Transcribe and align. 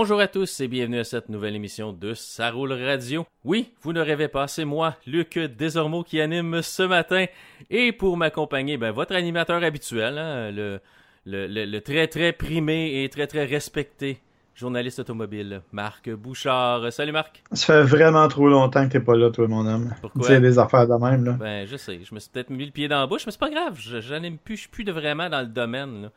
Bonjour 0.00 0.20
à 0.20 0.28
tous 0.28 0.60
et 0.60 0.68
bienvenue 0.68 1.00
à 1.00 1.02
cette 1.02 1.28
nouvelle 1.28 1.56
émission 1.56 1.92
de 1.92 2.14
Ça 2.14 2.52
roule 2.52 2.72
radio. 2.72 3.26
Oui, 3.44 3.72
vous 3.82 3.92
ne 3.92 4.00
rêvez 4.00 4.28
pas, 4.28 4.46
c'est 4.46 4.64
moi, 4.64 4.94
Luc 5.08 5.36
Desormeaux, 5.36 6.04
qui 6.04 6.20
anime 6.20 6.62
ce 6.62 6.84
matin. 6.84 7.24
Et 7.68 7.90
pour 7.90 8.16
m'accompagner, 8.16 8.76
ben, 8.76 8.92
votre 8.92 9.16
animateur 9.16 9.60
habituel, 9.64 10.16
hein, 10.18 10.52
le, 10.52 10.78
le, 11.26 11.48
le, 11.48 11.80
très 11.80 12.06
très 12.06 12.32
primé 12.32 13.02
et 13.02 13.08
très 13.08 13.26
très 13.26 13.44
respecté 13.44 14.20
journaliste 14.54 15.00
automobile, 15.00 15.62
Marc 15.72 16.08
Bouchard. 16.10 16.92
Salut 16.92 17.10
Marc. 17.10 17.42
Ça 17.50 17.66
fait 17.66 17.82
vraiment 17.82 18.28
trop 18.28 18.48
longtemps 18.48 18.86
que 18.86 18.92
t'es 18.92 19.00
pas 19.00 19.16
là, 19.16 19.30
toi, 19.30 19.48
mon 19.48 19.66
homme. 19.66 19.94
Pourquoi? 20.00 20.22
C'est 20.28 20.40
des 20.40 20.60
affaires 20.60 20.86
de 20.86 20.94
même, 20.94 21.24
là. 21.24 21.32
Ben, 21.32 21.66
je 21.66 21.76
sais. 21.76 21.98
Je 22.04 22.14
me 22.14 22.20
suis 22.20 22.30
peut-être 22.30 22.50
mis 22.50 22.66
le 22.66 22.70
pied 22.70 22.86
dans 22.86 23.00
la 23.00 23.08
bouche, 23.08 23.26
mais 23.26 23.32
c'est 23.32 23.40
pas 23.40 23.50
grave. 23.50 23.76
Je, 23.80 24.14
n'aime 24.14 24.38
plus, 24.38 24.54
je 24.54 24.60
suis 24.60 24.70
plus 24.70 24.84
de 24.84 24.92
vraiment 24.92 25.28
dans 25.28 25.40
le 25.40 25.46
domaine, 25.46 26.02
là. 26.02 26.08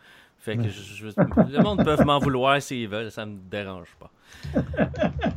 Fait 0.41 0.58
que 0.58 0.70
je, 0.70 1.05
le 1.05 1.62
monde 1.62 1.86
peut 1.86 2.04
m'en 2.04 2.18
vouloir 2.18 2.59
s'ils 2.59 2.88
veulent, 2.88 3.12
ça 3.12 3.27
me 3.27 3.38
dérange 3.38 3.95
pas. 4.00 4.12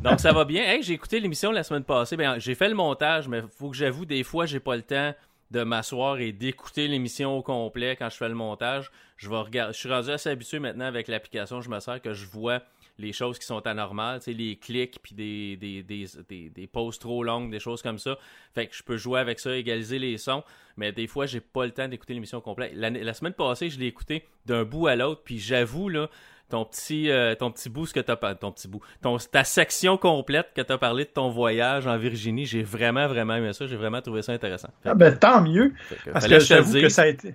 Donc 0.03 0.19
ça 0.19 0.33
va 0.33 0.47
bien. 0.47 0.63
Hey, 0.65 0.83
j'ai 0.83 0.95
écouté 0.95 1.21
l'émission 1.21 1.53
la 1.53 1.63
semaine 1.63 1.85
passée. 1.85 2.17
Ben, 2.17 2.39
j'ai 2.39 2.55
fait 2.55 2.71
le 2.71 2.75
montage, 2.75 3.29
mais 3.29 3.43
faut 3.59 3.69
que 3.69 3.77
j'avoue, 3.77 4.07
des 4.07 4.23
fois, 4.25 4.47
j'ai 4.47 4.61
pas 4.61 4.77
le 4.77 4.83
temps 4.83 5.13
de 5.51 5.63
m'asseoir 5.63 6.21
et 6.21 6.33
d'écouter 6.33 6.89
l'émission 6.89 7.37
au 7.37 7.43
complet 7.43 7.97
quand 7.97 8.09
je 8.09 8.17
fais 8.17 8.31
le 8.31 8.35
montage. 8.35 8.91
Je 9.19 9.29
vais 9.29 9.37
regarder. 9.37 9.75
Je 9.75 9.79
suis 9.79 9.93
rendu 9.93 10.09
assez 10.11 10.31
habitué 10.31 10.59
maintenant 10.59 10.87
avec 10.87 11.09
l'application, 11.09 11.61
je 11.61 11.69
me 11.69 11.79
sers 11.81 12.01
que 12.01 12.15
je 12.15 12.25
vois 12.25 12.61
les 12.99 13.13
choses 13.13 13.39
qui 13.39 13.47
sont 13.47 13.67
anormales, 13.67 14.21
tu 14.21 14.27
sais, 14.27 14.33
les 14.33 14.57
clics 14.57 14.99
puis 15.03 15.15
des, 15.15 15.57
des, 15.57 15.83
des, 15.83 16.07
des, 16.29 16.51
des 16.51 16.67
pauses 16.67 16.99
trop 16.99 17.25
longues, 17.25 17.51
des 17.51 17.59
choses 17.59 17.83
comme 17.83 17.99
ça. 17.99 18.17
Fait 18.55 18.67
que 18.67 18.75
je 18.75 18.83
peux 18.83 18.97
jouer 18.97 19.21
avec 19.21 19.41
ça, 19.41 19.57
égaliser 19.57 19.99
les 19.99 20.17
sons, 20.19 20.45
mais 20.77 20.93
des 20.93 21.07
fois, 21.07 21.27
j'ai 21.27 21.41
pas 21.41 21.65
le 21.65 21.73
temps 21.73 21.89
d'écouter 21.89 22.15
l'émission 22.15 22.41
complète. 22.41 22.73
La, 22.75 23.15
semaine 23.15 23.33
passée, 23.33 23.71
je 23.71 23.79
l'ai 23.79 23.87
écouté 23.87 24.27
d'un 24.47 24.65
bout 24.65 24.87
à 24.87 24.97
l'autre, 24.97 25.23
puis 25.25 25.39
j'avoue, 25.39 25.89
là, 25.89 26.09
ton 26.51 26.65
petit, 26.65 27.11
euh, 27.11 27.35
ton 27.35 27.51
petit 27.51 27.69
bout, 27.69 27.87
ce 27.87 27.95
que 27.95 28.01
t'as 28.01 28.17
ton 28.35 28.53
petit 28.53 28.69
bout, 28.69 28.81
ton, 29.03 29.17
ta 29.17 29.45
section 29.45 29.97
complète 29.97 30.53
que 30.55 30.61
t'as 30.61 30.79
parlé 30.79 31.05
de 31.05 31.11
ton 31.11 31.31
voyage 31.31 31.87
en 31.87 31.97
Virginie, 31.97 32.47
j'ai 32.47 32.63
vraiment, 32.63 33.09
vraiment 33.09 33.35
aimé 33.35 33.53
ça, 33.53 33.67
j'ai 33.67 33.77
vraiment 33.77 34.03
trouvé 34.03 34.23
ça 34.23 34.33
intéressant. 34.33 34.69
ah 34.85 34.95
ben, 34.95 35.17
tant 35.17 35.41
mieux, 35.41 35.73
parce 36.13 36.27
que 36.27 36.39
j'avoue 36.41 36.75
que 36.75 36.89
ça 36.89 37.03
a 37.03 37.07
été... 37.07 37.35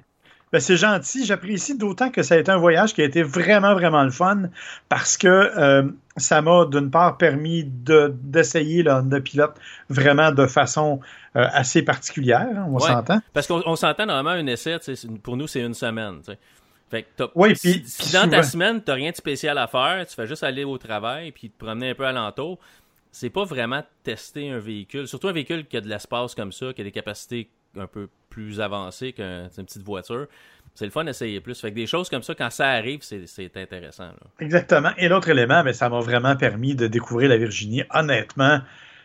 Ben, 0.51 0.59
c'est 0.59 0.77
gentil. 0.77 1.25
J'apprécie 1.25 1.77
d'autant 1.77 2.09
que 2.09 2.23
ça 2.23 2.35
a 2.35 2.37
été 2.37 2.51
un 2.51 2.57
voyage 2.57 2.93
qui 2.93 3.01
a 3.01 3.05
été 3.05 3.21
vraiment, 3.21 3.73
vraiment 3.73 4.03
le 4.03 4.09
fun 4.09 4.49
parce 4.87 5.17
que 5.17 5.27
euh, 5.27 5.83
ça 6.17 6.41
m'a, 6.41 6.65
d'une 6.65 6.89
part, 6.89 7.17
permis 7.17 7.63
d'essayer 7.65 8.83
le 8.83 8.91
Honda 8.91 9.21
Pilot 9.21 9.53
vraiment 9.89 10.31
de 10.31 10.47
façon 10.47 10.99
euh, 11.35 11.45
assez 11.51 11.83
particulière. 11.83 12.47
Hein, 12.55 12.67
on 12.69 12.79
s'entend. 12.79 13.19
Parce 13.33 13.47
qu'on 13.47 13.75
s'entend 13.75 14.07
normalement 14.07 14.41
un 14.41 14.47
essai, 14.47 14.77
pour 15.21 15.37
nous, 15.37 15.47
c'est 15.47 15.61
une 15.61 15.75
semaine. 15.75 16.21
Fait 16.89 17.03
que 17.03 17.23
oui, 17.35 17.55
si, 17.55 17.83
si, 17.85 18.13
dans 18.13 18.27
ta 18.27 18.41
semaine, 18.41 18.81
tu 18.83 18.89
n'as 18.89 18.95
rien 18.95 19.11
de 19.11 19.15
spécial 19.15 19.57
à 19.59 19.67
faire, 19.67 20.03
tu 20.07 20.15
fais 20.15 20.25
juste 20.25 20.43
aller 20.43 20.63
au 20.63 20.79
travail 20.79 21.31
puis 21.31 21.51
te 21.51 21.63
promener 21.63 21.91
un 21.91 21.95
peu 21.95 22.05
alentour, 22.05 22.57
c'est 23.11 23.29
pas 23.29 23.43
vraiment 23.43 23.83
tester 24.03 24.49
un 24.49 24.57
véhicule, 24.57 25.07
surtout 25.07 25.27
un 25.27 25.31
véhicule 25.31 25.67
qui 25.67 25.77
a 25.77 25.81
de 25.81 25.87
l'espace 25.87 26.33
comme 26.33 26.51
ça, 26.51 26.73
qui 26.73 26.81
a 26.81 26.83
des 26.83 26.91
capacités 26.91 27.47
un 27.77 27.85
peu 27.85 28.07
plus 28.39 28.61
avancé 28.61 29.13
qu'une 29.13 29.49
petite 29.49 29.83
voiture. 29.83 30.27
C'est 30.75 30.85
le 30.85 30.91
fun 30.91 31.03
d'essayer 31.03 31.41
plus. 31.41 31.59
Fait 31.59 31.71
que 31.71 31.75
des 31.75 31.87
choses 31.87 32.09
comme 32.09 32.23
ça, 32.23 32.35
quand 32.35 32.49
ça 32.49 32.69
arrive, 32.69 33.01
c'est 33.01 33.57
intéressant. 33.57 34.11
Exactement. 34.39 34.91
Et 34.97 35.09
l'autre 35.09 35.29
élément, 35.29 35.63
mais 35.63 35.73
ça 35.73 35.89
m'a 35.89 35.99
vraiment 35.99 36.35
permis 36.35 36.75
de 36.75 36.87
découvrir 36.87 37.29
la 37.29 37.37
Virginie. 37.37 37.83
Honnêtement, 37.91 38.61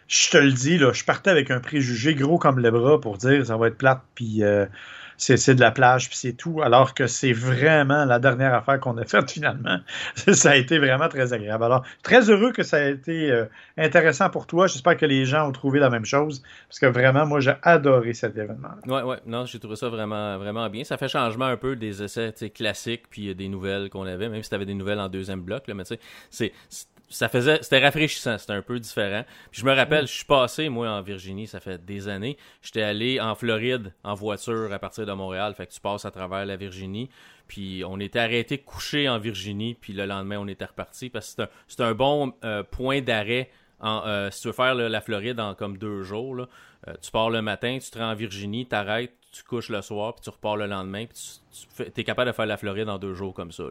je 0.06 0.30
te 0.30 0.36
le 0.36 0.52
dis, 0.52 0.78
là, 0.78 0.92
je 0.92 1.04
partais 1.04 1.30
avec 1.30 1.50
un 1.50 1.60
préjugé 1.60 2.14
gros 2.14 2.38
comme 2.38 2.60
le 2.60 2.70
bras 2.70 3.00
pour 3.00 3.18
dire 3.18 3.44
ça 3.46 3.56
va 3.56 3.68
être 3.68 3.78
plate, 3.78 4.02
puis 4.14 4.44
euh, 4.44 4.66
c'est 5.16 5.54
de 5.54 5.60
la 5.60 5.70
plage, 5.70 6.08
puis 6.08 6.16
c'est 6.16 6.32
tout. 6.32 6.62
Alors 6.62 6.94
que 6.94 7.06
c'est 7.06 7.32
vraiment 7.32 8.04
la 8.04 8.18
dernière 8.18 8.54
affaire 8.54 8.80
qu'on 8.80 8.96
a 8.98 9.04
faite 9.04 9.30
finalement. 9.30 9.78
ça 10.16 10.50
a 10.50 10.56
été 10.56 10.78
vraiment 10.78 11.08
très 11.08 11.32
agréable. 11.32 11.64
Alors, 11.64 11.84
très 12.02 12.30
heureux 12.30 12.52
que 12.52 12.62
ça 12.62 12.80
ait 12.80 12.92
été 12.92 13.30
euh, 13.30 13.46
intéressant 13.76 14.30
pour 14.30 14.46
toi. 14.46 14.66
J'espère 14.66 14.96
que 14.96 15.06
les 15.06 15.24
gens 15.24 15.48
ont 15.48 15.52
trouvé 15.52 15.78
la 15.78 15.90
même 15.90 16.04
chose. 16.04 16.42
Parce 16.68 16.78
que 16.78 16.86
vraiment, 16.86 17.26
moi, 17.26 17.40
j'ai 17.40 17.54
adoré 17.62 18.14
cet 18.14 18.36
événement. 18.36 18.74
Ouais, 18.86 19.02
ouais. 19.02 19.18
Non, 19.26 19.46
j'ai 19.46 19.58
trouvé 19.58 19.76
ça 19.76 19.88
vraiment, 19.88 20.38
vraiment 20.38 20.68
bien. 20.70 20.84
Ça 20.84 20.96
fait 20.96 21.08
changement 21.08 21.46
un 21.46 21.56
peu 21.56 21.76
des 21.76 22.02
essais 22.02 22.32
classiques, 22.54 23.04
puis 23.10 23.30
euh, 23.30 23.34
des 23.34 23.48
nouvelles 23.48 23.90
qu'on 23.90 24.06
avait, 24.06 24.28
même 24.28 24.42
si 24.42 24.48
tu 24.48 24.54
avais 24.54 24.66
des 24.66 24.74
nouvelles 24.74 25.00
en 25.00 25.08
deuxième 25.08 25.42
bloc. 25.42 25.66
Là, 25.68 25.74
mais 25.74 25.84
tu 25.84 25.94
sais, 26.30 26.52
c'est 26.68 26.86
ça 27.08 27.28
faisait 27.28 27.58
c'était 27.62 27.84
rafraîchissant, 27.84 28.38
c'était 28.38 28.52
un 28.52 28.62
peu 28.62 28.78
différent. 28.80 29.24
Puis 29.50 29.60
je 29.60 29.66
me 29.66 29.74
rappelle, 29.74 30.06
je 30.06 30.12
suis 30.12 30.24
passé 30.24 30.68
moi 30.68 30.90
en 30.90 31.02
Virginie, 31.02 31.46
ça 31.46 31.60
fait 31.60 31.84
des 31.84 32.08
années. 32.08 32.36
J'étais 32.62 32.82
allé 32.82 33.20
en 33.20 33.34
Floride 33.34 33.92
en 34.02 34.14
voiture 34.14 34.72
à 34.72 34.78
partir 34.78 35.06
de 35.06 35.12
Montréal, 35.12 35.54
fait 35.54 35.66
que 35.66 35.72
tu 35.72 35.80
passes 35.80 36.04
à 36.04 36.10
travers 36.10 36.44
la 36.46 36.56
Virginie. 36.56 37.08
Puis 37.46 37.84
on 37.86 38.00
était 38.00 38.18
arrêté 38.18 38.58
couché 38.58 39.08
en 39.08 39.18
Virginie, 39.18 39.74
puis 39.74 39.92
le 39.92 40.06
lendemain 40.06 40.38
on 40.38 40.48
était 40.48 40.64
reparti 40.64 41.10
parce 41.10 41.34
que 41.34 41.42
c'est 41.68 41.82
un, 41.82 41.94
bon 41.94 42.32
euh, 42.42 42.62
point 42.62 43.02
d'arrêt 43.02 43.50
euh, 43.82 44.30
si 44.30 44.40
tu 44.42 44.48
veux 44.48 44.54
faire 44.54 44.74
la 44.74 45.00
Floride 45.00 45.40
en 45.40 45.54
comme 45.54 45.76
deux 45.76 46.02
jours. 46.02 46.46
Euh, 46.88 46.94
tu 47.00 47.10
pars 47.10 47.30
le 47.30 47.42
matin, 47.42 47.78
tu 47.80 47.90
te 47.90 47.98
rends 47.98 48.10
en 48.10 48.14
Virginie, 48.14 48.66
t'arrêtes, 48.66 49.14
tu 49.32 49.42
couches 49.42 49.68
le 49.68 49.82
soir, 49.82 50.14
puis 50.14 50.22
tu 50.22 50.30
repars 50.30 50.56
le 50.56 50.66
lendemain, 50.66 51.06
puis 51.06 51.40
tu, 51.76 52.00
es 52.00 52.04
capable 52.04 52.30
de 52.30 52.34
faire 52.34 52.46
la 52.46 52.56
Floride 52.56 52.88
en 52.88 52.98
deux 52.98 53.14
jours 53.14 53.34
comme 53.34 53.52
ça. 53.52 53.64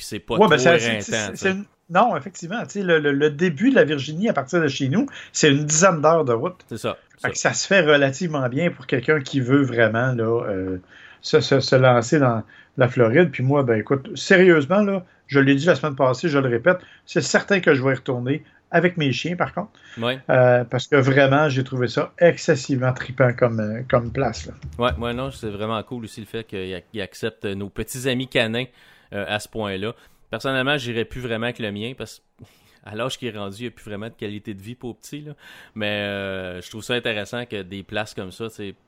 Puis 0.00 0.06
c'est 0.06 0.18
pas 0.18 0.36
trop 0.36 0.48
ben, 0.48 1.66
Non, 1.90 2.16
effectivement. 2.16 2.62
Le, 2.74 2.98
le, 2.98 3.30
début 3.30 3.68
de 3.68 3.74
la 3.74 3.84
Virginie, 3.84 4.30
à 4.30 4.32
partir 4.32 4.62
de 4.62 4.66
chez 4.66 4.88
nous, 4.88 5.04
c'est 5.30 5.50
une 5.50 5.66
dizaine 5.66 6.00
d'heures 6.00 6.24
de 6.24 6.32
route. 6.32 6.56
C'est 6.70 6.78
ça. 6.78 6.96
ça. 7.34 7.52
se 7.52 7.66
fait 7.66 7.82
relativement 7.82 8.48
bien 8.48 8.70
pour 8.70 8.86
quelqu'un 8.86 9.20
qui 9.20 9.40
veut 9.40 9.60
vraiment 9.60 10.12
là, 10.12 10.46
euh, 10.48 10.78
se, 11.20 11.40
se, 11.40 11.76
lancer 11.76 12.18
dans 12.18 12.42
la 12.78 12.88
Floride. 12.88 13.30
Puis 13.30 13.42
moi, 13.42 13.62
ben 13.62 13.78
écoute, 13.78 14.16
sérieusement, 14.16 14.80
là, 14.80 15.04
je 15.26 15.38
l'ai 15.38 15.54
dit 15.54 15.66
la 15.66 15.74
semaine 15.74 15.96
passée, 15.96 16.30
je 16.30 16.38
le 16.38 16.48
répète, 16.48 16.78
c'est 17.04 17.20
certain 17.20 17.60
que 17.60 17.74
je 17.74 17.82
vais 17.82 17.90
y 17.90 17.96
retourner 17.96 18.42
avec 18.70 18.96
mes 18.96 19.12
chiens, 19.12 19.36
par 19.36 19.52
contre. 19.52 19.72
Euh, 20.30 20.64
parce 20.64 20.86
que 20.86 20.96
vraiment, 20.96 21.50
j'ai 21.50 21.62
trouvé 21.62 21.88
ça 21.88 22.14
excessivement 22.18 22.94
tripant 22.94 23.34
comme, 23.34 23.60
euh, 23.60 23.82
comme 23.90 24.12
place. 24.12 24.48
Ouais, 24.78 24.92
ouais, 24.98 25.12
non, 25.12 25.30
c'est 25.30 25.50
vraiment 25.50 25.82
cool 25.82 26.04
aussi 26.04 26.20
le 26.20 26.26
fait 26.26 26.44
qu'il 26.44 27.00
accepte 27.02 27.44
nos 27.44 27.68
petits 27.68 28.08
amis 28.08 28.28
canins 28.28 28.64
euh, 29.12 29.24
à 29.28 29.38
ce 29.40 29.48
point-là. 29.48 29.94
Personnellement, 30.30 30.78
j'irais 30.78 31.04
plus 31.04 31.20
vraiment 31.20 31.44
avec 31.44 31.58
le 31.58 31.72
mien 31.72 31.92
parce 31.96 32.22
qu'à 32.84 32.94
l'âge 32.94 33.18
qui 33.18 33.26
est 33.26 33.36
rendu, 33.36 33.56
il 33.58 33.62
n'y 33.62 33.68
a 33.68 33.70
plus 33.70 33.84
vraiment 33.84 34.08
de 34.08 34.14
qualité 34.14 34.54
de 34.54 34.62
vie 34.62 34.74
pour 34.74 34.96
petit. 34.96 35.22
Là. 35.22 35.32
Mais 35.74 35.86
euh, 35.86 36.60
je 36.60 36.70
trouve 36.70 36.82
ça 36.82 36.94
intéressant 36.94 37.44
que 37.46 37.62
des 37.62 37.82
places 37.82 38.14
comme 38.14 38.32
ça 38.32 38.46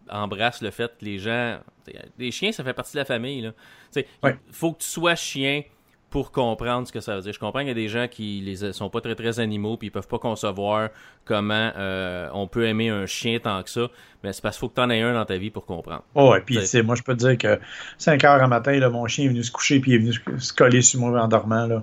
embrassent 0.08 0.62
le 0.62 0.70
fait 0.70 0.96
que 0.98 1.04
les 1.04 1.18
gens. 1.18 1.60
Les 2.18 2.30
chiens, 2.30 2.52
ça 2.52 2.62
fait 2.62 2.74
partie 2.74 2.92
de 2.92 2.98
la 2.98 3.04
famille. 3.04 3.52
Il 3.96 4.04
faut 4.50 4.72
que 4.72 4.82
tu 4.82 4.88
sois 4.88 5.14
chien 5.16 5.62
pour 6.12 6.30
comprendre 6.30 6.86
ce 6.86 6.92
que 6.92 7.00
ça 7.00 7.16
veut 7.16 7.22
dire. 7.22 7.32
Je 7.32 7.38
comprends 7.38 7.60
qu'il 7.60 7.68
y 7.68 7.72
a 7.72 7.74
des 7.74 7.88
gens 7.88 8.06
qui 8.06 8.42
les 8.44 8.72
sont 8.74 8.90
pas 8.90 9.00
très 9.00 9.14
très 9.14 9.40
animaux 9.40 9.78
puis 9.78 9.88
ils 9.88 9.90
peuvent 9.90 10.06
pas 10.06 10.18
concevoir 10.18 10.90
comment 11.24 11.72
euh, 11.74 12.28
on 12.34 12.46
peut 12.46 12.66
aimer 12.66 12.90
un 12.90 13.06
chien 13.06 13.38
tant 13.40 13.62
que 13.62 13.70
ça, 13.70 13.88
mais 14.22 14.34
c'est 14.34 14.42
parce 14.42 14.56
qu'il 14.56 14.60
faut 14.60 14.68
que 14.68 14.74
tu 14.74 14.82
en 14.82 14.90
aies 14.90 15.00
un 15.00 15.14
dans 15.14 15.24
ta 15.24 15.38
vie 15.38 15.48
pour 15.48 15.64
comprendre. 15.64 16.04
Oh, 16.14 16.34
et 16.36 16.40
puis 16.40 16.58
moi 16.84 16.96
je 16.96 17.02
peux 17.02 17.16
te 17.16 17.26
dire 17.26 17.38
que 17.38 17.58
5 17.96 18.22
heures 18.24 18.42
à 18.42 18.46
matin, 18.46 18.78
là, 18.78 18.90
mon 18.90 19.06
chien 19.06 19.24
est 19.24 19.28
venu 19.28 19.42
se 19.42 19.50
coucher 19.50 19.80
puis 19.80 19.92
il 19.92 19.94
est 19.94 19.98
venu 19.98 20.38
se 20.38 20.52
coller 20.52 20.82
sur 20.82 21.00
moi 21.00 21.18
en 21.18 21.28
dormant. 21.28 21.66
Là. 21.66 21.82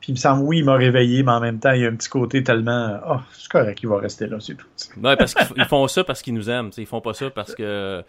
Puis 0.00 0.12
il 0.12 0.14
me 0.14 0.18
semble, 0.18 0.42
oui, 0.42 0.58
il 0.58 0.64
m'a 0.64 0.76
réveillé, 0.76 1.22
mais 1.22 1.32
en 1.32 1.40
même 1.40 1.58
temps, 1.58 1.72
il 1.72 1.82
y 1.82 1.84
a 1.84 1.88
un 1.88 1.96
petit 1.96 2.08
côté 2.08 2.42
tellement. 2.42 2.98
Oh, 3.06 3.18
c'est 3.34 3.50
correct, 3.50 3.78
il 3.82 3.90
va 3.90 3.98
rester 3.98 4.26
là, 4.26 4.38
c'est 4.40 4.54
tout. 4.54 4.66
Ouais, 5.02 5.16
parce 5.16 5.34
qu'ils 5.34 5.64
font 5.66 5.86
ça 5.86 6.02
parce 6.02 6.22
qu'ils 6.22 6.34
nous 6.34 6.48
aiment. 6.48 6.70
Ils 6.78 6.86
font 6.86 7.02
pas 7.02 7.12
ça 7.12 7.28
parce 7.28 7.54
que 7.54 8.02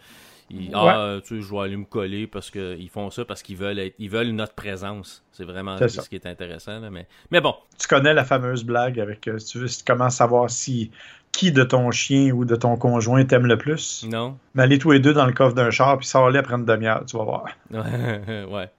ah, 0.74 1.18
tu 1.22 1.36
sais, 1.36 1.42
je 1.42 1.54
vais 1.54 1.60
aller 1.60 1.76
me 1.76 1.84
coller 1.84 2.26
parce 2.26 2.50
qu'ils 2.50 2.88
font 2.88 3.10
ça 3.10 3.24
parce 3.24 3.42
qu'ils 3.42 3.56
veulent 3.56 3.92
ils 3.98 4.10
veulent 4.10 4.30
notre 4.30 4.54
présence. 4.54 5.24
C'est 5.32 5.44
vraiment 5.44 5.76
ce 5.78 6.08
qui 6.08 6.16
est 6.16 6.26
intéressant. 6.26 6.80
mais, 6.90 7.06
mais 7.30 7.40
bon. 7.40 7.54
Tu 7.78 7.86
connais 7.86 8.14
la 8.14 8.24
fameuse 8.24 8.64
blague 8.64 8.98
avec, 8.98 9.28
euh, 9.28 9.38
tu, 9.38 9.58
veux, 9.58 9.68
tu 9.68 9.84
commences 9.84 10.14
à 10.14 10.18
savoir 10.18 10.50
si 10.50 10.90
qui 11.32 11.52
de 11.52 11.62
ton 11.62 11.90
chien 11.90 12.32
ou 12.32 12.44
de 12.44 12.56
ton 12.56 12.76
conjoint 12.76 13.24
t'aime 13.24 13.46
le 13.46 13.56
plus? 13.56 14.04
Non. 14.08 14.36
Mais 14.54 14.64
allez 14.64 14.78
tous 14.78 14.90
les 14.90 14.98
deux 14.98 15.12
dans 15.12 15.26
le 15.26 15.32
coffre 15.32 15.54
d'un 15.54 15.70
char 15.70 15.98
puis 15.98 16.06
sors-les 16.06 16.38
après 16.38 16.54
une 16.54 16.64
demi-heure, 16.64 17.04
tu 17.06 17.16
vas 17.16 17.24
voir. 17.24 17.44
ouais. 17.70 18.70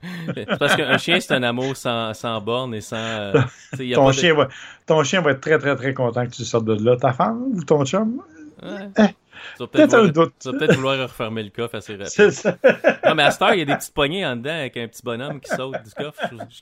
parce 0.60 0.76
qu'un 0.76 0.98
chien, 0.98 1.20
c'est 1.20 1.34
un 1.34 1.44
amour 1.44 1.78
sans, 1.78 2.14
sans 2.14 2.42
borne 2.42 2.74
et 2.74 2.82
sans. 2.82 2.98
Euh, 2.98 3.42
ton, 3.94 4.12
chien 4.12 4.34
va, 4.34 4.50
ton 4.86 5.04
chien 5.04 5.22
va 5.22 5.32
être 5.32 5.42
très, 5.42 5.58
très, 5.60 5.76
très 5.76 5.94
content 5.94 6.26
que 6.26 6.32
tu 6.32 6.44
sortes 6.44 6.66
de 6.66 6.84
là. 6.84 6.98
Ta 6.98 7.14
femme 7.14 7.44
ou 7.54 7.64
ton 7.64 7.86
chum? 7.86 8.22
Ouais. 8.62 8.90
Eh, 8.98 9.16
tu 9.58 9.64
vas 9.64 9.68
peut-être 9.68 10.76
vouloir, 10.76 11.00
refermer 11.00 11.44
le 11.44 11.50
coffre 11.50 11.76
assez 11.76 11.96
rapidement. 11.96 12.32
ça. 12.32 12.58
Non, 13.06 13.16
mais 13.16 13.24
à 13.24 13.32
cette 13.32 13.42
heure, 13.42 13.54
il 13.54 13.60
y 13.60 13.62
a 13.62 13.66
des 13.66 13.76
petites 13.76 13.94
poignées 13.94 14.26
en 14.26 14.36
dedans 14.36 14.52
avec 14.52 14.78
un 14.78 14.88
petit 14.88 15.02
bonhomme 15.04 15.40
qui 15.40 15.50
saute 15.50 15.84
du 15.84 15.92
coffre. 15.92 16.22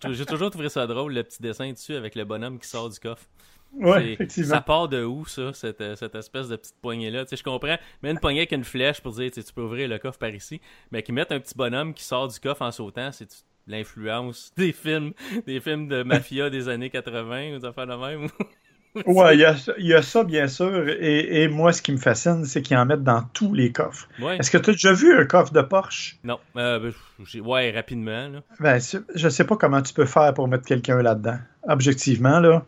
J'ai 0.09 0.25
toujours 0.25 0.49
trouvé 0.49 0.69
ça 0.69 0.87
drôle, 0.87 1.13
le 1.13 1.23
petit 1.23 1.41
dessin 1.41 1.71
dessus 1.71 1.95
avec 1.95 2.15
le 2.15 2.25
bonhomme 2.25 2.59
qui 2.59 2.67
sort 2.67 2.89
du 2.89 2.99
coffre. 2.99 3.25
Ouais, 3.73 4.13
effectivement. 4.13 4.55
Ça 4.55 4.61
part 4.61 4.87
de 4.87 5.03
où, 5.03 5.25
ça, 5.25 5.53
cette, 5.53 5.83
cette 5.95 6.15
espèce 6.15 6.47
de 6.47 6.55
petite 6.55 6.75
poignée-là? 6.81 7.25
Tu 7.25 7.31
sais, 7.31 7.37
je 7.37 7.43
comprends, 7.43 7.77
mais 8.01 8.11
une 8.11 8.19
poignée 8.19 8.39
avec 8.39 8.51
une 8.53 8.63
flèche 8.63 9.01
pour 9.01 9.13
dire, 9.13 9.29
tu 9.31 9.41
peux 9.53 9.61
ouvrir 9.61 9.87
le 9.89 9.99
coffre 9.99 10.17
par 10.17 10.29
ici, 10.29 10.61
mais 10.91 11.03
qui 11.03 11.11
mettent 11.11 11.31
un 11.31 11.39
petit 11.39 11.55
bonhomme 11.55 11.93
qui 11.93 12.03
sort 12.03 12.27
du 12.27 12.39
coffre 12.39 12.61
en 12.61 12.71
sautant, 12.71 13.11
c'est 13.11 13.27
l'influence 13.67 14.51
des 14.57 14.71
films, 14.71 15.13
des 15.45 15.59
films 15.59 15.87
de 15.87 16.03
mafia 16.03 16.49
des 16.49 16.69
années 16.69 16.89
80 16.89 17.55
ou 17.55 17.59
des 17.59 17.65
affaires 17.65 17.87
de 17.87 17.93
même. 17.93 18.29
ouais, 19.05 19.35
il 19.35 19.39
y, 19.39 19.93
a, 19.93 20.01
ça, 20.01 20.23
bien 20.23 20.47
sûr. 20.47 20.87
Et, 20.89 21.47
moi, 21.47 21.73
ce 21.73 21.81
qui 21.81 21.91
me 21.91 21.97
fascine, 21.97 22.45
c'est 22.45 22.61
qu'ils 22.61 22.77
en 22.77 22.85
mettent 22.85 23.03
dans 23.03 23.23
tous 23.33 23.53
les 23.53 23.71
coffres. 23.71 24.07
Est-ce 24.39 24.51
que 24.51 24.57
tu 24.57 24.71
as 24.71 24.73
déjà 24.73 24.93
vu 24.93 25.17
un 25.17 25.25
coffre 25.25 25.53
de 25.53 25.61
Porsche? 25.61 26.17
Non. 26.23 26.39
Euh, 26.55 26.79
ben, 26.79 27.41
ouais, 27.41 27.71
rapidement. 27.71 28.29
Là. 28.29 28.41
Ben, 28.59 28.79
je 29.15 29.29
sais 29.29 29.43
pas 29.43 29.55
comment 29.55 29.81
tu 29.81 29.93
peux 29.93 30.05
faire 30.05 30.33
pour 30.33 30.47
mettre 30.47 30.65
quelqu'un 30.65 31.01
là-dedans. 31.01 31.37
Objectivement, 31.67 32.39
là. 32.39 32.65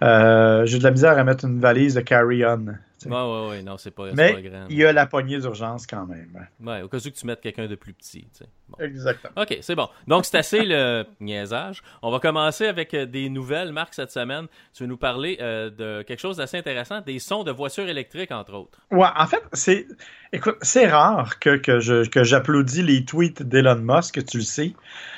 Euh, 0.00 0.64
j'ai 0.64 0.78
de 0.78 0.84
la 0.84 0.90
misère 0.92 1.18
à 1.18 1.24
mettre 1.24 1.44
une 1.44 1.60
valise 1.60 1.94
de 1.94 2.00
carry-on. 2.00 2.66
Ouais, 2.66 3.10
ouais, 3.10 3.48
ouais, 3.48 3.62
non, 3.62 3.76
c'est 3.78 3.90
pas, 3.90 4.12
Mais 4.12 4.34
pas 4.34 4.42
grand. 4.42 4.66
il 4.68 4.76
y 4.76 4.84
a 4.84 4.92
la 4.92 5.06
poignée 5.06 5.38
d'urgence 5.38 5.86
quand 5.86 6.06
même. 6.06 6.46
Ouais, 6.60 6.82
au 6.82 6.88
cas 6.88 6.98
où 6.98 7.00
que 7.00 7.08
tu 7.08 7.26
mettes 7.26 7.40
quelqu'un 7.40 7.66
de 7.66 7.74
plus 7.74 7.92
petit. 7.92 8.28
Bon. 8.68 8.84
Exactement. 8.84 9.32
OK, 9.42 9.58
c'est 9.60 9.74
bon. 9.74 9.88
Donc, 10.06 10.24
c'est 10.24 10.36
assez 10.36 10.64
le 10.64 11.04
niaisage. 11.20 11.82
On 12.02 12.10
va 12.10 12.18
commencer 12.20 12.66
avec 12.66 12.92
euh, 12.94 13.06
des 13.06 13.28
nouvelles, 13.30 13.72
Marc, 13.72 13.94
cette 13.94 14.10
semaine. 14.10 14.46
Tu 14.74 14.82
veux 14.82 14.88
nous 14.88 14.96
parler 14.96 15.38
euh, 15.40 15.70
de 15.70 16.02
quelque 16.02 16.20
chose 16.20 16.36
d'assez 16.36 16.58
intéressant, 16.58 17.00
des 17.00 17.18
sons 17.18 17.44
de 17.44 17.50
voitures 17.50 17.88
électriques, 17.88 18.32
entre 18.32 18.54
autres. 18.54 18.78
Ouais, 18.90 19.08
en 19.16 19.26
fait, 19.26 19.42
c'est. 19.52 19.86
Écoute, 20.30 20.56
c'est 20.60 20.86
rare 20.86 21.38
que, 21.38 21.56
que, 21.56 21.80
je, 21.80 22.06
que 22.06 22.22
j'applaudis 22.22 22.82
les 22.82 23.06
tweets 23.06 23.42
d'Elon 23.42 23.76
Musk, 23.80 24.22
tu 24.26 24.36
le 24.36 24.42
sais. 24.42 24.74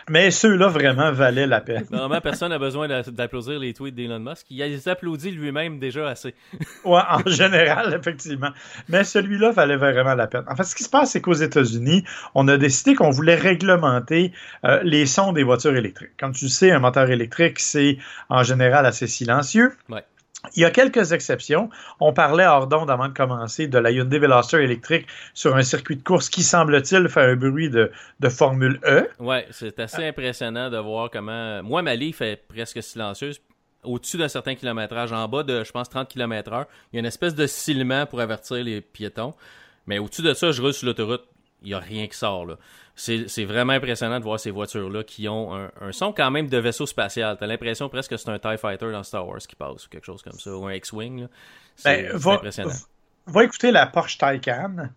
Mais 0.09 0.31
ceux-là 0.31 0.69
vraiment 0.69 1.11
valaient 1.11 1.49
la 1.49 1.61
peine. 1.61 1.85
Normalement, 1.91 2.21
personne 2.21 2.51
n'a 2.51 2.61
besoin 2.61 2.87
d'a- 2.87 3.03
d'applaudir 3.03 3.59
les 3.59 3.75
tweets 3.75 3.97
d'Elon 3.97 4.21
Musk. 4.21 4.47
Il 4.51 4.59
les 4.59 4.89
applaudit 4.89 5.33
lui-même 5.33 5.81
déjà 5.81 6.09
assez. 6.09 6.35
Ouais, 6.85 7.01
en 7.09 7.29
général, 7.29 7.93
effectivement. 7.99 8.51
Mais 8.89 9.03
celui-là 9.05 9.51
valait 9.51 9.77
vraiment 9.77 10.15
la 10.15 10.27
peine. 10.29 10.45
En 10.49 10.55
fait, 10.55 10.63
ce 10.65 10.75
qui 10.77 10.85
se 10.85 10.89
passe, 10.89 11.11
c'est 11.11 11.21
qu'aux 11.21 11.33
États-Unis, 11.35 12.05
on 12.37 12.47
a 12.49 12.57
décidé 12.57 12.95
qu'on 12.95 13.11
voulait 13.11 13.35
réglementer 13.41 14.33
euh, 14.65 14.81
les 14.83 15.07
sons 15.07 15.33
des 15.33 15.43
voitures 15.43 15.77
électriques. 15.77 16.17
Comme 16.19 16.33
tu 16.33 16.47
le 16.47 16.51
sais, 16.51 16.71
un 16.71 16.79
moteur 16.79 17.11
électrique, 17.11 17.59
c'est 17.59 17.99
en 18.29 18.43
général 18.43 18.87
assez 18.87 19.07
silencieux. 19.07 19.73
Ouais. 19.89 20.05
Il 20.57 20.63
y 20.63 20.65
a 20.65 20.71
quelques 20.71 21.13
exceptions. 21.13 21.69
On 22.01 22.13
parlait 22.13 22.47
hors 22.47 22.67
d'onde 22.67 22.91
avant 22.91 23.09
de 23.09 23.13
commencer 23.13 23.67
de 23.67 23.79
la 23.79 23.91
Hyundai 23.91 24.19
Veloster 24.19 24.63
électrique 24.63 25.07
sur 25.35 25.55
un 25.55 25.63
circuit 25.63 25.97
de 25.97 26.03
course 26.03 26.31
qui 26.31 26.43
semble-t-il 26.43 27.09
fait 27.09 27.21
un 27.21 27.37
bruit 27.37 27.69
de, 27.69 27.93
de 28.21 28.29
Formule 28.31 28.81
E. 28.85 29.09
Ouais, 29.19 29.47
c'est 29.51 29.79
assez 29.81 30.07
impressionnant 30.07 30.71
de 30.71 30.79
voir 30.79 31.11
comment. 31.11 31.63
Moi, 31.63 31.83
ma 31.83 31.95
Leaf 31.95 32.23
est 32.23 32.37
presque 32.37 32.83
silencieuse. 32.83 33.41
Au-dessus 33.83 34.17
d'un 34.17 34.29
certain 34.29 34.55
kilométrage, 34.55 35.13
en 35.13 35.27
bas 35.29 35.43
de, 35.43 35.65
je 35.65 35.73
pense, 35.73 35.89
30 35.89 36.09
km/h, 36.09 36.67
il 36.93 36.97
y 36.97 36.99
a 36.99 37.01
une 37.01 37.07
espèce 37.07 37.35
de 37.35 37.47
silement 37.47 38.07
pour 38.07 38.21
avertir 38.21 38.63
les 38.63 38.81
piétons. 38.81 39.35
Mais 39.87 39.99
au-dessus 39.99 40.23
de 40.23 40.35
ça, 40.35 40.53
je 40.53 40.61
roule 40.61 40.75
sur 40.75 40.87
l'autoroute, 40.87 41.25
il 41.63 41.69
n'y 41.69 41.75
a 41.75 41.79
rien 41.79 42.07
qui 42.07 42.17
sort. 42.17 42.47
là. 42.47 42.57
C'est 42.97 43.29
c'est 43.29 43.45
vraiment 43.45 43.73
impressionnant 43.73 44.19
de 44.19 44.25
voir 44.25 44.39
ces 44.39 44.51
voitures-là 44.51 45.05
qui 45.05 45.29
ont 45.29 45.55
un, 45.55 45.71
un 45.81 45.93
son 45.93 46.13
quand 46.13 46.31
même 46.31 46.49
de 46.49 46.59
vaisseau 46.59 46.87
spatial. 46.87 47.37
T'as 47.39 47.47
l'impression 47.47 47.89
presque 47.89 48.11
que 48.11 48.17
c'est 48.17 48.29
un 48.31 48.39
TIE 48.39 48.59
Fighter 48.59 48.93
dans 48.93 49.03
Star 49.03 49.27
Wars 49.27 49.39
qui 49.39 49.57
passe 49.57 49.87
ou 49.87 49.89
quelque 49.89 50.05
chose 50.07 50.23
comme 50.23 50.39
ça, 50.39 50.55
ou 50.55 50.67
un 50.67 50.75
X-Wing. 50.75 51.23
là. 51.23 51.27
C'est 51.77 52.03
Ben, 52.13 52.29
impressionnant. 52.35 52.71
va 53.27 53.45
écouter 53.45 53.71
la 53.71 53.87
Porsche 53.87 54.19
Taycan, 54.19 54.89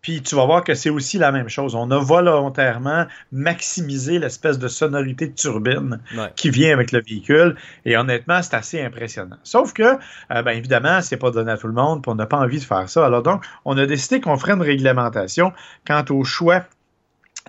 puis 0.00 0.22
tu 0.22 0.34
vas 0.36 0.46
voir 0.46 0.62
que 0.64 0.74
c'est 0.74 0.90
aussi 0.90 1.18
la 1.18 1.32
même 1.32 1.48
chose. 1.48 1.74
On 1.74 1.90
a 1.90 1.98
volontairement 1.98 3.06
maximisé 3.32 4.18
l'espèce 4.18 4.58
de 4.58 4.68
sonorité 4.68 5.26
de 5.28 5.34
turbine 5.34 6.00
Ouais. 6.16 6.30
qui 6.36 6.50
vient 6.50 6.72
avec 6.72 6.92
le 6.92 7.00
véhicule, 7.02 7.56
et 7.84 7.96
honnêtement, 7.96 8.40
c'est 8.42 8.54
assez 8.54 8.80
impressionnant. 8.82 9.36
Sauf 9.42 9.72
que, 9.72 9.82
euh, 9.82 10.42
ben 10.42 10.52
évidemment, 10.52 11.00
c'est 11.02 11.16
pas 11.16 11.30
donné 11.30 11.50
à 11.52 11.56
tout 11.58 11.66
le 11.66 11.72
monde, 11.72 12.02
puis 12.02 12.10
on 12.10 12.14
n'a 12.14 12.26
pas 12.26 12.38
envie 12.38 12.58
de 12.58 12.64
faire 12.64 12.88
ça. 12.88 13.04
Alors 13.06 13.22
donc, 13.22 13.44
on 13.64 13.76
a 13.76 13.86
décidé 13.86 14.20
qu'on 14.20 14.36
ferait 14.36 14.52
une 14.52 14.62
réglementation 14.62 15.52
quant 15.86 16.04
au 16.10 16.24
choix 16.24 16.64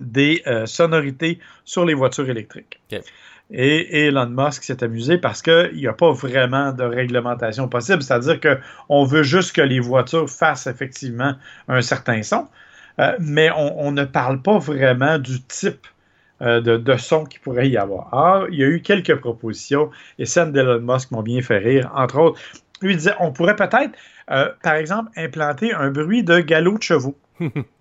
des 0.01 0.41
euh, 0.47 0.65
sonorités 0.65 1.39
sur 1.65 1.85
les 1.85 1.93
voitures 1.93 2.29
électriques. 2.29 2.81
Et 3.51 4.05
Elon 4.05 4.29
Musk 4.29 4.63
s'est 4.63 4.83
amusé 4.83 5.17
parce 5.17 5.41
qu'il 5.41 5.71
n'y 5.73 5.87
a 5.87 5.93
pas 5.93 6.11
vraiment 6.11 6.71
de 6.71 6.83
réglementation 6.83 7.67
possible. 7.67 8.03
C'est-à-dire 8.03 8.39
qu'on 8.39 9.03
veut 9.05 9.23
juste 9.23 9.55
que 9.55 9.61
les 9.61 9.79
voitures 9.79 10.29
fassent 10.29 10.67
effectivement 10.67 11.33
un 11.67 11.81
certain 11.81 12.21
son, 12.21 12.47
euh, 12.99 13.15
mais 13.19 13.49
on, 13.55 13.91
ne 13.91 14.03
parle 14.03 14.41
pas 14.41 14.59
vraiment 14.59 15.17
du 15.17 15.41
type 15.41 15.87
euh, 16.41 16.61
de, 16.61 16.97
son 16.97 17.23
qu'il 17.23 17.39
pourrait 17.39 17.69
y 17.69 17.77
avoir. 17.77 18.13
Alors, 18.13 18.49
il 18.49 18.59
y 18.59 18.63
a 18.63 18.67
eu 18.67 18.81
quelques 18.81 19.15
propositions 19.15 19.89
et 20.19 20.25
celles 20.25 20.51
d'Elon 20.51 20.81
Musk 20.81 21.09
m'ont 21.11 21.23
bien 21.23 21.41
fait 21.41 21.57
rire. 21.57 21.91
Entre 21.95 22.19
autres, 22.19 22.39
lui 22.81 22.95
disait 22.95 23.15
on 23.19 23.31
pourrait 23.31 23.55
peut-être, 23.55 23.97
euh, 24.31 24.49
par 24.61 24.75
exemple, 24.75 25.09
implanter 25.17 25.73
un 25.73 25.89
bruit 25.89 26.23
de 26.23 26.39
galop 26.39 26.77
de 26.77 26.83
chevaux 26.83 27.17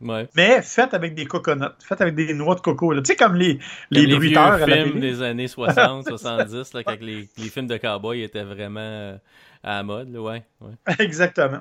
Ouais. 0.01 0.29
mais 0.37 0.63
fait 0.63 0.95
avec 0.95 1.15
des 1.15 1.27
coconuts, 1.27 1.67
fait 1.81 2.01
avec 2.01 2.15
des 2.15 2.35
noix 2.35 2.55
de 2.55 2.61
coco. 2.61 2.93
là. 2.93 3.03
Tu 3.03 3.09
sais, 3.13 3.17
comme 3.17 3.35
les, 3.37 3.59
les, 3.91 4.03
Comme 4.03 4.11
les 4.11 4.19
vieux 4.19 4.39
à 4.39 4.59
la 4.59 4.67
films 4.67 4.93
télé. 4.95 5.01
des 5.01 5.23
années 5.23 5.49
60, 5.49 6.07
70, 6.07 6.73
là, 6.75 6.85
quand 6.85 7.01
les, 7.01 7.29
les 7.37 7.49
films 7.49 7.67
de 7.67 7.77
cowboys 7.77 8.23
étaient 8.23 8.45
vraiment 8.45 8.81
euh, 8.81 9.17
à 9.63 9.77
la 9.77 9.83
mode. 9.83 10.13
là, 10.13 10.21
ouais, 10.21 10.43
ouais. 10.61 10.75
Exactement. 10.99 11.61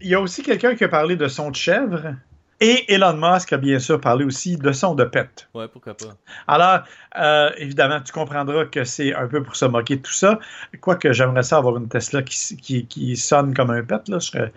Il 0.00 0.08
y 0.08 0.14
a 0.14 0.20
aussi 0.20 0.42
quelqu'un 0.42 0.74
qui 0.74 0.84
a 0.84 0.88
parlé 0.88 1.16
de 1.16 1.28
son 1.28 1.50
de 1.50 1.56
chèvre. 1.56 2.14
Et 2.60 2.92
Elon 2.94 3.14
Musk 3.16 3.52
a 3.52 3.56
bien 3.58 3.78
sûr 3.78 4.00
parlé 4.00 4.24
aussi 4.24 4.56
de 4.56 4.72
son 4.72 4.94
de 4.94 5.04
pet. 5.04 5.48
Ouais, 5.54 5.66
pourquoi 5.68 5.94
pas. 5.94 6.16
Alors, 6.46 6.84
euh, 7.18 7.50
évidemment, 7.58 8.00
tu 8.00 8.12
comprendras 8.12 8.64
que 8.66 8.84
c'est 8.84 9.12
un 9.14 9.26
peu 9.26 9.42
pour 9.42 9.56
se 9.56 9.64
moquer 9.64 9.96
de 9.96 10.02
tout 10.02 10.12
ça. 10.12 10.38
Quoique 10.80 11.12
j'aimerais 11.12 11.42
ça 11.42 11.58
avoir 11.58 11.76
une 11.76 11.88
Tesla 11.88 12.22
qui, 12.22 12.56
qui, 12.56 12.86
qui 12.86 13.16
sonne 13.16 13.54
comme 13.54 13.70
un 13.70 13.82
pet. 13.82 14.08
Là. 14.08 14.18
Je 14.20 14.26
serais 14.26 14.52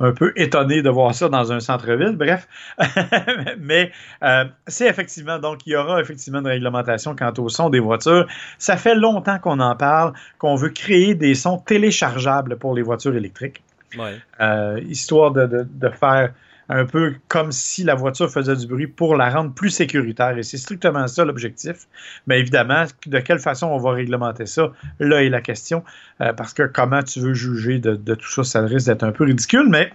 un 0.00 0.12
peu 0.12 0.32
étonné 0.36 0.82
de 0.82 0.90
voir 0.90 1.14
ça 1.14 1.28
dans 1.28 1.52
un 1.52 1.60
centre-ville. 1.60 2.16
Bref. 2.16 2.46
Mais 3.58 3.90
euh, 4.22 4.44
c'est 4.66 4.86
effectivement, 4.86 5.38
donc 5.38 5.66
il 5.66 5.72
y 5.72 5.76
aura 5.76 6.00
effectivement 6.00 6.40
une 6.40 6.46
réglementation 6.46 7.14
quant 7.16 7.32
au 7.38 7.48
son 7.48 7.70
des 7.70 7.80
voitures. 7.80 8.26
Ça 8.58 8.76
fait 8.76 8.94
longtemps 8.94 9.38
qu'on 9.38 9.60
en 9.60 9.74
parle, 9.76 10.12
qu'on 10.38 10.54
veut 10.54 10.70
créer 10.70 11.14
des 11.14 11.34
sons 11.34 11.58
téléchargeables 11.58 12.56
pour 12.58 12.74
les 12.74 12.82
voitures 12.82 13.14
électriques 13.16 13.62
Ouais. 13.98 14.18
euh, 14.40 14.80
histoire 14.86 15.30
de, 15.32 15.46
de, 15.46 15.66
de 15.68 15.88
faire 15.88 16.32
un 16.68 16.84
peu 16.84 17.14
comme 17.28 17.52
si 17.52 17.84
la 17.84 17.94
voiture 17.94 18.30
faisait 18.30 18.56
du 18.56 18.66
bruit 18.66 18.86
pour 18.86 19.16
la 19.16 19.30
rendre 19.30 19.52
plus 19.52 19.70
sécuritaire. 19.70 20.36
Et 20.36 20.42
c'est 20.42 20.58
strictement 20.58 21.06
ça 21.06 21.24
l'objectif. 21.24 21.86
Mais 22.26 22.40
évidemment, 22.40 22.84
de 23.06 23.18
quelle 23.20 23.38
façon 23.38 23.68
on 23.68 23.78
va 23.78 23.92
réglementer 23.92 24.46
ça, 24.46 24.72
là 24.98 25.22
est 25.22 25.30
la 25.30 25.40
question. 25.40 25.82
Euh, 26.20 26.32
parce 26.32 26.52
que 26.52 26.64
comment 26.64 27.02
tu 27.02 27.20
veux 27.20 27.34
juger 27.34 27.78
de, 27.78 28.14
tout 28.14 28.30
ça, 28.30 28.44
ça 28.44 28.60
risque 28.60 28.86
d'être 28.86 29.02
un 29.02 29.12
peu 29.12 29.24
ridicule, 29.24 29.68
mais 29.68 29.92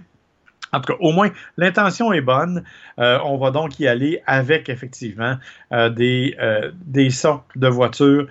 en 0.74 0.82
tout 0.82 0.94
cas, 0.94 1.00
au 1.00 1.12
moins, 1.12 1.30
l'intention 1.58 2.12
est 2.12 2.22
bonne. 2.22 2.64
Euh, 3.00 3.20
on 3.24 3.38
va 3.38 3.52
donc 3.52 3.80
y 3.80 3.88
aller 3.88 4.24
avec, 4.26 4.70
effectivement, 4.70 5.38
euh, 5.72 5.90
des, 5.90 6.36
euh, 6.42 6.72
des 6.86 7.12
sons 7.12 7.42
de 7.56 7.68
voiture. 7.68 8.28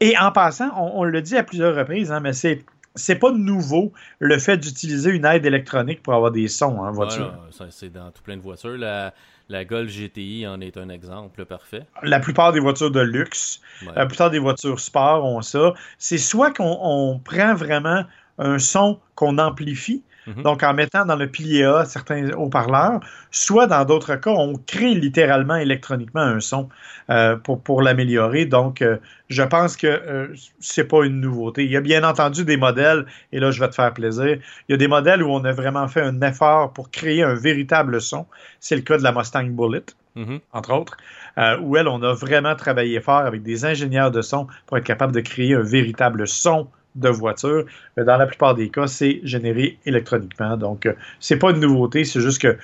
Et 0.00 0.18
en 0.18 0.32
passant, 0.32 0.70
on, 0.76 1.02
on 1.02 1.04
le 1.04 1.22
dit 1.22 1.36
à 1.36 1.44
plusieurs 1.44 1.76
reprises, 1.76 2.10
hein, 2.10 2.18
mais 2.18 2.32
c'est 2.32 2.64
c'est 2.94 3.16
pas 3.16 3.32
nouveau 3.32 3.92
le 4.18 4.38
fait 4.38 4.56
d'utiliser 4.58 5.10
une 5.10 5.24
aide 5.24 5.46
électronique 5.46 6.02
pour 6.02 6.14
avoir 6.14 6.30
des 6.30 6.48
sons 6.48 6.78
en 6.78 6.90
voiture. 6.92 7.32
Voilà, 7.34 7.52
ça, 7.52 7.66
c'est 7.70 7.90
dans 7.92 8.10
tout 8.10 8.22
plein 8.22 8.36
de 8.36 8.42
voitures. 8.42 8.76
La, 8.76 9.14
la 9.48 9.64
Golf 9.64 9.90
GTI 9.90 10.46
en 10.46 10.60
est 10.60 10.76
un 10.76 10.88
exemple 10.88 11.44
parfait. 11.44 11.84
La 12.02 12.20
plupart 12.20 12.52
des 12.52 12.60
voitures 12.60 12.90
de 12.90 13.00
luxe, 13.00 13.60
Ouais. 13.86 13.92
la 13.96 14.06
plupart 14.06 14.30
des 14.30 14.38
voitures 14.38 14.78
sport 14.80 15.24
ont 15.24 15.42
ça. 15.42 15.74
C'est 15.98 16.18
soit 16.18 16.52
qu'on 16.52 16.78
on 16.82 17.18
prend 17.18 17.54
vraiment 17.54 18.04
un 18.38 18.58
son 18.58 18.98
qu'on 19.14 19.38
amplifie, 19.38 20.02
Mhm. 20.26 20.42
donc 20.42 20.62
en 20.62 20.72
mettant 20.74 21.04
dans 21.04 21.16
le 21.16 21.26
pilier 21.28 21.64
A 21.64 21.84
certains 21.84 22.30
haut-parleurs, 22.32 23.00
soit 23.30 23.66
dans 23.66 23.84
d'autres 23.84 24.16
cas, 24.16 24.30
on 24.30 24.54
crée 24.54 24.94
littéralement 24.94 25.56
électroniquement 25.56 26.20
un 26.20 26.40
son 26.40 26.68
euh, 27.10 27.36
pour, 27.36 27.60
pour 27.62 27.82
l'améliorer. 27.82 28.44
Donc, 28.46 28.82
euh, 28.82 28.98
je 29.28 29.42
pense 29.42 29.76
que 29.76 29.86
euh, 29.86 30.28
c'est 30.60 30.84
pas 30.84 31.04
une 31.04 31.20
nouveauté. 31.20 31.64
Il 31.64 31.70
y 31.70 31.76
a 31.76 31.80
bien 31.80 32.04
entendu 32.04 32.44
des 32.44 32.56
modèles, 32.56 33.06
et 33.32 33.40
là, 33.40 33.50
je 33.50 33.60
vais 33.60 33.68
te 33.68 33.74
faire 33.74 33.92
plaisir, 33.92 34.38
il 34.68 34.72
y 34.72 34.74
a 34.74 34.76
des 34.76 34.88
modèles 34.88 35.22
où 35.22 35.30
on 35.30 35.44
a 35.44 35.52
vraiment 35.52 35.88
fait 35.88 36.02
un 36.02 36.20
effort 36.22 36.72
pour 36.72 36.90
créer 36.90 37.22
un 37.22 37.34
véritable 37.34 38.00
son. 38.00 38.26
C'est 38.60 38.76
le 38.76 38.82
cas 38.82 38.98
de 38.98 39.02
la 39.02 39.12
Mustang 39.12 39.48
Bullet 39.50 39.84
Mhm. 40.14 40.40
entre 40.52 40.72
autres, 40.74 40.96
euh, 41.38 41.58
où 41.60 41.76
elle, 41.76 41.88
on 41.88 42.02
a 42.02 42.12
vraiment 42.12 42.54
travaillé 42.54 43.00
fort 43.00 43.20
avec 43.20 43.42
des 43.42 43.64
ingénieurs 43.64 44.10
de 44.10 44.20
son 44.20 44.46
pour 44.66 44.76
être 44.76 44.84
capable 44.84 45.12
de 45.14 45.20
créer 45.20 45.54
un 45.54 45.62
véritable 45.62 46.28
son 46.28 46.68
de 46.94 47.08
voiture. 47.08 47.64
Mais 47.96 48.04
dans 48.04 48.16
la 48.16 48.26
plupart 48.26 48.54
des 48.54 48.68
cas, 48.68 48.86
c'est 48.86 49.20
généré 49.24 49.78
électroniquement. 49.86 50.56
Donc, 50.56 50.86
euh, 50.86 50.94
c'est 51.20 51.38
pas 51.38 51.50
une 51.50 51.60
nouveauté, 51.60 52.04
c'est 52.04 52.20
juste 52.20 52.40
que 52.42 52.56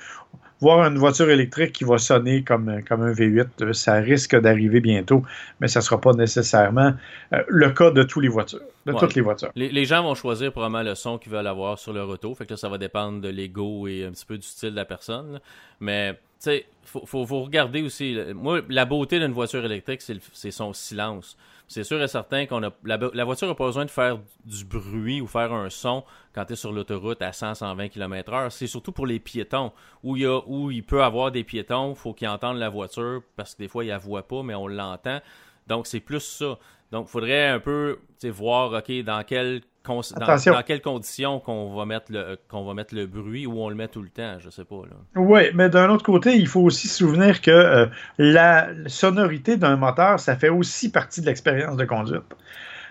voir 0.61 0.85
une 0.85 0.97
voiture 0.97 1.29
électrique 1.29 1.71
qui 1.71 1.85
va 1.85 1.97
sonner 1.97 2.43
comme, 2.43 2.81
comme 2.87 3.01
un 3.01 3.13
V8, 3.13 3.47
euh, 3.61 3.71
ça 3.73 3.93
risque 3.93 4.35
d'arriver 4.39 4.81
bientôt, 4.81 5.23
mais 5.61 5.69
ça 5.69 5.79
sera 5.79 6.01
pas 6.01 6.11
nécessairement 6.13 6.91
euh, 7.33 7.43
le 7.47 7.69
cas 7.71 7.91
de 7.91 8.03
toutes 8.03 8.23
les 8.23 8.27
voitures, 8.29 8.59
de 8.85 8.91
Ouais. 8.91 8.99
toutes 8.99 9.15
les 9.15 9.21
voitures. 9.21 9.51
Les, 9.55 9.69
les 9.69 9.85
gens 9.85 10.03
vont 10.03 10.15
choisir 10.15 10.51
probablement 10.51 10.83
le 10.83 10.95
son 10.95 11.17
qu'ils 11.17 11.31
veulent 11.31 11.47
avoir 11.47 11.79
sur 11.79 11.93
leur 11.93 12.09
auto. 12.09 12.35
Fait 12.35 12.45
que 12.45 12.51
là, 12.51 12.57
ça 12.57 12.67
va 12.67 12.77
dépendre 12.77 13.21
de 13.21 13.29
l'ego 13.29 13.87
et 13.87 14.03
un 14.05 14.11
petit 14.11 14.25
peu 14.25 14.37
du 14.37 14.45
style 14.45 14.71
de 14.71 14.75
la 14.75 14.85
personne. 14.85 15.33
là. 15.33 15.39
Mais, 15.79 16.13
tu 16.13 16.17
sais, 16.39 16.65
faut, 16.83 17.05
faut, 17.05 17.25
faut 17.25 17.43
regarder 17.43 17.81
aussi. 17.81 18.17
Moi, 18.35 18.59
la 18.69 18.83
beauté 18.85 19.17
d'une 19.19 19.31
voiture 19.31 19.63
électrique, 19.63 20.01
c'est 20.01 20.13
le- 20.15 20.19
c'est 20.33 20.51
son 20.51 20.73
silence. 20.73 21.37
C'est 21.69 21.83
sûr 21.83 22.01
et 22.01 22.07
certain 22.07 22.47
qu'on. 22.47 22.61
La, 22.83 23.25
voiture 23.25 23.47
n'a 23.47 23.53
pas 23.53 23.67
besoin 23.67 23.85
de 23.85 23.91
faire 23.91 24.17
du 24.43 24.65
bruit 24.65 25.21
ou 25.21 25.27
faire 25.27 25.53
un 25.53 25.69
son 25.69 26.03
quand 26.33 26.43
tu 26.45 26.53
es 26.53 26.55
sur 26.55 26.71
l'autoroute 26.71 27.21
à 27.21 27.29
100-120 27.29 27.89
km/h. 27.89 28.49
C'est 28.49 28.65
surtout 28.65 28.91
pour 28.91 29.05
les 29.05 29.19
piétons. 29.19 29.71
Où 30.01 30.17
il, 30.17 30.23
y 30.23 30.75
il 30.75 30.83
peut 30.83 31.03
avoir 31.03 31.31
des 31.31 31.43
piétons, 31.43 31.93
faut 31.93 32.15
qu'ils 32.15 32.27
entendent 32.27 32.57
la 32.57 32.69
voiture 32.69 33.21
parce 33.35 33.53
que 33.53 33.59
des 33.59 33.67
fois, 33.67 33.85
ils 33.85 33.89
la 33.89 33.99
voient 33.99 34.27
pas, 34.27 34.41
mais 34.41 34.55
on 34.55 34.67
l'entend. 34.67 35.21
Donc, 35.67 35.85
c'est 35.85 35.99
plus 35.99 36.21
ça. 36.21 36.57
Donc, 36.91 37.05
il 37.07 37.11
faudrait 37.11 37.49
un 37.49 37.59
peu 37.59 37.99
voir, 38.23 38.73
OK, 38.73 38.91
dans 39.03 39.23
cons- 39.23 39.61
dans, 39.87 40.01
Attention. 40.01 40.53
dans 40.53 40.63
quelles 40.63 40.81
conditions 40.81 41.39
qu'on 41.39 41.75
va 41.75 41.85
mettre 41.85 42.11
le 42.11 42.37
qu'on 42.47 42.65
va 42.65 42.73
mettre 42.73 42.93
le 42.93 43.05
bruit 43.07 43.45
ou 43.45 43.59
on 43.59 43.69
le 43.69 43.75
met 43.75 43.87
tout 43.87 44.01
le 44.01 44.09
temps, 44.09 44.37
je 44.39 44.49
sais 44.49 44.65
pas 44.65 44.83
là. 44.89 44.95
Oui, 45.15 45.41
mais 45.53 45.69
d'un 45.69 45.89
autre 45.89 46.03
côté, 46.03 46.35
il 46.35 46.47
faut 46.47 46.61
aussi 46.61 46.87
se 46.87 46.97
souvenir 46.97 47.41
que 47.41 47.51
euh, 47.51 47.85
la 48.17 48.69
sonorité 48.87 49.57
d'un 49.57 49.77
moteur, 49.77 50.19
ça 50.19 50.35
fait 50.35 50.49
aussi 50.49 50.91
partie 50.91 51.21
de 51.21 51.25
l'expérience 51.25 51.77
de 51.77 51.85
conduite. 51.85 52.21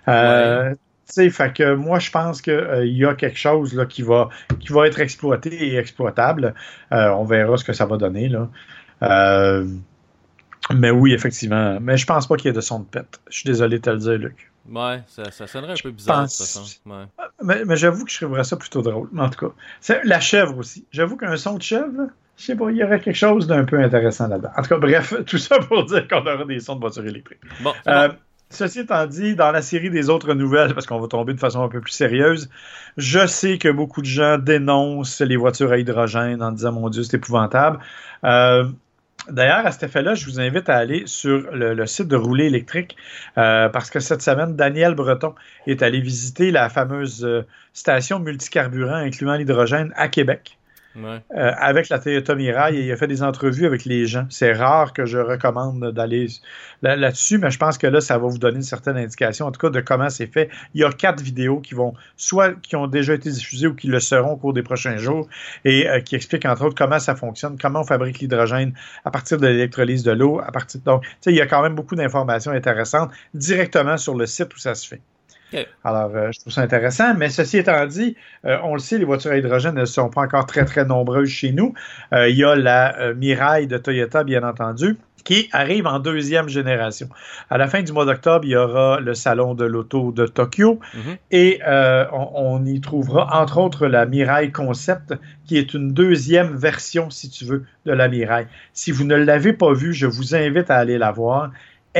Euh, 0.08 0.74
fait 1.14 1.52
que 1.54 1.74
moi, 1.74 1.98
je 1.98 2.10
pense 2.10 2.42
qu'il 2.42 2.52
euh, 2.52 2.86
y 2.86 3.04
a 3.04 3.14
quelque 3.14 3.38
chose 3.38 3.74
là, 3.74 3.86
qui, 3.86 4.02
va, 4.02 4.28
qui 4.60 4.72
va 4.72 4.86
être 4.86 5.00
exploité 5.00 5.50
et 5.50 5.76
exploitable. 5.76 6.54
On 6.90 7.24
verra 7.24 7.56
ce 7.56 7.64
que 7.64 7.72
ça 7.72 7.86
va 7.86 7.96
donner. 7.96 8.28
Là. 8.28 8.48
Mais 10.74 10.90
oui, 10.90 11.14
effectivement. 11.14 11.78
Mais 11.80 11.96
je 11.96 12.06
pense 12.06 12.26
pas 12.26 12.36
qu'il 12.36 12.46
y 12.46 12.50
ait 12.50 12.56
de 12.56 12.60
son 12.60 12.80
de 12.80 12.84
pète. 12.84 13.20
Je 13.30 13.38
suis 13.38 13.46
désolé 13.46 13.78
de 13.78 13.82
te 13.82 13.90
le 13.90 13.98
dire, 13.98 14.18
Luc. 14.18 14.50
Ouais, 14.70 15.02
ça, 15.06 15.30
ça 15.30 15.46
sonnerait 15.46 15.72
un 15.72 15.82
peu 15.82 15.90
bizarre 15.90 16.24
de 16.24 16.28
toute 16.28 16.36
façon. 16.36 16.62
Ouais. 16.86 17.04
Mais, 17.42 17.64
mais 17.64 17.76
j'avoue 17.76 18.04
que 18.04 18.10
je 18.10 18.18
trouverais 18.18 18.44
ça 18.44 18.56
plutôt 18.56 18.82
drôle. 18.82 19.08
En 19.18 19.28
tout 19.30 19.48
cas, 19.48 20.00
la 20.04 20.20
chèvre 20.20 20.58
aussi. 20.58 20.84
J'avoue 20.92 21.16
qu'un 21.16 21.36
son 21.36 21.54
de 21.54 21.62
chèvre, 21.62 22.08
je 22.36 22.44
sais 22.44 22.56
pas, 22.56 22.70
il 22.70 22.76
y 22.76 22.84
aurait 22.84 23.00
quelque 23.00 23.16
chose 23.16 23.46
d'un 23.46 23.64
peu 23.64 23.80
intéressant 23.82 24.28
là-dedans. 24.28 24.50
En 24.56 24.62
tout 24.62 24.68
cas, 24.68 24.78
bref, 24.78 25.14
tout 25.26 25.38
ça 25.38 25.58
pour 25.58 25.84
dire 25.84 26.06
qu'on 26.06 26.20
aura 26.20 26.44
des 26.44 26.60
sons 26.60 26.76
de 26.76 26.80
voitures 26.80 27.06
électriques. 27.06 27.40
Bon, 27.62 27.72
euh, 27.86 28.10
Ceci 28.50 28.80
étant 28.80 29.06
dit, 29.06 29.34
dans 29.34 29.52
la 29.52 29.60
série 29.60 29.90
des 29.90 30.08
autres 30.08 30.32
nouvelles, 30.32 30.72
parce 30.72 30.86
qu'on 30.86 30.98
va 30.98 31.06
tomber 31.06 31.34
de 31.34 31.38
façon 31.38 31.62
un 31.62 31.68
peu 31.68 31.82
plus 31.82 31.92
sérieuse, 31.92 32.48
je 32.96 33.26
sais 33.26 33.58
que 33.58 33.68
beaucoup 33.68 34.00
de 34.00 34.06
gens 34.06 34.38
dénoncent 34.38 35.20
les 35.20 35.36
voitures 35.36 35.70
à 35.70 35.78
hydrogène 35.78 36.42
en 36.42 36.52
disant 36.52 36.72
mon 36.72 36.88
Dieu, 36.88 37.02
c'est 37.02 37.18
épouvantable. 37.18 37.78
Euh, 38.24 38.64
D'ailleurs, 39.30 39.66
à 39.66 39.72
cet 39.72 39.84
effet-là, 39.84 40.14
je 40.14 40.24
vous 40.24 40.40
invite 40.40 40.68
à 40.68 40.76
aller 40.76 41.02
sur 41.06 41.50
le, 41.52 41.86
site 41.86 42.08
de 42.08 42.16
Rouler 42.16 42.46
électrique 42.46 42.96
euh, 43.36 43.68
parce 43.68 43.90
que 43.90 44.00
cette 44.00 44.22
semaine, 44.22 44.56
Daniel 44.56 44.94
Breton 44.94 45.34
est 45.66 45.82
allé 45.82 46.00
visiter 46.00 46.50
la 46.50 46.68
fameuse 46.68 47.24
euh, 47.24 47.46
station 47.72 48.18
multicarburant 48.18 48.94
incluant 48.94 49.34
l'hydrogène 49.34 49.92
à 49.96 50.08
Québec. 50.08 50.57
Euh, 50.96 51.20
avec 51.30 51.88
la 51.90 52.00
Mirai 52.34 52.76
et 52.76 52.86
il 52.86 52.92
a 52.92 52.96
fait 52.96 53.06
des 53.06 53.22
entrevues 53.22 53.66
avec 53.66 53.84
les 53.84 54.06
gens. 54.06 54.26
C'est 54.30 54.52
rare 54.52 54.92
que 54.92 55.04
je 55.04 55.18
recommande 55.18 55.92
d'aller 55.92 56.26
là-dessus, 56.82 57.38
mais 57.38 57.50
je 57.50 57.58
pense 57.58 57.78
que 57.78 57.86
là, 57.86 58.00
ça 58.00 58.18
va 58.18 58.26
vous 58.26 58.38
donner 58.38 58.56
une 58.56 58.62
certaine 58.62 58.96
indication, 58.96 59.46
en 59.46 59.52
tout 59.52 59.60
cas, 59.60 59.70
de 59.70 59.80
comment 59.80 60.10
c'est 60.10 60.26
fait. 60.26 60.48
Il 60.74 60.80
y 60.80 60.84
a 60.84 60.90
quatre 60.90 61.22
vidéos 61.22 61.60
qui 61.60 61.74
vont, 61.74 61.94
soit 62.16 62.58
qui 62.60 62.74
ont 62.76 62.86
déjà 62.86 63.14
été 63.14 63.30
diffusées 63.30 63.68
ou 63.68 63.74
qui 63.74 63.86
le 63.86 64.00
seront 64.00 64.32
au 64.32 64.36
cours 64.36 64.52
des 64.52 64.62
prochains 64.62 64.96
jours 64.96 65.28
et 65.64 65.88
euh, 65.88 66.00
qui 66.00 66.16
expliquent, 66.16 66.46
entre 66.46 66.64
autres, 66.64 66.76
comment 66.76 66.98
ça 66.98 67.14
fonctionne, 67.14 67.58
comment 67.60 67.80
on 67.80 67.84
fabrique 67.84 68.18
l'hydrogène 68.18 68.72
à 69.04 69.10
partir 69.10 69.38
de 69.38 69.46
l'électrolyse 69.46 70.02
de 70.02 70.12
l'eau, 70.12 70.40
donc, 70.84 71.04
il 71.26 71.34
y 71.34 71.40
a 71.40 71.46
quand 71.46 71.62
même 71.62 71.74
beaucoup 71.74 71.94
d'informations 71.94 72.52
intéressantes 72.52 73.10
directement 73.34 73.96
sur 73.96 74.16
le 74.16 74.26
site 74.26 74.54
où 74.54 74.58
ça 74.58 74.74
se 74.74 74.88
fait. 74.88 75.00
Alors, 75.84 76.10
euh, 76.14 76.30
je 76.32 76.40
trouve 76.40 76.52
ça 76.52 76.62
intéressant. 76.62 77.14
Mais 77.14 77.30
ceci 77.30 77.58
étant 77.58 77.86
dit, 77.86 78.16
euh, 78.44 78.58
on 78.64 78.74
le 78.74 78.80
sait, 78.80 78.98
les 78.98 79.04
voitures 79.04 79.32
à 79.32 79.36
hydrogène 79.36 79.74
ne 79.74 79.84
sont 79.84 80.10
pas 80.10 80.22
encore 80.22 80.46
très, 80.46 80.64
très 80.64 80.84
nombreuses 80.84 81.28
chez 81.28 81.52
nous. 81.52 81.74
Euh, 82.12 82.28
il 82.28 82.36
y 82.36 82.44
a 82.44 82.54
la 82.54 83.14
Mirai 83.14 83.66
de 83.66 83.78
Toyota, 83.78 84.24
bien 84.24 84.42
entendu 84.42 84.96
qui 85.24 85.50
arrive 85.52 85.86
en 85.86 85.98
deuxième 85.98 86.48
génération. 86.48 87.08
À 87.50 87.58
la 87.58 87.66
fin 87.66 87.82
du 87.82 87.92
mois 87.92 88.06
d'octobre, 88.06 88.46
il 88.46 88.52
y 88.52 88.56
aura 88.56 88.98
le 88.98 89.12
salon 89.12 89.52
de 89.52 89.64
l'auto 89.64 90.10
de 90.10 90.26
Tokyo 90.26 90.80
mm-hmm. 90.94 91.16
et 91.32 91.60
on, 92.12 92.30
on, 92.34 92.64
y 92.64 92.80
trouvera 92.80 93.38
entre 93.38 93.58
autres 93.58 93.88
la 93.88 94.06
Mirai 94.06 94.50
Concept, 94.52 95.14
qui 95.44 95.58
est 95.58 95.74
une 95.74 95.92
deuxième 95.92 96.56
version, 96.56 97.10
si 97.10 97.28
tu 97.28 97.44
veux, 97.44 97.66
de 97.84 97.92
la 97.92 98.08
Mirai. 98.08 98.46
Si 98.72 98.90
vous 98.90 99.04
ne 99.04 99.16
l'avez 99.16 99.52
pas 99.52 99.74
vue, 99.74 99.92
je 99.92 100.06
vous 100.06 100.34
invite 100.34 100.70
à 100.70 100.76
aller 100.76 100.96
la 100.96 101.10
voir 101.10 101.50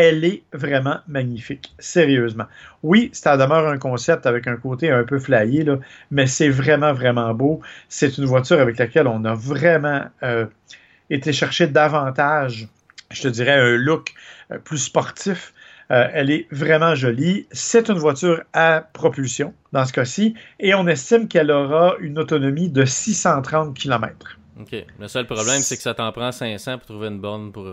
elle 0.00 0.24
est 0.24 0.44
vraiment 0.52 0.98
magnifique, 1.08 1.74
sérieusement. 1.80 2.44
Oui, 2.84 3.10
ça 3.12 3.36
demeure 3.36 3.66
un 3.66 3.78
concept 3.78 4.26
avec 4.26 4.46
un 4.46 4.56
côté 4.56 4.92
un 4.92 5.02
peu 5.02 5.18
flyé, 5.18 5.64
mais 6.12 6.28
c'est 6.28 6.48
vraiment, 6.48 6.92
vraiment 6.92 7.34
beau. 7.34 7.60
C'est 7.88 8.16
une 8.16 8.24
voiture 8.24 8.60
avec 8.60 8.78
laquelle 8.78 9.08
on 9.08 9.24
a 9.24 9.34
vraiment 9.34 10.04
euh, 10.22 10.46
été 11.10 11.32
chercher 11.32 11.66
davantage, 11.66 12.68
je 13.10 13.22
te 13.22 13.28
dirais, 13.28 13.54
un 13.54 13.76
look 13.76 14.14
euh, 14.52 14.58
plus 14.60 14.78
sportif. 14.78 15.52
Euh, 15.90 16.06
elle 16.12 16.30
est 16.30 16.46
vraiment 16.52 16.94
jolie. 16.94 17.48
C'est 17.50 17.88
une 17.88 17.98
voiture 17.98 18.44
à 18.52 18.82
propulsion, 18.92 19.52
dans 19.72 19.84
ce 19.84 19.92
cas-ci, 19.92 20.34
et 20.60 20.74
on 20.74 20.86
estime 20.86 21.26
qu'elle 21.26 21.50
aura 21.50 21.96
une 21.98 22.20
autonomie 22.20 22.68
de 22.68 22.84
630 22.84 23.76
km. 23.76 24.38
OK. 24.60 24.76
Le 25.00 25.08
seul 25.08 25.26
problème, 25.26 25.60
c'est 25.60 25.76
que 25.76 25.82
ça 25.82 25.94
t'en 25.94 26.12
prend 26.12 26.30
500 26.30 26.78
pour 26.78 26.86
trouver 26.86 27.08
une 27.08 27.18
borne 27.18 27.50
pour... 27.50 27.66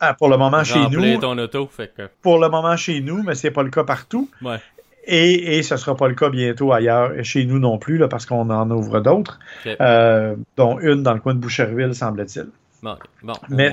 Ah, 0.00 0.14
pour 0.14 0.28
le 0.28 0.36
moment 0.36 0.64
chez 0.64 0.88
nous. 0.88 1.18
ton 1.18 1.36
auto, 1.38 1.68
fait 1.70 1.92
que... 1.94 2.08
Pour 2.22 2.38
le 2.38 2.48
moment 2.48 2.76
chez 2.76 3.00
nous, 3.00 3.22
mais 3.22 3.34
c'est 3.34 3.50
pas 3.50 3.62
le 3.62 3.70
cas 3.70 3.84
partout. 3.84 4.30
Ouais. 4.42 4.58
Et, 5.04 5.58
et 5.58 5.62
ce 5.62 5.76
sera 5.76 5.96
pas 5.96 6.08
le 6.08 6.14
cas 6.14 6.28
bientôt 6.28 6.72
ailleurs, 6.72 7.12
chez 7.22 7.44
nous 7.44 7.58
non 7.58 7.78
plus, 7.78 7.98
là, 7.98 8.08
parce 8.08 8.26
qu'on 8.26 8.50
en 8.50 8.70
ouvre 8.70 9.00
d'autres, 9.00 9.38
euh, 9.66 10.36
dont 10.56 10.78
une 10.78 11.02
dans 11.02 11.14
le 11.14 11.20
coin 11.20 11.34
de 11.34 11.40
Boucherville, 11.40 11.94
semble-t-il. 11.94 12.48
Bon, 12.82 12.96
bon, 13.22 13.34
mais, 13.48 13.72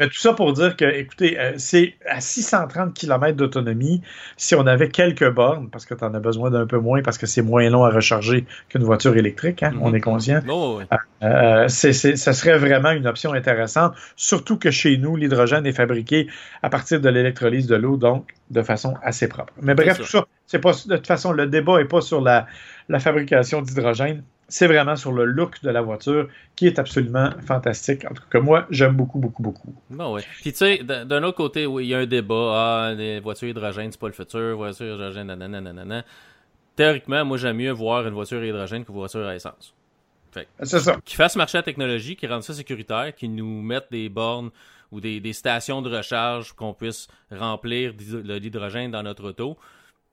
mais 0.00 0.08
tout 0.08 0.18
ça 0.18 0.32
pour 0.32 0.54
dire 0.54 0.76
que, 0.76 0.86
écoutez, 0.86 1.38
euh, 1.38 1.52
c'est 1.58 1.94
à 2.08 2.22
630 2.22 2.94
km 2.94 3.36
d'autonomie. 3.36 4.00
Si 4.38 4.54
on 4.54 4.66
avait 4.66 4.88
quelques 4.88 5.30
bornes, 5.30 5.68
parce 5.68 5.84
que 5.84 5.92
tu 5.92 6.02
en 6.02 6.14
as 6.14 6.20
besoin 6.20 6.50
d'un 6.50 6.66
peu 6.66 6.78
moins, 6.78 7.02
parce 7.02 7.18
que 7.18 7.26
c'est 7.26 7.42
moins 7.42 7.68
long 7.68 7.84
à 7.84 7.90
recharger 7.90 8.46
qu'une 8.70 8.82
voiture 8.82 9.14
électrique, 9.18 9.62
hein, 9.62 9.74
on 9.82 9.90
mhm. 9.90 9.96
est 9.96 10.00
conscient. 10.00 10.40
Oh, 10.48 10.80
euh, 11.22 11.68
ça 11.68 12.32
serait 12.32 12.56
vraiment 12.56 12.92
une 12.92 13.06
option 13.06 13.34
intéressante, 13.34 13.92
surtout 14.16 14.56
que 14.56 14.70
chez 14.70 14.96
nous, 14.96 15.16
l'hydrogène 15.16 15.66
est 15.66 15.72
fabriqué 15.72 16.28
à 16.62 16.70
partir 16.70 16.98
de 16.98 17.08
l'électrolyse 17.10 17.66
de 17.66 17.76
l'eau, 17.76 17.98
donc 17.98 18.30
de 18.48 18.62
façon 18.62 18.94
assez 19.02 19.28
propre. 19.28 19.52
Mais 19.60 19.74
bref, 19.74 19.98
tout 19.98 20.06
ça, 20.06 20.26
c'est 20.46 20.60
pas 20.60 20.72
de 20.72 20.96
toute 20.96 21.06
façon, 21.06 21.32
le 21.32 21.46
débat 21.46 21.76
n'est 21.76 21.84
pas 21.84 22.00
sur 22.00 22.22
la, 22.22 22.46
la 22.88 23.00
fabrication 23.00 23.60
d'hydrogène 23.60 24.22
c'est 24.50 24.66
vraiment 24.66 24.96
sur 24.96 25.12
le 25.12 25.24
look 25.24 25.62
de 25.62 25.70
la 25.70 25.80
voiture 25.80 26.28
qui 26.56 26.66
est 26.66 26.78
absolument 26.78 27.30
fantastique. 27.46 28.04
En 28.04 28.12
tout 28.14 28.24
cas, 28.30 28.40
moi, 28.40 28.66
j'aime 28.70 28.94
beaucoup, 28.94 29.18
beaucoup, 29.18 29.42
beaucoup. 29.42 29.74
Bon, 29.88 30.14
oui. 30.14 30.22
Puis, 30.42 30.52
tu 30.52 30.58
sais, 30.58 30.78
d'un 30.82 31.22
autre 31.22 31.36
côté, 31.36 31.66
oui, 31.66 31.86
il 31.86 31.88
y 31.88 31.94
a 31.94 31.98
un 31.98 32.06
débat. 32.06 32.34
Ah, 32.54 32.94
les 32.94 33.20
voitures 33.20 33.48
hydrogène, 33.48 33.92
c'est 33.92 34.00
pas 34.00 34.08
le 34.08 34.12
futur. 34.12 34.56
Voiture 34.56 34.94
hydrogène, 34.94 35.28
nanana, 35.28 35.60
nanana. 35.60 36.04
Théoriquement, 36.76 37.24
moi, 37.24 37.36
j'aime 37.38 37.56
mieux 37.56 37.70
voir 37.70 38.06
une 38.06 38.14
voiture 38.14 38.44
hydrogène 38.44 38.84
qu'une 38.84 38.94
voiture 38.94 39.26
à 39.26 39.34
essence. 39.34 39.74
C'est 40.62 40.78
ça. 40.80 40.98
Qui 41.04 41.16
fasse 41.16 41.36
marcher 41.36 41.58
la 41.58 41.62
technologie, 41.62 42.16
qui 42.16 42.26
rende 42.26 42.42
ça 42.42 42.54
sécuritaire, 42.54 43.14
qui 43.14 43.28
nous 43.28 43.62
mette 43.62 43.86
des 43.90 44.08
bornes 44.08 44.50
ou 44.92 45.00
des, 45.00 45.20
des 45.20 45.32
stations 45.32 45.82
de 45.82 45.96
recharge 45.96 46.52
qu'on 46.52 46.74
puisse 46.74 47.08
remplir 47.30 47.94
l'hydrogène 48.24 48.90
dans 48.90 49.02
notre 49.02 49.28
auto. 49.28 49.56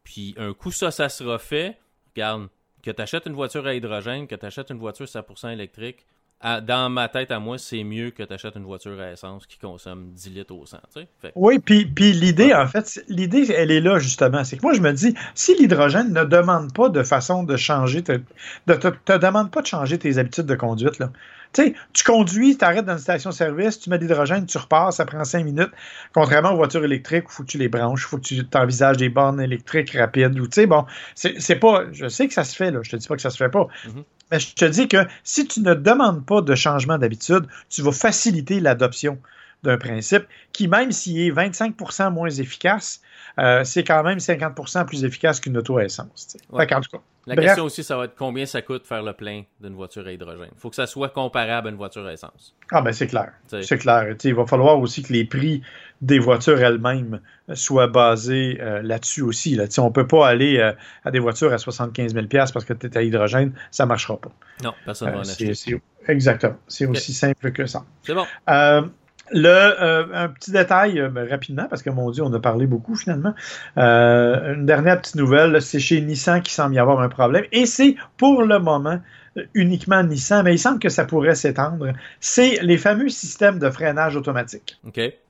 Puis, 0.03 0.35
un 0.37 0.53
coup, 0.53 0.71
ça, 0.71 0.91
ça 0.91 1.09
sera 1.09 1.37
fait. 1.39 1.77
Regarde, 2.15 2.47
que 2.87 2.91
tu 2.93 3.01
achètes 3.01 3.25
une 3.25 3.33
voiture 3.33 3.67
à 3.67 3.73
hydrogène, 3.73 4.27
que 4.27 4.35
tu 4.35 4.45
achètes 4.45 4.69
une 4.69 4.79
voiture 4.79 5.05
100% 5.05 5.51
électrique, 5.51 6.05
dans 6.41 6.89
ma 6.89 7.09
tête 7.09 7.31
à 7.31 7.39
moi, 7.39 7.57
c'est 7.57 7.83
mieux 7.83 8.11
que 8.11 8.23
tu 8.23 8.31
achètes 8.31 8.55
une 8.55 8.63
voiture 8.63 8.97
à 9.01 9.11
essence 9.11 9.45
qui 9.45 9.57
consomme 9.57 10.11
10 10.13 10.29
litres 10.29 10.55
au 10.55 10.65
100. 10.65 10.77
Oui, 11.35 11.59
puis, 11.59 11.85
puis 11.85 12.13
l'idée, 12.13 12.53
en 12.53 12.65
fait, 12.67 13.03
l'idée, 13.09 13.51
elle 13.51 13.71
est 13.71 13.81
là 13.81 13.99
justement. 13.99 14.43
C'est 14.45 14.55
que 14.57 14.61
moi, 14.61 14.73
je 14.73 14.81
me 14.81 14.93
dis, 14.93 15.15
si 15.35 15.55
l'hydrogène 15.55 16.13
ne 16.13 16.23
demande 16.23 16.71
pas 16.73 16.87
de 16.87 17.03
façon 17.03 17.43
de 17.43 17.57
changer, 17.57 18.03
te, 18.03 18.13
de, 18.67 18.73
te, 18.75 19.17
demande 19.17 19.51
pas 19.51 19.61
de 19.61 19.67
changer 19.67 19.97
tes 19.97 20.17
habitudes 20.17 20.45
de 20.45 20.55
conduite, 20.55 20.99
là. 20.99 21.11
Tu 21.53 21.63
sais, 21.63 21.73
tu 21.93 22.03
conduis, 22.03 22.57
tu 22.57 22.65
arrêtes 22.65 22.85
dans 22.85 22.93
une 22.93 22.99
station-service, 22.99 23.79
tu 23.79 23.89
mets 23.89 23.97
de 23.97 24.03
l'hydrogène, 24.03 24.45
tu 24.45 24.57
repars, 24.57 24.93
ça 24.93 25.05
prend 25.05 25.23
cinq 25.23 25.43
minutes. 25.45 25.71
Contrairement 26.13 26.51
aux 26.51 26.57
voitures 26.57 26.83
électriques, 26.83 27.25
il 27.29 27.31
faut 27.31 27.43
que 27.43 27.49
tu 27.49 27.57
les 27.57 27.69
branches, 27.69 28.03
il 28.03 28.07
faut 28.07 28.17
que 28.17 28.23
tu 28.23 28.45
t'envisages 28.45 28.97
des 28.97 29.09
bornes 29.09 29.41
électriques 29.41 29.91
rapides. 29.91 30.39
Ou, 30.39 30.47
tu 30.47 30.61
sais, 30.61 30.65
bon, 30.65 30.85
c'est 31.15 31.55
pas. 31.55 31.85
Je 31.91 32.07
sais 32.07 32.27
que 32.27 32.33
ça 32.33 32.43
se 32.43 32.55
fait, 32.55 32.71
là. 32.71 32.79
Je 32.83 32.91
te 32.91 32.95
dis 32.95 33.07
pas 33.07 33.15
que 33.15 33.21
ça 33.21 33.29
se 33.29 33.37
fait 33.37 33.49
pas. 33.49 33.67
Mm-hmm. 33.85 34.03
Mais 34.31 34.39
je 34.39 34.53
te 34.53 34.65
dis 34.65 34.87
que 34.87 34.97
si 35.23 35.47
tu 35.47 35.61
ne 35.61 35.73
demandes 35.73 36.25
pas 36.25 36.41
de 36.41 36.53
changement 36.55 36.97
d'habitude, 36.97 37.45
tu 37.69 37.81
vas 37.81 37.91
faciliter 37.91 38.59
l'adoption 38.59 39.17
d'un 39.63 39.77
principe 39.77 40.23
qui, 40.53 40.67
même 40.67 40.91
s'il 40.91 41.19
est 41.19 41.31
25% 41.31 42.11
moins 42.11 42.29
efficace, 42.29 43.01
euh, 43.39 43.63
c'est 43.63 43.83
quand 43.83 44.03
même 44.03 44.17
50% 44.17 44.85
plus 44.85 45.03
efficace 45.03 45.39
qu'une 45.39 45.57
auto 45.57 45.77
à 45.77 45.85
essence. 45.85 46.37
Ouais. 46.51 46.67
La 47.27 47.35
question 47.35 47.65
aussi, 47.65 47.83
ça 47.83 47.97
va 47.97 48.05
être 48.05 48.15
combien 48.15 48.45
ça 48.45 48.61
coûte 48.61 48.87
faire 48.87 49.03
le 49.03 49.11
plein 49.11 49.43
d'une 49.59 49.73
voiture 49.73 50.07
à 50.07 50.13
hydrogène? 50.13 50.47
Il 50.55 50.59
faut 50.59 50.69
que 50.69 50.77
ça 50.77 50.87
soit 50.87 51.09
comparable 51.09 51.67
à 51.67 51.71
une 51.71 51.77
voiture 51.77 52.05
à 52.05 52.13
essence. 52.13 52.55
Ah 52.71 52.81
ben 52.81 52.93
c'est 52.93 53.07
clair. 53.07 53.33
C'est 53.47 53.77
clair. 53.77 54.15
il 54.23 54.33
va 54.33 54.45
falloir 54.45 54.79
aussi 54.79 55.03
que 55.03 55.11
les 55.11 55.25
prix 55.25 55.61
des 56.01 56.19
voitures 56.19 56.61
elles-mêmes 56.61 57.19
soient 57.53 57.87
basés 57.87 58.59
euh, 58.61 58.81
là-dessus 58.81 59.23
aussi. 59.23 59.55
Là. 59.55 59.65
on 59.79 59.85
ne 59.85 59.89
peut 59.89 60.07
pas 60.07 60.25
aller 60.25 60.57
euh, 60.57 60.71
à 61.03 61.11
des 61.11 61.19
voitures 61.19 61.51
à 61.51 61.57
75 61.57 62.13
000 62.13 62.27
parce 62.29 62.63
que 62.63 62.73
tu 62.73 62.87
es 62.87 62.97
à 62.97 63.03
hydrogène, 63.03 63.53
ça 63.71 63.83
ne 63.83 63.89
marchera 63.89 64.15
pas. 64.17 64.31
Non, 64.63 64.73
personne 64.85 65.09
ne 65.09 65.13
va 65.13 65.19
en 65.19 65.21
acheter. 65.23 65.81
Exactement. 66.07 66.57
C'est 66.67 66.85
aussi 66.85 67.13
simple 67.13 67.51
que 67.51 67.65
ça. 67.65 67.83
C'est 68.03 68.13
bon. 68.13 68.25
Le, 69.31 69.49
euh, 69.49 70.05
un 70.13 70.29
petit 70.29 70.51
détail 70.51 70.99
euh, 70.99 71.09
rapidement, 71.29 71.67
parce 71.69 71.81
que 71.81 71.89
mon 71.89 72.11
Dieu, 72.11 72.23
on 72.23 72.33
a 72.33 72.39
parlé 72.39 72.65
beaucoup 72.65 72.95
finalement. 72.95 73.33
Euh, 73.77 74.53
une 74.53 74.65
dernière 74.65 75.01
petite 75.01 75.15
nouvelle, 75.15 75.61
c'est 75.61 75.79
chez 75.79 75.99
Nissan 76.01 76.41
qui 76.41 76.53
semble 76.53 76.75
y 76.75 76.79
avoir 76.79 77.01
un 77.01 77.09
problème. 77.09 77.43
Et 77.51 77.65
c'est 77.65 77.95
pour 78.17 78.43
le 78.43 78.59
moment 78.59 78.99
uniquement 79.53 80.01
Nissan, 80.01 80.43
mais 80.43 80.55
il 80.55 80.57
semble 80.57 80.79
que 80.79 80.89
ça 80.89 81.05
pourrait 81.05 81.35
s'étendre. 81.35 81.93
C'est 82.19 82.59
les 82.63 82.77
fameux 82.77 83.09
systèmes 83.09 83.59
de 83.59 83.69
freinage 83.69 84.15
automatique. 84.15 84.79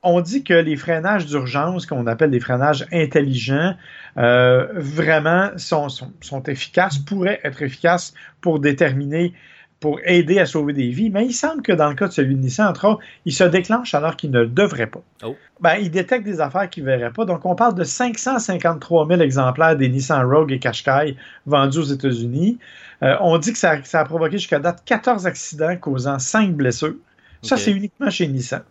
On 0.01 0.21
dit 0.21 0.45
que 0.45 0.53
les 0.53 0.77
freinages 0.77 1.25
d'urgence, 1.25 1.85
qu'on 1.85 2.07
appelle 2.07 2.31
des 2.31 2.39
freinages 2.39 2.85
intelligents, 2.93 3.75
vraiment 4.15 5.49
sont, 5.57 5.89
sont, 5.89 6.13
sont 6.21 6.43
efficaces, 6.43 6.99
pourraient 6.99 7.41
être 7.43 7.61
efficaces 7.61 8.13
pour 8.39 8.59
déterminer 8.59 9.33
pour 9.79 9.99
aider 10.03 10.39
à 10.39 10.45
sauver 10.45 10.73
des 10.73 10.89
vies, 10.89 11.09
mais 11.09 11.25
il 11.25 11.33
semble 11.33 11.61
que 11.61 11.71
dans 11.71 11.89
le 11.89 11.95
cas 11.95 12.07
de 12.07 12.13
celui 12.13 12.35
de 12.35 12.41
Nissan, 12.41 12.67
entre 12.67 12.87
autres, 12.87 13.01
il 13.25 13.33
se 13.33 13.43
déclenche 13.43 13.93
alors 13.93 14.15
qu'il 14.15 14.31
ne 14.31 14.39
le 14.39 14.47
devrait 14.47 14.87
pas. 14.87 15.01
Oh. 15.23 15.35
Ben, 15.61 15.75
il 15.75 15.91
détecte 15.91 16.25
des 16.25 16.41
affaires 16.41 16.69
qu'il 16.69 16.83
ne 16.83 16.89
verrait 16.89 17.11
pas. 17.11 17.25
Donc, 17.25 17.45
on 17.45 17.55
parle 17.55 17.75
de 17.75 17.83
553 17.83 19.07
000 19.07 19.21
exemplaires 19.21 19.75
des 19.75 19.89
Nissan 19.89 20.25
Rogue 20.25 20.51
et 20.51 20.59
Qashqai 20.59 21.15
vendus 21.45 21.77
aux 21.77 21.83
États-Unis. 21.83 22.57
Euh, 23.03 23.15
on 23.21 23.37
dit 23.37 23.53
que 23.53 23.59
ça, 23.59 23.83
ça 23.83 23.99
a 23.99 24.05
provoqué 24.05 24.39
jusqu'à 24.39 24.59
date 24.59 24.81
14 24.85 25.27
accidents 25.27 25.75
causant 25.77 26.17
5 26.17 26.53
blessures. 26.53 26.95
Ça, 27.43 27.55
c'est 27.55 27.71
uniquement 27.71 28.09
chez 28.09 28.27
Nissan. 28.27 28.63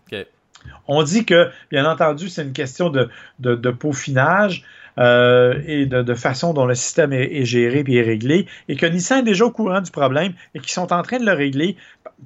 On 0.88 1.04
dit 1.04 1.24
que, 1.24 1.50
bien 1.70 1.88
entendu, 1.88 2.28
c'est 2.28 2.42
une 2.42 2.52
question 2.52 2.90
de, 2.90 3.08
de, 3.38 3.54
de 3.54 3.70
peaufinage 3.70 4.64
euh, 4.98 5.60
et 5.66 5.86
de, 5.86 6.14
façon 6.14 6.54
dont 6.54 6.66
le 6.66 6.74
système 6.74 7.12
est, 7.12 7.44
géré 7.44 7.84
et 7.86 7.96
est 7.96 8.02
réglé, 8.02 8.46
et 8.68 8.76
que 8.76 8.86
Nissan 8.86 9.20
est 9.20 9.22
déjà 9.22 9.44
au 9.44 9.50
courant 9.50 9.80
du 9.80 9.90
problème 9.90 10.32
et 10.54 10.60
qu'ils 10.60 10.70
sont 10.70 10.92
en 10.92 11.02
train 11.02 11.18
de 11.18 11.26
le 11.26 11.32
régler 11.32 11.76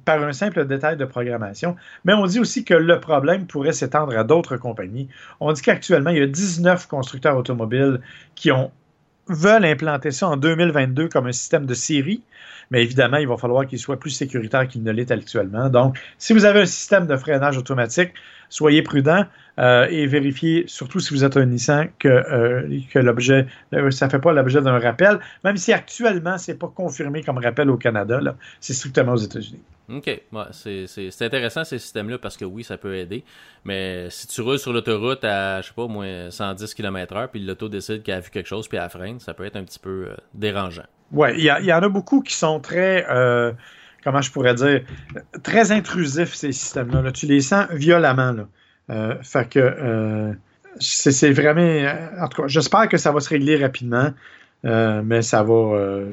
par 0.05 0.23
un 0.23 0.31
simple 0.31 0.65
détail 0.65 0.97
de 0.97 1.05
programmation. 1.05 1.75
Mais 2.05 2.13
on 2.13 2.25
dit 2.25 2.39
aussi 2.39 2.63
que 2.63 2.73
le 2.73 2.99
problème 2.99 3.45
pourrait 3.45 3.73
s'étendre 3.73 4.17
à 4.17 4.23
d'autres 4.23 4.57
compagnies. 4.57 5.09
On 5.39 5.51
dit 5.51 5.61
qu'actuellement, 5.61 6.11
il 6.11 6.17
y 6.17 6.21
a 6.21 6.27
19 6.27 6.87
constructeurs 6.87 7.35
automobiles 7.35 7.99
qui 8.35 8.51
veulent 9.27 9.65
implanter 9.65 10.11
ça 10.11 10.29
en 10.29 10.37
2022 10.37 11.09
comme 11.09 11.27
un 11.27 11.31
système 11.31 11.65
de 11.65 11.73
série, 11.73 12.23
mais 12.69 12.81
évidemment, 12.83 13.17
il 13.17 13.27
va 13.27 13.37
falloir 13.37 13.65
qu'il 13.67 13.79
soit 13.79 13.99
plus 13.99 14.09
sécuritaire 14.11 14.67
qu'il 14.67 14.83
ne 14.83 14.91
l'est 14.91 15.11
actuellement. 15.11 15.69
Donc, 15.69 15.99
si 16.17 16.33
vous 16.33 16.45
avez 16.45 16.61
un 16.61 16.65
système 16.65 17.05
de 17.05 17.15
freinage 17.17 17.57
automatique, 17.57 18.13
soyez 18.51 18.83
prudent 18.83 19.25
euh, 19.57 19.87
et 19.89 20.05
vérifiez, 20.05 20.65
surtout 20.67 20.99
si 20.99 21.13
vous 21.13 21.23
êtes 21.23 21.37
un 21.37 21.45
Nissan, 21.45 21.89
que, 21.97 22.07
euh, 22.07 22.79
que 22.91 22.99
l'objet, 22.99 23.47
euh, 23.73 23.89
ça 23.89 24.05
ne 24.05 24.11
fait 24.11 24.19
pas 24.19 24.33
l'objet 24.33 24.61
d'un 24.61 24.77
rappel, 24.77 25.19
même 25.43 25.57
si 25.57 25.73
actuellement, 25.73 26.37
c'est 26.37 26.59
pas 26.59 26.67
confirmé 26.67 27.23
comme 27.23 27.39
rappel 27.39 27.69
au 27.69 27.77
Canada, 27.77 28.19
c'est 28.59 28.73
strictement 28.73 29.13
aux 29.13 29.17
États-Unis. 29.17 29.61
OK. 29.89 30.05
Ouais, 30.05 30.43
c'est, 30.51 30.87
c'est, 30.87 31.11
c'est 31.11 31.25
intéressant 31.25 31.63
ces 31.63 31.79
systèmes-là 31.79 32.17
parce 32.17 32.37
que 32.37 32.45
oui, 32.45 32.63
ça 32.63 32.77
peut 32.77 32.95
aider. 32.95 33.23
Mais 33.65 34.09
si 34.09 34.27
tu 34.27 34.41
roules 34.41 34.59
sur 34.59 34.71
l'autoroute 34.71 35.23
à, 35.23 35.61
je 35.61 35.67
sais 35.67 35.73
pas, 35.73 35.83
au 35.83 35.89
moins 35.89 36.29
110 36.29 36.73
km/h, 36.73 37.27
puis 37.29 37.41
l'auto 37.41 37.67
décide 37.67 38.03
qu'elle 38.03 38.15
a 38.15 38.19
vu 38.19 38.29
quelque 38.29 38.47
chose, 38.47 38.67
puis 38.67 38.77
elle 38.77 38.89
freine, 38.89 39.19
ça 39.19 39.33
peut 39.33 39.45
être 39.45 39.57
un 39.57 39.63
petit 39.63 39.79
peu 39.79 40.07
euh, 40.07 40.15
dérangeant. 40.33 40.85
Ouais, 41.11 41.37
il 41.37 41.43
y, 41.43 41.73
en 41.73 41.83
a 41.83 41.89
beaucoup 41.89 42.21
qui 42.21 42.33
sont 42.33 42.61
très, 42.61 43.05
comment 44.03 44.21
je 44.21 44.31
pourrais 44.31 44.55
dire, 44.55 44.81
très 45.43 45.71
intrusifs, 45.71 46.33
ces 46.33 46.51
systèmes-là. 46.51 47.01
là. 47.01 47.11
Tu 47.11 47.25
les 47.25 47.41
sens 47.41 47.67
violemment. 47.71 48.31
Là. 48.31 48.47
Euh, 48.89 49.15
fait 49.21 49.47
que 49.49 49.59
euh, 49.59 50.33
c'est 50.79 51.31
vraiment. 51.31 51.91
En 52.19 52.27
tout 52.27 52.41
cas, 52.41 52.47
j'espère 52.47 52.87
que 52.89 52.97
ça 52.97 53.11
va 53.11 53.19
se 53.19 53.29
régler 53.29 53.57
rapidement. 53.61 54.11
euh, 54.63 55.01
mais 55.03 55.21
ça 55.23 55.41
va. 55.43 55.53
euh, 55.53 56.11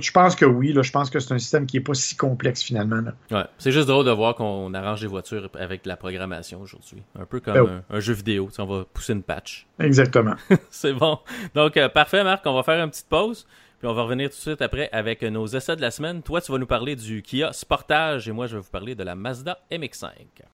je 0.00 0.10
pense 0.12 0.36
que 0.36 0.44
oui. 0.44 0.72
Là, 0.72 0.82
je 0.82 0.92
pense 0.92 1.10
que 1.10 1.18
c'est 1.18 1.32
un 1.34 1.38
système 1.38 1.66
qui 1.66 1.76
n'est 1.76 1.82
pas 1.82 1.94
si 1.94 2.16
complexe 2.16 2.62
finalement. 2.62 3.00
là. 3.00 3.12
Ouais. 3.30 3.44
C'est 3.58 3.72
juste 3.72 3.88
drôle 3.88 4.06
de 4.06 4.10
voir 4.12 4.34
qu'on 4.36 4.72
arrange 4.74 5.00
les 5.02 5.08
voitures 5.08 5.48
avec 5.58 5.82
de 5.84 5.88
la 5.88 5.96
programmation 5.96 6.60
aujourd'hui. 6.60 7.02
Un 7.18 7.24
peu 7.24 7.40
comme 7.40 7.54
Ben 7.54 7.62
oui. 7.62 7.70
un, 7.90 7.96
un 7.96 8.00
jeu 8.00 8.12
vidéo. 8.14 8.46
Tu 8.48 8.54
sais, 8.56 8.62
on 8.62 8.66
va 8.66 8.84
pousser 8.92 9.12
une 9.12 9.22
patch. 9.22 9.66
Exactement. 9.80 10.34
C'est 10.70 10.92
bon. 10.92 11.18
Donc, 11.54 11.76
euh, 11.76 11.88
parfait, 11.88 12.22
Marc. 12.22 12.42
On 12.46 12.54
va 12.54 12.62
faire 12.62 12.82
une 12.84 12.90
petite 12.90 13.08
pause. 13.08 13.46
Puis 13.80 13.88
on 13.88 13.94
va 13.94 14.02
revenir 14.02 14.28
tout 14.28 14.36
de 14.36 14.40
suite 14.40 14.60
après 14.62 14.90
avec 14.92 15.22
nos 15.22 15.46
essais 15.46 15.74
de 15.74 15.80
la 15.80 15.90
semaine. 15.90 16.22
Toi, 16.22 16.42
tu 16.42 16.52
vas 16.52 16.58
nous 16.58 16.66
parler 16.66 16.96
du 16.96 17.22
Kia 17.22 17.50
Sportage 17.54 18.28
et 18.28 18.32
moi, 18.32 18.46
je 18.46 18.56
vais 18.56 18.62
vous 18.62 18.70
parler 18.70 18.94
de 18.94 19.02
la 19.02 19.14
Mazda 19.14 19.58
MX-5. 19.72 20.10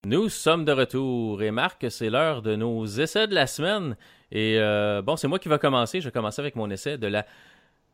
Nous 0.06 0.28
sommes 0.28 0.64
de 0.64 0.70
retour 0.70 1.42
et 1.42 1.50
Marc, 1.50 1.86
c'est 1.90 2.08
l'heure 2.08 2.40
de 2.40 2.54
nos 2.54 2.86
essais 2.86 3.26
de 3.26 3.34
la 3.34 3.48
semaine. 3.48 3.96
Et 4.30 4.58
euh, 4.60 5.02
bon, 5.02 5.16
c'est 5.16 5.26
moi 5.26 5.40
qui 5.40 5.48
va 5.48 5.58
commencer. 5.58 6.00
Je 6.00 6.06
vais 6.06 6.12
commencer 6.12 6.40
avec 6.40 6.54
mon 6.54 6.70
essai 6.70 6.98
de 6.98 7.08
la 7.08 7.26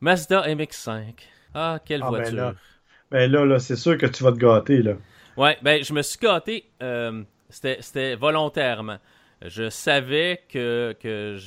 Mazda 0.01 0.47
MX-5. 0.53 1.15
Ah, 1.55 1.79
quelle 1.83 2.01
Ah, 2.03 2.11
ben 2.11 2.17
voiture. 2.17 2.35
là. 2.35 2.53
Ben 3.09 3.31
là, 3.31 3.43
là 3.45 3.57
c'est 3.59 3.75
sûr 3.75 3.97
que 3.97 4.05
tu 4.05 4.23
vas 4.23 4.31
te 4.33 4.37
gâter. 4.37 4.83
Là. 4.83 4.93
Ouais, 5.35 5.57
ben 5.63 5.83
je 5.83 5.93
me 5.93 6.03
suis 6.03 6.19
gâté. 6.19 6.65
euh, 6.83 7.23
c'était, 7.49 8.15
volontairement. 8.15 8.97
Je 9.43 9.69
savais 9.69 10.41
que, 10.49 10.95
que 10.99 11.37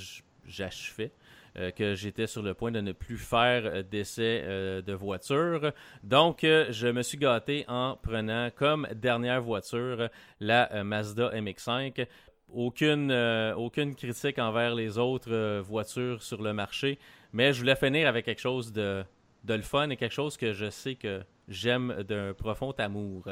j'achevais, 0.46 1.10
euh, 1.58 1.70
que 1.70 1.94
j'étais 1.94 2.26
sur 2.26 2.42
le 2.42 2.54
point 2.54 2.70
de 2.70 2.80
ne 2.80 2.92
plus 2.92 3.16
faire 3.18 3.62
euh, 3.64 3.82
d'essai 3.82 4.42
euh, 4.44 4.82
de 4.82 4.92
voiture. 4.92 5.72
Donc, 6.02 6.44
euh, 6.44 6.66
je 6.70 6.88
me 6.88 7.02
suis 7.02 7.18
gâté 7.18 7.64
en 7.68 7.96
prenant 7.96 8.50
comme 8.54 8.86
dernière 8.94 9.40
voiture 9.40 10.08
la 10.40 10.84
Mazda 10.84 11.30
MX-5. 11.30 12.06
Aucune, 12.52 13.12
aucune 13.56 13.96
critique 13.96 14.38
envers 14.38 14.74
les 14.74 14.98
autres 14.98 15.60
voitures 15.60 16.22
sur 16.22 16.40
le 16.40 16.52
marché, 16.52 16.98
mais 17.32 17.52
je 17.52 17.58
voulais 17.58 17.74
finir 17.74 18.06
avec 18.06 18.24
quelque 18.24 18.40
chose 18.40 18.72
de, 18.72 19.02
de 19.42 19.54
le 19.54 19.62
fun 19.62 19.90
et 19.90 19.96
quelque 19.96 20.14
chose 20.14 20.36
que 20.36 20.52
je 20.52 20.70
sais 20.70 20.94
que 20.94 21.22
j'aime 21.48 22.04
d'un 22.06 22.34
profond 22.34 22.72
amour. 22.78 23.24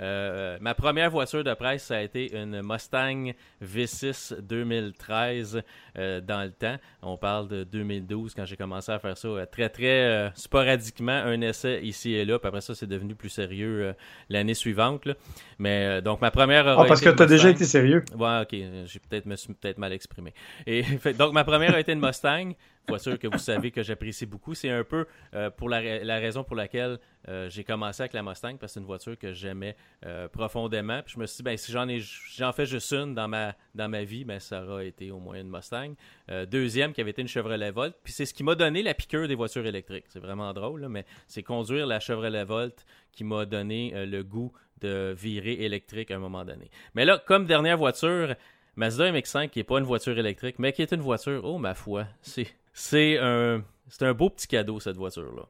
Euh, 0.00 0.58
ma 0.60 0.74
première 0.74 1.10
voiture 1.10 1.42
de 1.44 1.54
presse, 1.54 1.84
ça 1.84 1.96
a 1.96 2.00
été 2.02 2.36
une 2.36 2.60
Mustang 2.62 3.32
V6 3.64 4.40
2013 4.40 5.62
euh, 5.98 6.20
dans 6.20 6.42
le 6.44 6.50
temps. 6.50 6.76
On 7.02 7.16
parle 7.16 7.48
de 7.48 7.64
2012 7.64 8.34
quand 8.34 8.44
j'ai 8.44 8.56
commencé 8.56 8.92
à 8.92 8.98
faire 8.98 9.16
ça 9.16 9.28
euh, 9.28 9.46
très 9.46 9.68
très 9.68 10.30
sporadiquement, 10.34 11.12
un 11.12 11.40
essai 11.40 11.80
ici 11.82 12.12
et 12.14 12.24
là. 12.24 12.38
Puis 12.38 12.48
après 12.48 12.60
ça, 12.60 12.74
c'est 12.74 12.86
devenu 12.86 13.14
plus 13.14 13.28
sérieux 13.30 13.94
l'année 14.28 14.54
suivante. 14.54 15.06
là. 15.06 15.14
Mais 15.58 16.02
donc 16.02 16.20
ma 16.20 16.30
première. 16.30 16.66
Ah, 16.68 16.74
aura 16.74 16.86
parce 16.86 17.00
que 17.00 17.10
tu 17.10 17.22
as 17.22 17.26
déjà 17.26 17.50
été 17.50 17.64
sérieux? 17.64 18.04
Ouais, 18.16 18.40
ok. 18.42 18.50
J'ai 18.86 18.98
peut-être 19.00 19.26
me 19.26 19.36
suis 19.36 19.54
peut-être 19.54 19.78
mal 19.78 19.92
exprimé. 19.92 20.32
Et 20.66 20.82
fait- 21.00 21.14
donc 21.14 21.32
ma 21.32 21.44
première 21.44 21.74
a 21.74 21.80
été 21.80 21.92
une 21.92 22.00
Mustang, 22.00 22.52
voiture 22.88 23.18
que 23.18 23.26
vous 23.26 23.38
savez 23.38 23.70
que 23.70 23.82
j'apprécie 23.82 24.26
beaucoup. 24.26 24.54
C'est 24.54 24.70
un 24.70 24.84
peu 24.84 25.06
euh, 25.34 25.50
pour 25.50 25.68
la, 25.68 25.78
ra- 25.78 26.04
la 26.04 26.16
raison 26.18 26.44
pour 26.44 26.56
laquelle 26.56 26.98
euh, 27.28 27.48
j'ai 27.50 27.64
commencé 27.64 28.02
avec 28.02 28.12
la 28.12 28.22
Mustang 28.22 28.56
parce 28.58 28.72
que 28.72 28.74
c'est 28.74 28.80
une 28.80 28.86
voiture 28.86 29.18
que 29.18 29.32
j'aimais 29.32 29.74
euh, 30.04 30.28
profondément. 30.28 31.02
Puis 31.02 31.14
je 31.14 31.20
me 31.20 31.26
suis 31.26 31.38
dit 31.38 31.42
ben 31.42 31.56
si 31.56 31.72
j'en 31.72 31.88
ai 31.88 32.00
j'en 32.00 32.52
fais 32.52 32.66
juste 32.66 32.92
une 32.92 33.14
dans 33.14 33.28
ma 33.28 33.54
dans 33.74 33.88
ma 33.88 34.04
vie, 34.04 34.24
ben 34.24 34.38
ça 34.38 34.62
aura 34.62 34.84
été 34.84 35.10
au 35.10 35.18
moins 35.18 35.40
une 35.40 35.48
Mustang. 35.48 35.94
Euh, 36.30 36.44
deuxième 36.44 36.92
qui 36.92 37.00
avait 37.00 37.10
été 37.10 37.22
une 37.22 37.28
Chevrolet 37.28 37.70
Volt. 37.70 37.96
Puis 38.04 38.12
c'est 38.12 38.26
ce 38.26 38.34
qui 38.34 38.44
m'a 38.44 38.54
donné 38.54 38.82
la 38.82 38.92
piqûre 38.92 39.26
des 39.26 39.34
voitures 39.34 39.66
électriques. 39.66 40.04
C'est 40.08 40.20
vraiment 40.20 40.52
drôle, 40.52 40.86
mais 40.88 41.06
c'est 41.26 41.42
conduire 41.42 41.86
la 41.86 41.98
Chevrolet 41.98 42.44
Volt 42.44 42.84
qui 43.12 43.24
m'a 43.24 43.46
donné 43.46 43.92
euh, 43.94 44.04
le 44.04 44.22
goût 44.22 44.52
de 44.82 45.14
virer 45.16 45.64
électrique 45.64 46.10
à 46.10 46.16
un 46.16 46.18
moment 46.18 46.44
donné. 46.44 46.70
Mais 46.94 47.06
là, 47.06 47.18
comme 47.26 47.46
dernière 47.46 47.78
voiture, 47.78 48.34
Mazda 48.76 49.10
MX-5 49.10 49.48
qui 49.48 49.60
n'est 49.60 49.64
pas 49.64 49.78
une 49.78 49.84
voiture 49.84 50.18
électrique, 50.18 50.58
mais 50.58 50.72
qui 50.72 50.82
est 50.82 50.92
une 50.92 51.00
voiture, 51.00 51.42
oh 51.44 51.56
ma 51.56 51.74
foi, 51.74 52.06
c'est 52.20 52.46
c'est 52.74 53.18
un 53.18 53.64
c'est 53.88 54.04
un 54.04 54.12
beau 54.12 54.28
petit 54.28 54.46
cadeau 54.46 54.78
cette 54.78 54.96
voiture 54.96 55.34
là. 55.34 55.48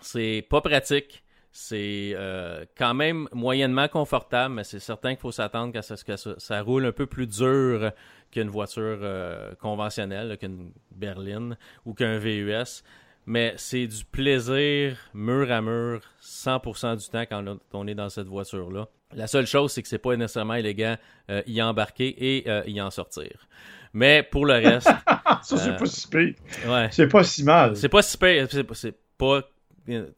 C'est 0.00 0.44
pas 0.50 0.60
pratique, 0.60 1.22
c'est 1.52 2.12
euh, 2.16 2.64
quand 2.76 2.94
même 2.94 3.28
moyennement 3.32 3.86
confortable, 3.88 4.54
mais 4.54 4.64
c'est 4.64 4.78
certain 4.80 5.10
qu'il 5.10 5.20
faut 5.20 5.32
s'attendre 5.32 5.76
à 5.78 5.82
ce 5.82 6.02
que 6.02 6.16
ça, 6.16 6.34
ça 6.38 6.62
roule 6.62 6.86
un 6.86 6.92
peu 6.92 7.06
plus 7.06 7.26
dur 7.26 7.92
qu'une 8.30 8.48
voiture 8.48 8.98
euh, 9.02 9.54
conventionnelle, 9.60 10.38
qu'une 10.38 10.72
berline 10.90 11.56
ou 11.84 11.92
qu'un 11.94 12.18
VUS. 12.18 12.82
Mais 13.26 13.52
c'est 13.56 13.86
du 13.86 14.04
plaisir 14.04 14.96
mur 15.14 15.52
à 15.52 15.60
mur 15.60 16.00
100% 16.22 16.96
du 16.96 17.08
temps 17.08 17.24
quand 17.28 17.58
on 17.72 17.86
est 17.86 17.94
dans 17.94 18.08
cette 18.08 18.26
voiture-là. 18.26 18.88
La 19.14 19.26
seule 19.26 19.46
chose, 19.46 19.70
c'est 19.72 19.82
que 19.82 19.88
c'est 19.88 19.98
pas 19.98 20.16
nécessairement 20.16 20.54
élégant 20.54 20.96
euh, 21.30 21.42
y 21.46 21.60
embarquer 21.62 22.16
et 22.38 22.48
euh, 22.50 22.62
y 22.66 22.80
en 22.80 22.90
sortir. 22.90 23.46
Mais 23.92 24.22
pour 24.22 24.46
le 24.46 24.54
reste, 24.54 24.88
ça, 25.42 25.42
c'est 25.42 25.68
Euh, 25.68 25.72
pas 25.76 25.84
si 25.86 26.08
pire. 26.08 26.34
ouais. 26.66 26.88
C'est 26.90 27.08
pas 27.08 27.22
si 27.22 27.44
mal. 27.44 27.76
C'est 27.76 27.90
pas. 27.90 28.00
C'est 28.00 28.18
pas- 28.18 28.74
c'est 28.74 28.96
pas. 29.18 29.42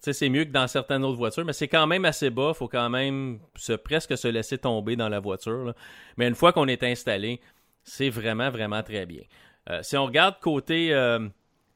C'est 0.01 0.29
mieux 0.29 0.45
que 0.45 0.51
dans 0.51 0.67
certaines 0.67 1.05
autres 1.05 1.17
voitures, 1.17 1.45
mais 1.45 1.53
c'est 1.53 1.69
quand 1.69 1.87
même 1.87 2.05
assez 2.05 2.31
bas. 2.31 2.53
Faut 2.55 2.69
quand 2.69 2.91
même 2.91 3.39
se, 3.57 3.73
presque 3.73 4.17
se 4.17 4.29
laisser 4.29 4.59
tomber 4.59 4.97
dans 4.97 5.09
la 5.09 5.21
voiture. 5.21 5.75
Mais 6.17 6.29
une 6.29 6.35
fois 6.35 6.53
qu'on 6.53 6.69
est 6.69 6.83
installé, 6.83 7.41
c'est 7.83 8.11
vraiment, 8.11 8.51
vraiment 8.51 8.83
très 8.83 9.07
bien. 9.07 9.23
Euh, 9.71 9.83
si 9.83 9.97
on 9.97 10.07
regarde 10.07 10.37
côté, 10.41 10.93
euh, 10.93 11.29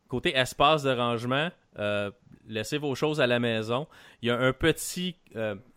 côté 0.08 0.36
espace 0.36 0.82
de 0.82 0.90
rangement, 0.90 1.50
euh, 1.78 2.10
laissez 2.46 2.78
vos 2.78 2.94
choses 2.94 3.20
à 3.20 3.26
la 3.26 3.38
maison. 3.38 3.86
Il 4.22 4.28
y 4.28 4.30
a 4.30 4.38
un 4.38 4.52
petit 4.52 5.16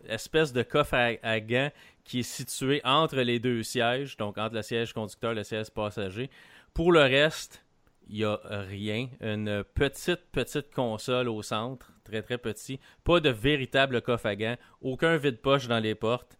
espèce 0.08 0.52
de 0.52 0.62
coffre 0.62 0.94
à, 0.94 1.10
à 1.22 1.40
gants 1.40 1.70
qui 2.04 2.20
est 2.20 2.24
situé 2.24 2.80
entre 2.84 3.16
les 3.16 3.38
deux 3.38 3.62
sièges, 3.62 4.16
donc 4.16 4.36
entre 4.38 4.56
le 4.56 4.62
siège 4.62 4.92
conducteur 4.92 5.32
et 5.32 5.36
le 5.36 5.44
siège 5.44 5.70
passager. 5.70 6.30
Pour 6.74 6.92
le 6.92 7.00
reste, 7.00 7.61
il 8.08 8.18
n'y 8.18 8.24
a 8.24 8.38
rien. 8.44 9.08
Une 9.20 9.64
petite, 9.74 10.30
petite 10.32 10.72
console 10.72 11.28
au 11.28 11.42
centre, 11.42 11.92
très, 12.04 12.22
très 12.22 12.38
petit. 12.38 12.80
Pas 13.04 13.20
de 13.20 13.30
véritable 13.30 14.02
coffre 14.02 14.26
à 14.26 14.36
gants. 14.36 14.56
Aucun 14.80 15.16
vide-poche 15.16 15.68
dans 15.68 15.80
les 15.80 15.94
portes. 15.94 16.36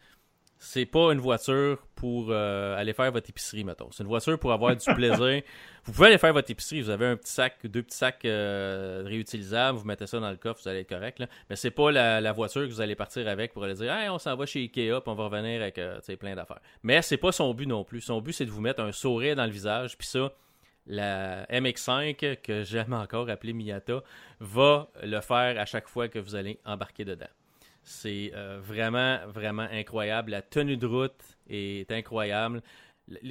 C'est 0.65 0.87
pas 0.87 1.13
une 1.13 1.19
voiture 1.19 1.85
pour 1.97 2.29
euh, 2.31 2.77
aller 2.77 2.93
faire 2.93 3.11
votre 3.11 3.29
épicerie, 3.29 3.65
mettons. 3.65 3.91
C'est 3.91 4.05
une 4.05 4.09
voiture 4.09 4.39
pour 4.39 4.53
avoir 4.53 4.77
du 4.77 4.85
plaisir. 4.95 5.43
Vous 5.83 5.93
pouvez 5.93 6.07
aller 6.07 6.19
faire 6.19 6.33
votre 6.33 6.49
épicerie. 6.53 6.81
Vous 6.83 6.91
avez 6.91 7.07
un 7.07 7.17
petit 7.17 7.33
sac, 7.33 7.67
deux 7.67 7.83
petits 7.83 7.97
sacs 7.97 8.25
euh, 8.25 9.03
réutilisables. 9.05 9.77
Vous 9.77 9.85
mettez 9.85 10.07
ça 10.07 10.21
dans 10.21 10.31
le 10.31 10.37
coffre, 10.37 10.61
vous 10.63 10.69
allez 10.69 10.81
être 10.81 10.89
correct. 10.89 11.19
Là. 11.19 11.27
Mais 11.51 11.57
c'est 11.57 11.73
pas 11.73 11.91
la, 11.91 12.21
la 12.21 12.31
voiture 12.31 12.63
que 12.63 12.69
vous 12.69 12.81
allez 12.81 12.95
partir 12.95 13.27
avec 13.27 13.53
pour 13.53 13.65
aller 13.65 13.75
dire 13.75 13.93
Hey, 13.93 14.09
on 14.09 14.19
s'en 14.21 14.37
va 14.37 14.47
chez 14.47 14.61
Ikea, 14.61 15.01
puis 15.01 15.03
on 15.07 15.15
va 15.17 15.25
revenir 15.25 15.63
avec 15.63 15.79
euh, 15.79 15.99
plein 16.17 16.37
d'affaires. 16.37 16.61
Mais 16.85 17.03
c'est 17.03 17.17
pas 17.17 17.33
son 17.33 17.53
but 17.55 17.67
non 17.67 17.83
plus. 17.83 18.01
Son 18.01 18.21
but, 18.21 18.33
c'est 18.33 18.47
de 18.47 18.53
vous 18.53 18.61
mettre 18.61 18.83
un 18.83 18.93
sourire 18.93 19.35
dans 19.35 19.47
le 19.47 19.51
visage. 19.51 19.99
Puis 19.99 20.07
ça, 20.07 20.33
la 20.87 21.45
MX5, 21.47 22.41
que 22.43 22.63
j'aime 22.65 22.93
encore 22.93 23.31
appeler 23.31 23.53
Miata, 23.53 24.03
va 24.41 24.91
le 25.03 25.21
faire 25.21 25.61
à 25.61 25.65
chaque 25.65 25.89
fois 25.89 26.09
que 26.09 26.19
vous 26.19 26.35
allez 26.35 26.59
embarquer 26.65 27.05
dedans. 27.05 27.31
C'est 27.85 28.33
vraiment, 28.61 29.19
vraiment 29.27 29.67
incroyable. 29.71 30.31
La 30.31 30.43
tenue 30.43 30.77
de 30.77 30.87
route 30.87 31.37
est 31.49 31.91
incroyable. 31.91 32.63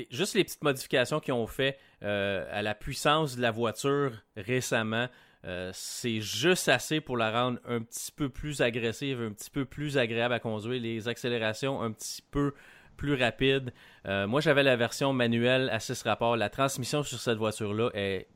juste 0.09 0.35
les 0.35 0.43
petites 0.43 0.63
modifications 0.63 1.19
qu'ils 1.19 1.33
ont 1.33 1.47
fait 1.47 1.77
à 2.01 2.61
la 2.61 2.75
puissance 2.75 3.35
de 3.35 3.41
la 3.41 3.51
voiture 3.51 4.13
récemment, 4.35 5.07
c'est 5.73 6.21
juste 6.21 6.69
assez 6.69 7.01
pour 7.01 7.17
la 7.17 7.31
rendre 7.31 7.59
un 7.65 7.81
petit 7.81 8.11
peu 8.11 8.29
plus 8.29 8.61
agressive, 8.61 9.21
un 9.21 9.31
petit 9.31 9.49
peu 9.49 9.65
plus 9.65 9.97
agréable 9.97 10.33
à 10.33 10.39
conduire. 10.39 10.81
Les 10.81 11.07
accélérations 11.07 11.81
un 11.81 11.91
petit 11.91 12.21
peu 12.21 12.53
plus 13.01 13.15
rapide. 13.15 13.73
Euh, 14.07 14.27
moi, 14.27 14.41
j'avais 14.41 14.61
la 14.61 14.75
version 14.75 15.11
manuelle 15.11 15.69
à 15.71 15.79
6 15.79 16.03
rapports. 16.03 16.37
La 16.37 16.49
transmission 16.49 17.01
sur 17.01 17.19
cette 17.19 17.39
voiture-là 17.39 17.89
est, 17.95 18.27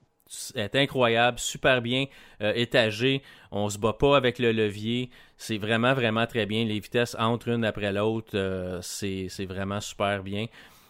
incroyable, 0.73 1.37
super 1.37 1.83
bien 1.83 2.05
euh, 2.41 2.51
étagée. 2.55 3.21
On 3.51 3.69
se 3.69 3.77
bat 3.77 3.93
pas 3.93 4.17
avec 4.17 4.39
le 4.39 4.51
levier. 4.51 5.11
C'est 5.37 5.59
vraiment, 5.59 5.93
vraiment 5.93 6.25
très 6.25 6.47
bien. 6.47 6.65
Les 6.65 6.79
vitesses 6.79 7.15
entre 7.19 7.49
une 7.49 7.63
après 7.63 7.93
l'autre, 7.93 8.31
euh, 8.33 8.79
c'est 8.81 9.45
vraiment 9.47 9.81
super 9.81 10.23
bien. 10.23 10.47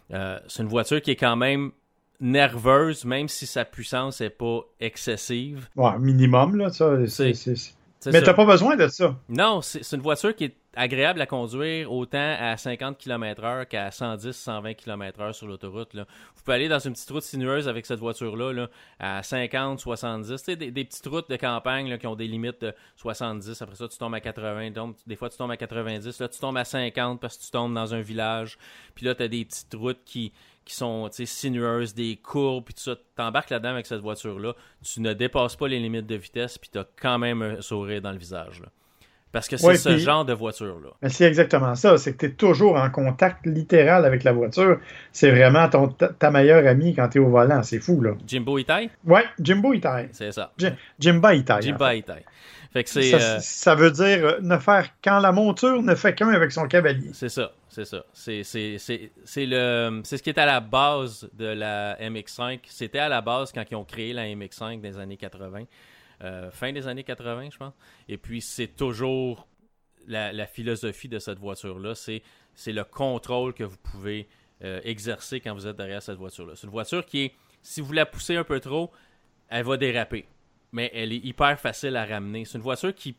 c'est 0.10 0.64
une 0.64 0.70
voiture 0.70 1.02
qui 1.02 1.12
est 1.12 1.18
quand 1.18 1.36
même 1.36 1.72
nerveuse, 2.22 3.04
même 3.04 3.28
si 3.28 3.46
sa 3.46 3.66
puissance 3.66 4.22
n'est 4.22 4.30
pas 4.30 4.62
excessive. 4.80 5.68
Ouais, 5.76 6.00
minimum, 6.00 6.56
là, 6.56 6.70
ça. 6.70 6.96
Mais 8.06 8.22
t'as 8.22 8.34
pas 8.34 8.46
besoin 8.46 8.78
de 8.78 8.88
ça. 8.88 9.18
Non, 9.28 9.62
c'est 9.62 9.92
une 9.92 10.02
voiture 10.02 10.34
qui 10.34 10.46
est 10.46 10.56
agréable 10.76 11.22
à 11.22 11.26
conduire 11.26 11.92
autant 11.92 12.36
à 12.40 12.58
50 12.58 12.98
km/h 12.98 13.66
qu'à 13.68 13.90
110-120 13.90 14.76
km/h 14.76 15.34
sur 15.34 15.48
l'autoroute. 15.48 15.96
Vous 15.96 16.44
pouvez 16.44 16.56
aller 16.56 16.68
dans 16.68 16.80
une 16.80 16.94
petite 16.94 17.10
route 17.10 17.24
sinueuse 17.24 17.68
avec 17.68 17.86
cette 17.86 18.00
voiture-là 18.00 18.54
là, 18.54 18.70
à 19.00 19.24
50, 19.24 19.80
70. 19.80 20.46
Des, 20.46 20.72
des 20.72 20.86
petites 20.86 21.08
routes 21.08 21.30
de 21.30 21.36
campagne 21.36 21.98
qui 21.98 22.08
ont 22.08 22.16
des 22.16 22.28
limites 22.28 22.62
de 22.62 22.74
70. 22.98 23.62
Après 23.62 23.76
ça, 23.76 23.88
tu 23.88 23.98
tombes 23.98 24.16
à 24.16 24.20
80. 24.20 24.72
Donc, 24.72 24.96
des 25.08 25.16
fois, 25.16 25.30
tu 25.30 25.38
tombes 25.38 25.52
à 25.52 25.58
90. 25.58 26.20
Là, 26.20 26.28
tu 26.28 26.40
tombes 26.40 26.58
à 26.58 26.66
50 26.66 27.20
parce 27.20 27.38
que 27.38 27.44
tu 27.44 27.52
tombes 27.52 27.74
dans 27.74 27.94
un 27.94 28.02
village. 28.02 28.58
Puis 28.94 29.06
là, 29.06 29.16
tu 29.16 29.24
as 29.24 29.28
des 29.28 29.46
petites 29.46 29.74
routes 29.74 30.04
qui, 30.06 30.32
qui 30.66 30.74
sont 30.74 31.10
sinueuses, 31.12 31.94
des 31.94 32.18
courbes, 32.18 32.66
puis 32.66 32.74
tout 32.74 32.82
ça. 32.82 32.96
T'embarques 33.16 33.52
là-dedans 33.52 33.70
avec 33.70 33.86
cette 33.86 34.02
voiture-là. 34.02 34.56
Tu 34.84 35.02
ne 35.02 35.14
dépasses 35.14 35.56
pas 35.56 35.68
les 35.68 35.80
limites 35.80 36.08
de 36.08 36.16
vitesse, 36.16 36.58
puis 36.58 36.70
tu 36.72 36.80
as 36.80 36.88
quand 37.00 37.20
même 37.20 37.42
un 37.42 37.62
sourire 37.62 38.02
dans 38.02 38.12
le 38.12 38.18
visage. 38.18 38.62
Là. 38.62 38.68
Parce 39.36 39.50
que 39.50 39.58
c'est 39.58 39.76
ce 39.76 39.98
genre 39.98 40.24
de 40.24 40.32
voiture-là. 40.32 41.10
C'est 41.10 41.26
exactement 41.26 41.76
ça. 41.76 41.98
C'est 41.98 42.14
que 42.14 42.20
tu 42.20 42.26
es 42.28 42.30
toujours 42.30 42.78
en 42.78 42.90
contact 42.90 43.46
littéral 43.46 44.06
avec 44.06 44.24
la 44.24 44.32
voiture. 44.32 44.80
C'est 45.12 45.30
vraiment 45.30 45.68
ton, 45.68 45.90
ta 45.90 46.32
meilleure 46.32 46.66
amie 46.66 46.96
quand 46.96 47.10
tu 47.10 47.18
es 47.18 47.22
au 47.22 47.28
volant. 47.28 47.62
C'est 47.62 47.80
fou, 47.80 48.00
là. 48.00 48.12
Jimbo 48.26 48.58
Itai? 48.58 48.90
Ouais, 49.06 49.26
Jimbo 49.38 49.74
Itai. 49.74 50.08
C'est 50.14 50.32
ça. 50.32 50.54
Jimbo 50.98 51.32
Itai. 51.32 51.62
Jimbo 51.64 51.86
Itai. 51.86 52.24
Fait 52.72 52.86
que 52.86 52.90
ça, 52.90 53.00
euh, 53.00 53.40
ça, 53.42 53.76
veut 53.76 53.92
dire 53.92 54.26
euh, 54.26 54.40
ne 54.42 54.58
faire 54.58 54.88
quand 55.04 55.20
la 55.20 55.34
monture 55.34 55.82
ne 55.82 55.96
fait 55.96 56.16
qu'un 56.16 56.30
avec 56.30 56.54
son 56.54 56.68
cavalier. 56.68 57.10
C'est 57.12 57.30
ça, 57.30 57.52
c'est 57.68 57.86
ça. 57.86 58.06
C'est 58.14 58.36
le 58.38 60.02
c'est 60.04 60.18
ce 60.18 60.24
qui 60.24 60.30
est 60.30 60.40
à 60.40 60.46
la 60.46 60.62
base 60.62 61.30
de 61.34 61.46
la 61.46 61.98
MX5. 61.98 62.60
C'était 62.68 63.00
à 63.00 63.10
la 63.10 63.20
base 63.20 63.52
quand 63.52 63.64
ils 63.70 63.76
ont 63.76 63.86
créé 63.86 64.14
la 64.14 64.24
MX5 64.24 64.80
des 64.80 64.98
années 64.98 65.18
80. 65.18 65.64
Euh, 66.26 66.50
fin 66.50 66.72
des 66.72 66.88
années 66.88 67.04
80, 67.04 67.50
je 67.52 67.58
pense. 67.58 67.74
Et 68.08 68.18
puis, 68.18 68.42
c'est 68.42 68.68
toujours 68.68 69.48
la, 70.08 70.48
philosophie 70.48 71.08
de 71.08 71.20
cette 71.20 71.38
voiture-là. 71.38 71.94
C'est, 71.96 72.22
le 72.68 72.84
contrôle 72.84 73.54
que 73.54 73.64
vous 73.64 73.78
pouvez 73.78 74.28
euh, 74.64 74.82
exercer 74.84 75.40
quand 75.40 75.54
vous 75.54 75.68
êtes 75.68 75.78
derrière 75.78 76.02
cette 76.02 76.18
voiture-là. 76.18 76.54
C'est 76.56 76.66
une 76.66 76.72
voiture 76.72 77.06
qui 77.06 77.26
est, 77.26 77.34
si 77.62 77.80
vous 77.80 77.94
la 77.94 78.06
poussez 78.06 78.36
un 78.36 78.44
peu 78.44 78.60
trop, 78.60 78.92
elle 79.50 79.66
va 79.66 79.78
déraper. 79.78 80.26
Mais 80.72 80.92
elle 80.94 81.14
est 81.14 81.24
hyper 81.24 81.60
facile 81.60 81.96
à 81.96 82.06
ramener. 82.06 82.44
C'est 82.44 82.58
une 82.58 82.64
voiture 82.64 82.94
qui, 82.94 83.16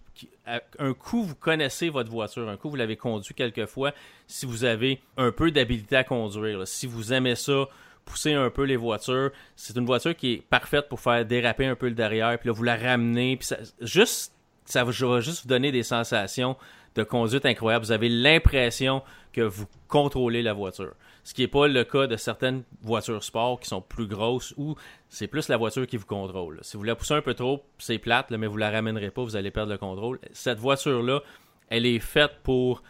un 0.78 0.92
coup, 0.92 1.22
vous 1.22 1.36
connaissez 1.36 1.88
votre 1.88 2.10
voiture, 2.10 2.48
un 2.48 2.56
coup, 2.56 2.68
vous 2.68 2.76
l'avez 2.76 2.96
conduit 2.96 3.34
quelques 3.34 3.66
fois. 3.66 3.94
Si 4.26 4.46
vous 4.46 4.64
avez 4.64 5.00
un 5.16 5.30
peu 5.30 5.50
d'habilité 5.50 5.96
à 5.96 6.04
conduire, 6.04 6.66
si 6.66 6.86
vous 6.86 7.12
aimez 7.12 7.36
ça, 7.36 7.66
pousser 8.06 8.32
un 8.32 8.48
peu 8.48 8.62
les 8.62 8.76
voitures. 8.76 9.30
C'est 9.54 9.76
une 9.76 9.84
voiture 9.84 10.16
qui 10.16 10.32
est 10.32 10.42
parfaite 10.48 10.88
pour 10.88 11.00
faire 11.00 11.26
déraper 11.26 11.66
un 11.66 11.74
peu 11.74 11.88
le 11.88 11.94
derrière, 11.94 12.38
puis 12.38 12.48
là, 12.48 12.54
vous 12.54 12.62
la 12.62 12.76
ramenez, 12.76 13.36
puis 13.36 13.46
ça, 13.46 13.58
juste, 13.82 14.32
ça 14.64 14.82
va 14.82 14.92
juste 14.92 15.42
vous 15.42 15.48
donner 15.48 15.70
des 15.70 15.82
sensations 15.82 16.56
de 16.94 17.02
conduite 17.02 17.44
incroyables. 17.44 17.84
Vous 17.84 17.92
avez 17.92 18.08
l'impression 18.08 19.02
que 19.32 19.42
vous 19.42 19.66
contrôlez 19.88 20.42
la 20.42 20.54
voiture. 20.54 20.94
Ce 21.24 21.34
qui 21.34 21.42
n'est 21.42 21.48
pas 21.48 21.66
le 21.66 21.84
cas 21.84 22.06
de 22.06 22.16
certaines 22.16 22.62
voitures 22.80 23.22
sport 23.22 23.60
qui 23.60 23.68
sont 23.68 23.82
plus 23.82 24.06
grosses 24.06 24.54
ou 24.56 24.76
c'est 25.08 25.26
plus 25.26 25.48
la 25.48 25.56
voiture 25.56 25.86
qui 25.86 25.96
vous 25.96 26.06
contrôle. 26.06 26.60
Si 26.62 26.76
vous 26.76 26.84
la 26.84 26.94
poussez 26.94 27.14
un 27.14 27.20
peu 27.20 27.34
trop, 27.34 27.64
c'est 27.78 27.98
plate, 27.98 28.30
mais 28.30 28.46
vous 28.46 28.56
la 28.56 28.70
ramènerez 28.70 29.10
pas, 29.10 29.22
vous 29.22 29.36
allez 29.36 29.50
perdre 29.50 29.72
le 29.72 29.78
contrôle. 29.78 30.20
Cette 30.32 30.58
voiture-là, 30.58 31.20
elle 31.68 31.84
est 31.84 31.98
faite 31.98 32.38
pour 32.44 32.82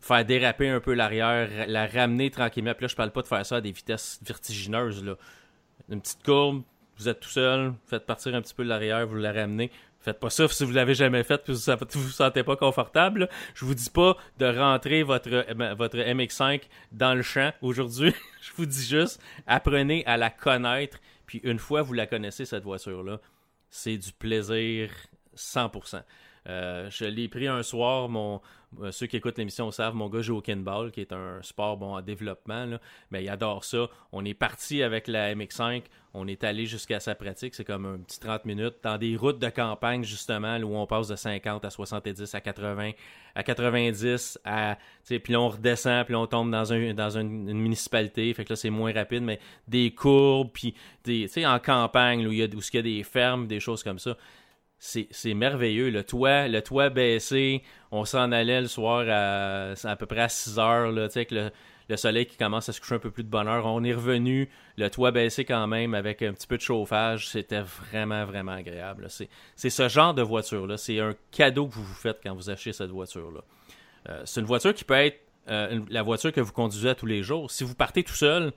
faire 0.00 0.24
déraper 0.24 0.68
un 0.68 0.80
peu 0.80 0.94
l'arrière, 0.94 1.48
la 1.66 1.86
ramener 1.86 2.30
tranquillement. 2.30 2.74
Puis 2.74 2.84
là, 2.84 2.88
je 2.88 2.96
parle 2.96 3.10
pas 3.10 3.22
de 3.22 3.28
faire 3.28 3.44
ça 3.44 3.56
à 3.56 3.60
des 3.60 3.72
vitesses 3.72 4.20
vertigineuses. 4.22 5.04
Là. 5.04 5.16
Une 5.90 6.00
petite 6.00 6.22
courbe, 6.22 6.62
vous 6.98 7.08
êtes 7.08 7.20
tout 7.20 7.28
seul, 7.28 7.74
faites 7.86 8.06
partir 8.06 8.34
un 8.34 8.42
petit 8.42 8.54
peu 8.54 8.62
l'arrière, 8.62 9.06
vous 9.06 9.16
la 9.16 9.32
ramenez. 9.32 9.70
Faites 10.00 10.20
pas 10.20 10.30
ça 10.30 10.46
si 10.48 10.64
vous 10.64 10.70
l'avez 10.70 10.94
jamais 10.94 11.24
fait 11.24 11.38
puis 11.42 11.52
vous 11.52 12.00
vous 12.00 12.08
sentez 12.10 12.44
pas 12.44 12.56
confortable. 12.56 13.28
Je 13.54 13.64
vous 13.64 13.74
dis 13.74 13.90
pas 13.90 14.16
de 14.38 14.46
rentrer 14.46 15.02
votre, 15.02 15.28
votre 15.74 15.98
MX5 15.98 16.62
dans 16.92 17.14
le 17.14 17.22
champ 17.22 17.52
aujourd'hui. 17.62 18.14
je 18.40 18.50
vous 18.56 18.66
dis 18.66 18.86
juste, 18.86 19.20
apprenez 19.46 20.06
à 20.06 20.16
la 20.16 20.30
connaître. 20.30 20.98
Puis 21.26 21.40
une 21.42 21.58
fois 21.58 21.82
vous 21.82 21.94
la 21.94 22.06
connaissez, 22.06 22.44
cette 22.44 22.62
voiture-là, 22.62 23.20
c'est 23.70 23.96
du 23.96 24.12
plaisir 24.12 24.90
100%. 25.36 26.02
Euh, 26.46 26.88
je 26.90 27.04
l'ai 27.04 27.28
pris 27.28 27.48
un 27.48 27.62
soir, 27.62 28.08
euh, 28.80 28.92
ceux 28.92 29.06
qui 29.06 29.16
écoutent 29.16 29.38
l'émission 29.38 29.70
savent, 29.70 29.94
mon 29.94 30.08
gars 30.08 30.20
joue 30.20 30.36
au 30.36 30.40
kinball, 30.40 30.90
qui 30.90 31.00
est 31.00 31.12
un 31.12 31.42
sport 31.42 31.76
bon 31.76 31.94
en 31.94 32.02
développement, 32.02 32.78
mais 33.10 33.24
il 33.24 33.28
adore 33.28 33.64
ça. 33.64 33.88
On 34.12 34.24
est 34.24 34.34
parti 34.34 34.82
avec 34.82 35.08
la 35.08 35.34
MX5, 35.34 35.84
on 36.14 36.26
est 36.26 36.44
allé 36.44 36.66
jusqu'à 36.66 37.00
sa 37.00 37.14
pratique, 37.14 37.54
c'est 37.54 37.64
comme 37.64 37.86
un 37.86 37.98
petit 37.98 38.20
30 38.20 38.44
minutes, 38.44 38.76
dans 38.82 38.98
des 38.98 39.16
routes 39.16 39.38
de 39.38 39.48
campagne 39.48 40.04
justement, 40.04 40.56
où 40.58 40.76
on 40.76 40.86
passe 40.86 41.08
de 41.08 41.16
50 41.16 41.64
à 41.64 41.70
70 41.70 42.34
à 42.34 42.40
80 42.40 42.92
à 43.34 43.42
90 43.42 44.40
à 44.44 44.78
puis 45.04 45.32
là 45.32 45.40
on 45.40 45.48
redescend 45.48 46.04
puis 46.04 46.14
on 46.14 46.26
tombe 46.26 46.50
dans 46.50 46.72
un 46.72 46.92
dans 46.92 47.16
une, 47.18 47.44
municipalité 47.52 48.34
fait 48.34 48.44
que 48.44 48.50
là 48.50 48.56
c'est 48.56 48.70
moins 48.70 48.92
rapide 48.92 49.22
mais 49.22 49.38
des 49.68 49.92
courbes 49.92 50.50
puis 50.52 50.74
en 51.46 51.58
campagne 51.60 52.26
où 52.26 52.32
il 52.32 52.38
y 52.38 52.42
a 52.42 52.48
des 52.82 53.02
fermes 53.04 53.46
des 53.46 53.60
choses 53.60 53.84
comme 53.84 54.00
ça 54.00 54.16
c'est 54.78 55.34
merveilleux. 55.34 55.90
Le 55.90 56.04
toit, 56.04 56.48
le 56.48 56.62
toit 56.62 56.90
baissé, 56.90 57.62
on 57.90 58.04
s'en 58.04 58.32
allait 58.32 58.60
le 58.60 58.68
soir 58.68 59.04
à, 59.08 59.96
peu 59.96 60.06
près 60.06 60.22
à 60.22 60.28
6 60.28 60.58
heures, 60.58 60.92
là, 60.92 61.08
le, 61.88 61.96
soleil 61.96 62.26
qui 62.26 62.36
commence 62.36 62.68
à 62.68 62.72
se 62.72 62.80
coucher 62.80 62.96
un 62.96 62.98
peu 62.98 63.10
plus 63.10 63.24
de 63.24 63.28
bonne 63.28 63.48
heure. 63.48 63.66
On 63.66 63.82
est 63.82 63.94
revenu, 63.94 64.48
le 64.76 64.88
toit 64.90 65.10
baissé 65.10 65.44
quand 65.44 65.66
même, 65.66 65.94
avec 65.94 66.22
un 66.22 66.32
petit 66.32 66.46
peu 66.46 66.56
de 66.56 66.62
chauffage. 66.62 67.28
C'était 67.28 67.62
vraiment, 67.62 68.24
vraiment 68.24 68.52
agréable. 68.52 69.08
C'est 69.56 69.70
ce 69.70 69.88
genre 69.88 70.14
de 70.14 70.22
voiture-là. 70.22 70.76
C'est 70.76 71.00
un 71.00 71.14
cadeau 71.30 71.66
que 71.66 71.74
vous 71.74 71.84
vous 71.84 71.94
faites 71.94 72.20
quand 72.22 72.34
vous 72.34 72.50
achetez 72.50 72.72
cette 72.72 72.90
voiture-là. 72.90 73.40
Euh, 74.08 74.22
c'est 74.24 74.40
une 74.40 74.46
voiture 74.46 74.74
qui 74.74 74.84
peut 74.84 74.94
être 74.94 75.20
euh, 75.50 75.80
la 75.88 76.02
voiture 76.02 76.32
que 76.32 76.40
vous 76.40 76.52
conduisez 76.52 76.90
à 76.90 76.94
tous 76.94 77.06
les 77.06 77.22
jours. 77.22 77.50
Si 77.50 77.64
vous 77.64 77.74
partez 77.74 78.02
tout 78.04 78.14
seul, 78.14 78.52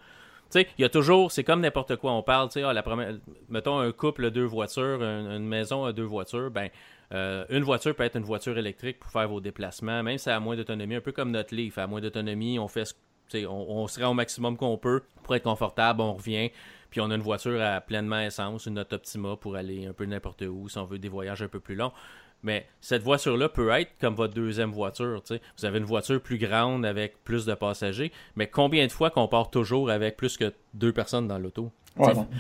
sais, 0.60 0.68
il 0.78 0.82
y 0.82 0.86
a 0.86 0.90
toujours, 0.90 1.32
c'est 1.32 1.44
comme 1.44 1.62
n'importe 1.62 1.96
quoi. 1.96 2.12
On 2.12 2.24
parle, 2.24 2.50
tu 2.50 2.64
ah, 2.64 2.74
la 2.74 2.84
première, 2.84 3.16
mettons 3.50 3.80
un 3.80 3.92
couple, 3.92 4.32
deux 4.32 4.46
voitures, 4.46 5.02
une, 5.02 5.48
maison, 5.48 5.92
deux 5.92 6.04
voitures, 6.04 6.52
ben, 6.52 6.70
euh, 7.14 7.46
une 7.50 7.64
voiture 7.64 7.96
peut 7.96 8.04
être 8.04 8.16
une 8.16 8.24
voiture 8.24 8.58
électrique 8.58 9.00
pour 9.00 9.12
faire 9.12 9.28
vos 9.28 9.42
déplacements, 9.42 10.04
même 10.04 10.18
si 10.18 10.26
ça 10.26 10.36
a 10.36 10.40
moins 10.40 10.56
d'autonomie, 10.56 10.96
un 10.96 11.02
peu 11.02 11.12
comme 11.12 11.32
notre 11.32 11.54
Leaf, 11.56 11.78
à 11.78 11.88
moins 11.88 12.02
d'autonomie, 12.02 12.60
on 12.60 12.68
fait, 12.68 12.96
on, 13.36 13.48
on 13.48 13.88
se 13.88 14.02
rend 14.02 14.12
au 14.12 14.14
maximum 14.14 14.58
qu'on 14.58 14.78
peut 14.78 15.04
pour 15.24 15.36
être 15.36 15.44
confortable, 15.44 16.02
on 16.02 16.14
revient, 16.14 16.52
puis 16.92 17.00
on 17.00 17.10
a 17.10 17.16
une 17.16 17.22
voiture 17.22 17.62
à 17.62 17.80
pleinement 17.82 18.20
essence, 18.20 18.66
une 18.66 18.78
Optima 18.78 19.38
pour 19.38 19.56
aller 19.56 19.88
un 19.88 19.94
peu 19.94 20.06
n'importe 20.06 20.42
où, 20.42 20.68
si 20.68 20.78
on 20.78 20.86
veut 20.86 21.00
des 21.00 21.08
voyages 21.08 21.42
un 21.42 21.48
peu 21.48 21.62
plus 21.62 21.76
longs. 21.76 21.94
Mais 22.44 22.68
cette 22.80 23.04
voiture-là 23.04 23.50
peut 23.50 23.70
être 23.70 23.92
comme 24.00 24.16
votre 24.16 24.34
deuxième 24.34 24.72
voiture. 24.72 25.22
Vous 25.58 25.66
avez 25.66 25.78
une 25.78 25.86
voiture 25.86 26.22
plus 26.22 26.38
grande 26.38 26.86
avec 26.86 27.24
plus 27.24 27.46
de 27.46 27.54
passagers, 27.54 28.12
mais 28.36 28.48
combien 28.48 28.88
de 28.88 28.92
fois 28.92 29.10
qu'on 29.10 29.28
part 29.28 29.52
toujours 29.52 29.90
avec 29.90 30.18
plus 30.18 30.38
que 30.38 30.54
deux 30.74 30.94
personnes 30.94 31.28
dans 31.28 31.38
l'auto? 31.38 31.72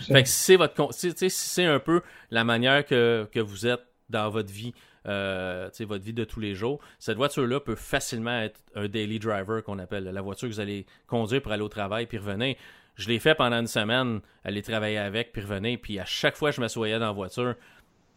fait 0.07 0.23
que 0.23 0.29
c'est 0.29 0.55
votre 0.55 0.89
c'est 0.93 1.65
un 1.65 1.79
peu 1.79 2.01
la 2.31 2.43
manière 2.43 2.85
que, 2.85 3.27
vous 3.39 3.67
êtes 3.67 3.81
dans 4.09 4.29
votre 4.29 4.51
vie, 4.51 4.73
euh, 5.07 5.69
votre 5.81 6.03
vie 6.03 6.13
de 6.13 6.23
tous 6.23 6.39
les 6.39 6.55
jours, 6.55 6.79
cette 6.99 7.17
voiture-là 7.17 7.59
peut 7.59 7.75
facilement 7.75 8.39
être 8.41 8.59
un 8.75 8.87
daily 8.87 9.19
driver 9.19 9.63
qu'on 9.63 9.79
appelle, 9.79 10.05
la 10.05 10.21
voiture 10.21 10.47
que 10.47 10.53
vous 10.53 10.59
allez 10.59 10.85
conduire 11.07 11.41
pour 11.41 11.51
aller 11.51 11.63
au 11.63 11.69
travail 11.69 12.05
puis 12.05 12.17
revenir. 12.17 12.55
Je 12.95 13.07
l'ai 13.07 13.19
fait 13.19 13.35
pendant 13.35 13.59
une 13.59 13.67
semaine, 13.67 14.19
aller 14.43 14.61
travailler 14.61 14.97
avec 14.97 15.31
puis 15.31 15.41
revenir, 15.41 15.79
puis 15.81 15.99
à 15.99 16.05
chaque 16.05 16.35
fois 16.35 16.51
que 16.51 16.57
je 16.57 16.61
m'assoyais 16.61 16.99
dans 16.99 17.07
la 17.07 17.11
voiture, 17.11 17.55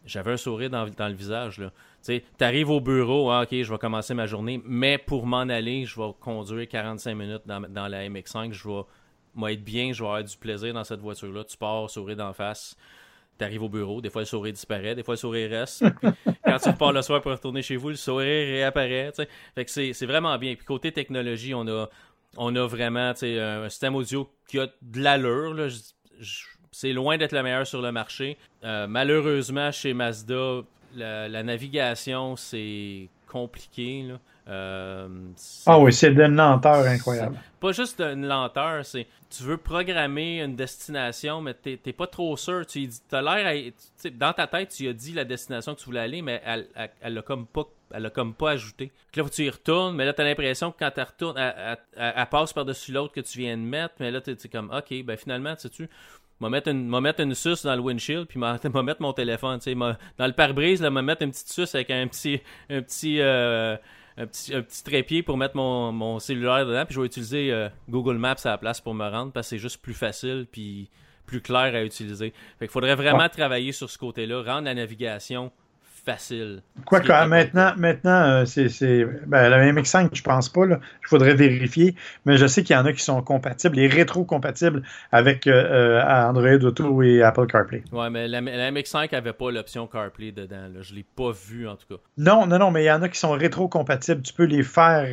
j'avais 0.05 0.33
un 0.33 0.37
sourire 0.37 0.71
dans, 0.71 0.85
le 0.85 1.15
visage. 1.15 1.61
Tu 2.07 2.23
arrives 2.41 2.71
au 2.71 2.81
bureau, 2.81 3.31
ah, 3.31 3.43
ok, 3.43 3.63
je 3.63 3.73
vais 3.73 3.79
commencer 3.79 4.15
ma 4.15 4.27
journée, 4.27 4.61
mais 4.65 4.99
pour 4.99 5.27
m'en 5.27 5.41
aller, 5.41 5.85
je 5.87 6.01
vais 6.01 6.11
conduire 6.21 6.69
45 6.69 7.15
minutes 7.15 7.43
dans, 7.47 7.89
la 7.89 8.09
MX5, 8.09 8.53
je 8.53 8.69
vais, 8.69 9.53
être 9.55 9.65
bien, 9.65 9.93
je 9.93 10.03
vais 10.03 10.09
avoir 10.09 10.25
du 10.25 10.37
plaisir 10.37 10.75
dans 10.75 10.85
cette 10.85 11.01
voiture-là. 11.01 11.45
Tu 11.45 11.57
pars, 11.57 11.89
sourire 11.89 12.17
d'en 12.17 12.33
face. 12.33 12.77
Tu 13.39 13.45
arrives 13.45 13.63
au 13.65 13.69
bureau, 13.69 14.01
des 14.01 14.11
fois 14.11 14.23
le 14.23 14.27
sourire 14.27 14.53
disparaît, 14.53 14.95
des 14.95 15.03
fois 15.03 15.15
le 15.15 15.19
sourire 15.19 15.51
reste. 15.51 15.85
quand 16.45 16.59
tu 16.59 16.69
repars 16.69 16.93
le 16.93 17.03
soir 17.03 17.21
pour 17.21 17.33
retourner 17.33 17.63
chez 17.63 17.77
vous, 17.77 17.89
le 17.89 17.97
sourire 17.97 18.47
réapparaît. 18.47 19.13
C'est 19.67 20.07
vraiment 20.07 20.39
bien. 20.39 20.55
Puis 20.55 20.65
côté 20.65 20.93
technologie, 20.93 21.53
on 21.53 21.67
a, 21.67 21.89
on 22.37 22.55
a 22.55 22.67
vraiment 22.67 23.13
un 23.21 23.69
système 23.69 23.97
audio 23.97 24.31
qui 24.47 24.61
a 24.61 24.69
de 24.83 25.01
l'allure. 25.01 25.69
C'est 26.75 26.93
loin 26.93 27.17
d'être 27.17 27.31
le 27.31 27.45
meilleur 27.45 27.65
sur 27.65 27.81
le 27.81 27.93
marché. 27.93 28.37
Euh, 28.65 28.89
malheureusement, 28.89 29.71
chez 29.71 29.95
Mazda, 29.95 30.63
la, 30.97 31.43
navigation, 31.45 32.35
c'est 32.35 33.09
compliqué. 33.29 34.05
Euh, 34.49 35.09
ah 35.67 35.79
oui, 35.79 35.93
c'est 35.93 36.11
d'une 36.11 36.35
lenteur 36.35 36.85
incroyable. 36.85 37.39
Pas 37.61 37.71
juste 37.71 38.01
une 38.01 38.27
lenteur, 38.27 38.85
c'est 38.85 39.07
tu 39.31 39.45
veux 39.45 39.57
programmer 39.57 40.43
une 40.43 40.57
destination, 40.57 41.41
mais 41.41 41.55
t'es 41.55 41.93
pas 41.93 42.09
trop 42.09 42.37
sûr. 42.37 42.67
Tu 42.67 42.89
as 43.13 43.23
l'air 43.23 43.73
dans 44.13 44.33
ta 44.33 44.49
tête, 44.49 44.71
tu 44.77 44.89
as 44.89 44.93
dit 44.93 45.13
la 45.13 45.25
destination 45.25 45.77
que 45.77 45.81
tu 45.81 45.87
voulais 45.87 46.01
aller, 46.01 46.23
mais 46.23 46.43
elle, 46.45 46.67
elle, 47.01 47.23
comme 47.23 47.47
pas 47.47 47.69
elle 47.93 48.07
a 48.07 48.11
comme 48.11 48.35
pas 48.35 48.51
ajouté. 48.51 48.91
là, 49.15 49.23
faut 49.23 49.29
que 49.29 49.35
tu 49.35 49.45
y 49.45 49.51
retournes, 49.51 49.95
mais 49.95 50.05
là, 50.05 50.13
tu 50.13 50.21
as 50.21 50.25
l'impression 50.25 50.73
que 50.73 50.79
quand 50.81 50.91
tu 50.91 51.01
retournes, 51.01 51.39
elle, 51.39 52.27
passe 52.29 52.53
par-dessus 52.53 52.91
l'autre 52.91 53.15
que 53.15 53.21
tu 53.21 53.39
viens 53.39 53.57
de 53.57 53.63
mettre, 53.63 53.95
mais 54.01 54.11
là, 54.11 54.21
tu 54.21 54.33
es 54.33 54.49
comme, 54.49 54.73
OK, 54.75 55.05
ben 55.05 55.17
finalement, 55.17 55.55
tu 55.55 55.69
sais, 55.69 55.89
m'a 56.45 56.51
mettre 56.51 56.69
une 56.69 56.87
m'a 56.87 57.01
mettre 57.01 57.21
une 57.21 57.35
suce 57.35 57.65
dans 57.65 57.75
le 57.75 57.81
windshield 57.81 58.27
puis 58.27 58.39
m'a 58.39 58.59
mettre 58.83 59.01
mon 59.03 59.13
téléphone 59.13 59.59
tu 59.59 59.73
sais 59.73 59.75
dans 59.75 60.27
le 60.27 60.33
pare-brise 60.33 60.83
là 60.83 60.91
m'a 60.91 61.03
mettre 61.03 61.23
une 61.23 61.31
petite 61.31 61.49
suce 61.49 61.75
avec 61.75 61.91
un 61.91 62.07
petit 62.07 62.41
un 62.71 62.83
petit 62.83 63.21
euh, 63.21 63.77
un 64.17 64.27
petit, 64.27 64.55
un 64.55 64.63
petit 64.63 64.85
trépied 64.85 65.23
pour 65.23 65.37
mettre 65.37 65.57
mon, 65.57 65.91
mon 65.91 66.19
cellulaire 66.19 66.67
dedans, 66.67 66.85
puis 66.85 66.95
je 66.95 67.01
vais 67.01 67.07
utiliser 67.07 67.51
euh, 67.51 67.69
Google 67.89 68.17
Maps 68.17 68.37
à 68.45 68.51
la 68.51 68.59
place 68.59 68.81
pour 68.81 68.95
me 68.95 69.09
rendre 69.09 69.33
parce 69.33 69.49
que 69.49 69.51
c'est 69.51 69.59
juste 69.59 69.83
plus 69.83 69.95
facile 69.95 70.47
puis 70.51 70.89
plus 71.27 71.41
clair 71.41 71.75
à 71.75 71.83
utiliser. 71.83 72.33
Fait 72.59 72.67
qu'il 72.67 72.69
faudrait 72.69 72.95
vraiment 72.95 73.29
travailler 73.29 73.73
sur 73.73 73.91
ce 73.91 73.99
côté-là, 73.99 74.43
rendre 74.43 74.67
la 74.67 74.75
navigation 74.75 75.51
facile. 76.05 76.63
Quoi 76.85 77.01
que 77.01 77.27
maintenant, 77.27 77.73
maintenant 77.77 78.43
euh, 78.43 78.45
c'est 78.45 79.05
ben, 79.27 79.49
la 79.49 79.73
MX5, 79.73 80.11
je 80.13 80.23
pense 80.23 80.49
pas. 80.49 80.67
Là. 80.67 80.81
Je 81.03 81.09
voudrais 81.09 81.35
vérifier, 81.35 81.95
mais 82.25 82.37
je 82.37 82.47
sais 82.47 82.63
qu'il 82.63 82.77
y 82.77 82.79
en 82.79 82.85
a 82.85 82.93
qui 82.93 83.03
sont 83.03 83.23
compatibles 83.23 83.79
et 83.79 83.89
rétro-compatibles 83.89 84.83
avec 85.13 85.47
euh, 85.47 85.53
euh, 85.99 86.29
Android 86.29 86.69
Auto 86.69 87.03
et 87.03 87.23
Apple 87.23 87.47
CarPlay. 87.47 87.83
Ouais, 87.93 88.11
mais 88.11 88.29
la, 88.29 88.41
MX5 88.41 89.13
n'avait 89.13 89.33
pas 89.33 89.51
l'option 89.51 89.87
CarPlay 89.87 90.33
dedans. 90.33 90.69
Là. 90.75 90.81
Je 90.83 90.95
l'ai 90.95 91.05
pas 91.05 91.33
vu 91.33 91.67
en 91.67 91.77
tout 91.77 91.87
cas. 91.89 92.01
Non, 92.19 92.47
non, 92.47 92.59
non, 92.59 92.71
mais 92.71 92.85
il 92.85 92.87
y 92.87 92.93
en 92.93 93.03
a 93.03 93.09
qui 93.09 93.19
sont 93.19 93.33
rétro-compatibles. 93.33 94.23
Tu 94.23 94.35
peux 94.35 94.45
les 94.45 94.63
faire, 94.63 95.09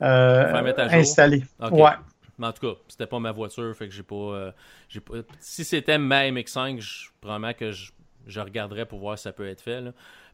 installer. 0.00 1.44
Ouais. 1.70 1.90
Mais 2.38 2.46
en 2.46 2.52
tout 2.52 2.68
cas, 2.68 2.78
c'était 2.86 3.06
pas 3.08 3.18
ma 3.18 3.32
voiture, 3.32 3.74
fait 3.74 3.88
que 3.88 3.94
j'ai 3.94 4.04
pas, 4.04 4.52
pas. 5.04 5.34
Si 5.40 5.64
c'était 5.64 5.98
ma 5.98 6.22
MX5, 6.22 6.80
je, 6.80 7.08
probablement 7.20 7.52
que 7.52 7.72
je 7.72 7.90
je 8.28 8.40
regarderai 8.40 8.86
pour 8.86 9.00
voir 9.00 9.18
si 9.18 9.24
ça 9.24 9.32
peut 9.32 9.48
être 9.48 9.60
fait. 9.60 9.82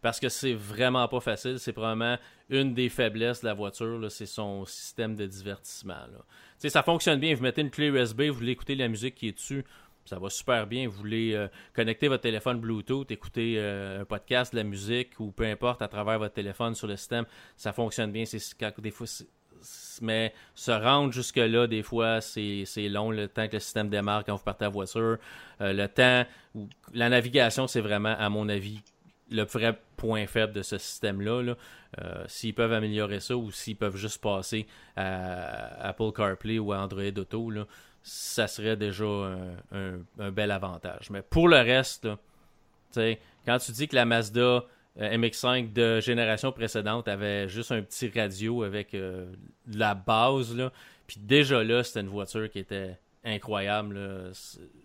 parce 0.02 0.20
que 0.20 0.28
c'est 0.28 0.52
vraiment 0.52 1.09
pas 1.09 1.20
facile. 1.20 1.59
C'est 1.59 1.72
probablement 1.72 2.18
une 2.50 2.74
des 2.74 2.88
faiblesses 2.88 3.40
de 3.40 3.46
la 3.46 3.54
voiture, 3.54 4.11
c'est 4.11 4.26
son 4.26 4.64
système 4.66 5.16
de 5.16 5.26
divertissement. 5.26 6.07
Ça 6.59 6.83
fonctionne 6.83 7.20
bien. 7.20 7.35
Vous 7.35 7.42
mettez 7.42 7.62
une 7.62 7.70
clé 7.70 7.87
USB, 7.87 8.22
vous 8.22 8.35
voulez 8.35 8.52
écouter 8.52 8.74
la 8.74 8.88
musique 8.88 9.14
qui 9.14 9.28
est 9.28 9.33
dessus, 9.33 9.64
ça 10.04 10.18
va 10.18 10.28
super 10.28 10.66
bien. 10.66 10.87
Vous 10.87 10.96
voulez 10.96 11.35
euh, 11.35 11.48
connecter 11.72 12.09
votre 12.09 12.22
téléphone 12.22 12.61
Bluetooth, 12.61 13.11
écouter 13.11 13.54
euh, 13.59 14.02
un 14.02 14.04
podcast, 14.04 14.52
de 14.52 14.59
la 14.59 14.64
musique 14.64 15.18
ou 15.18 15.33
peu 15.33 15.44
importe 15.44 15.80
à 15.83 15.88
travers 15.88 16.18
votre 16.18 16.35
téléphone 16.35 16.74
sur 16.74 16.87
le 16.87 16.96
système, 16.96 17.24
ça 17.57 17.72
fonctionne 17.72 18.12
bien. 18.12 18.24
C'est 18.26 18.40
des 18.80 18.90
fois 18.90 19.07
mais 20.03 20.33
se 20.55 20.70
rendre 20.70 21.12
jusque-là, 21.12 21.66
des 21.66 21.83
fois, 21.83 22.20
c'est 22.20 22.64
long, 22.88 23.11
le 23.11 23.29
temps 23.29 23.48
que 23.48 23.55
le 23.55 23.61
système 23.61 23.88
démarre 23.88 24.24
quand 24.24 24.37
vous 24.37 24.42
partez 24.42 24.64
à 24.64 24.68
voiture. 24.68 25.18
Euh, 25.61 25.72
le 25.72 25.88
temps, 25.88 26.24
la 26.92 27.09
navigation, 27.09 27.66
c'est 27.66 27.81
vraiment, 27.81 28.14
à 28.18 28.29
mon 28.29 28.48
avis, 28.48 28.81
le 29.31 29.42
vrai 29.44 29.79
point 29.96 30.27
faible 30.27 30.53
de 30.53 30.62
ce 30.62 30.79
système-là. 30.79 31.55
Euh, 32.00 32.24
s'ils 32.27 32.55
peuvent 32.55 32.72
améliorer 32.72 33.20
ça 33.20 33.37
ou 33.37 33.50
s'ils 33.50 33.77
peuvent 33.77 33.96
juste 33.96 34.20
passer 34.20 34.66
à 34.96 35.88
Apple 35.88 36.12
CarPlay 36.14 36.59
ou 36.59 36.72
à 36.72 36.79
Android 36.79 37.03
Auto, 37.16 37.53
ça 38.03 38.46
serait 38.46 38.77
déjà 38.77 39.05
un, 39.72 40.31
bel 40.31 40.50
avantage. 40.50 41.11
Mais 41.11 41.22
pour 41.22 41.48
le 41.48 41.57
reste, 41.57 42.09
quand 42.94 43.59
tu 43.59 43.72
dis 43.72 43.88
que 43.88 43.96
la 43.96 44.05
Mazda 44.05 44.64
MX5 44.98 45.72
de 45.72 46.00
génération 46.00 46.52
précédente 46.52 47.09
avait 47.09 47.48
juste 47.48 47.72
un 47.72 47.83
petit 47.83 48.11
radio 48.14 48.62
avec 48.62 48.94
euh, 48.94 49.26
la 49.72 49.94
base. 49.94 50.57
Là. 50.57 50.72
Puis 51.07 51.18
déjà 51.20 51.62
là, 51.64 51.83
c'était 51.83 52.00
une 52.00 52.09
voiture 52.09 52.48
qui 52.50 52.61
était 52.61 52.98
incroyable. 53.24 53.98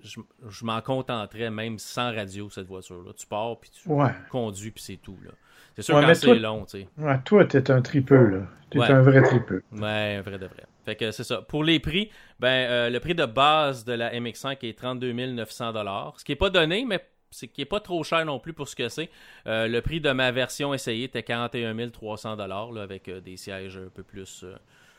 Je, 0.01 0.65
m'en 0.65 0.81
contenterais 0.81 1.51
même 1.51 1.77
sans 1.77 2.13
radio, 2.13 2.49
cette 2.49 2.67
voiture-là. 2.67 3.11
Tu 3.15 3.27
pars, 3.27 3.59
puis 3.59 3.69
tu 3.69 3.89
conduis, 4.29 4.71
puis 4.71 4.83
c'est 4.83 4.97
tout. 4.97 5.17
Là. 5.23 5.31
C'est 5.75 5.83
sûr 5.83 6.05
que 6.05 6.13
c'est 6.13 6.35
long, 6.35 6.65
tu 6.65 6.79
sais. 6.79 6.87
Ouais, 6.97 7.19
toi, 7.23 7.45
t'es 7.45 7.71
un 7.71 7.81
tripeux, 7.81 8.27
là. 8.27 8.39
T'es 8.69 8.79
un 8.81 9.01
vrai 9.01 9.21
tripeux. 9.21 9.63
Ouais, 9.71 10.15
un 10.17 10.21
vrai 10.21 10.37
de 10.37 10.45
vrai. 10.45 10.63
Fait 10.85 10.95
que 10.95 11.11
c'est 11.11 11.23
ça. 11.23 11.41
Pour 11.41 11.63
les 11.63 11.79
prix, 11.79 12.09
ben, 12.39 12.69
euh, 12.69 12.89
le 12.89 12.99
prix 12.99 13.15
de 13.15 13.25
base 13.25 13.85
de 13.85 13.93
la 13.93 14.11
MX5 14.13 14.57
est 14.63 14.77
32 14.77 15.11
900 15.13 15.73
Ce 16.17 16.23
qui 16.23 16.31
n'est 16.31 16.35
pas 16.35 16.49
donné, 16.49 16.85
mais 16.85 16.99
c'est 17.31 17.47
qui 17.47 17.61
est 17.61 17.65
pas 17.65 17.79
trop 17.79 18.03
cher 18.03 18.25
non 18.25 18.39
plus 18.39 18.53
pour 18.53 18.67
ce 18.67 18.75
que 18.75 18.89
c'est. 18.89 19.09
Euh, 19.47 19.67
le 19.67 19.81
prix 19.81 20.01
de 20.01 20.11
ma 20.11 20.31
version 20.31 20.73
essayée 20.73 21.05
était 21.05 21.23
41 21.23 21.89
300 21.89 22.37
dollars 22.37 22.77
avec 22.77 23.07
euh, 23.07 23.21
des 23.21 23.37
sièges 23.37 23.77
un 23.77 23.89
peu 23.89 24.03
plus 24.03 24.43
euh, 24.43 24.55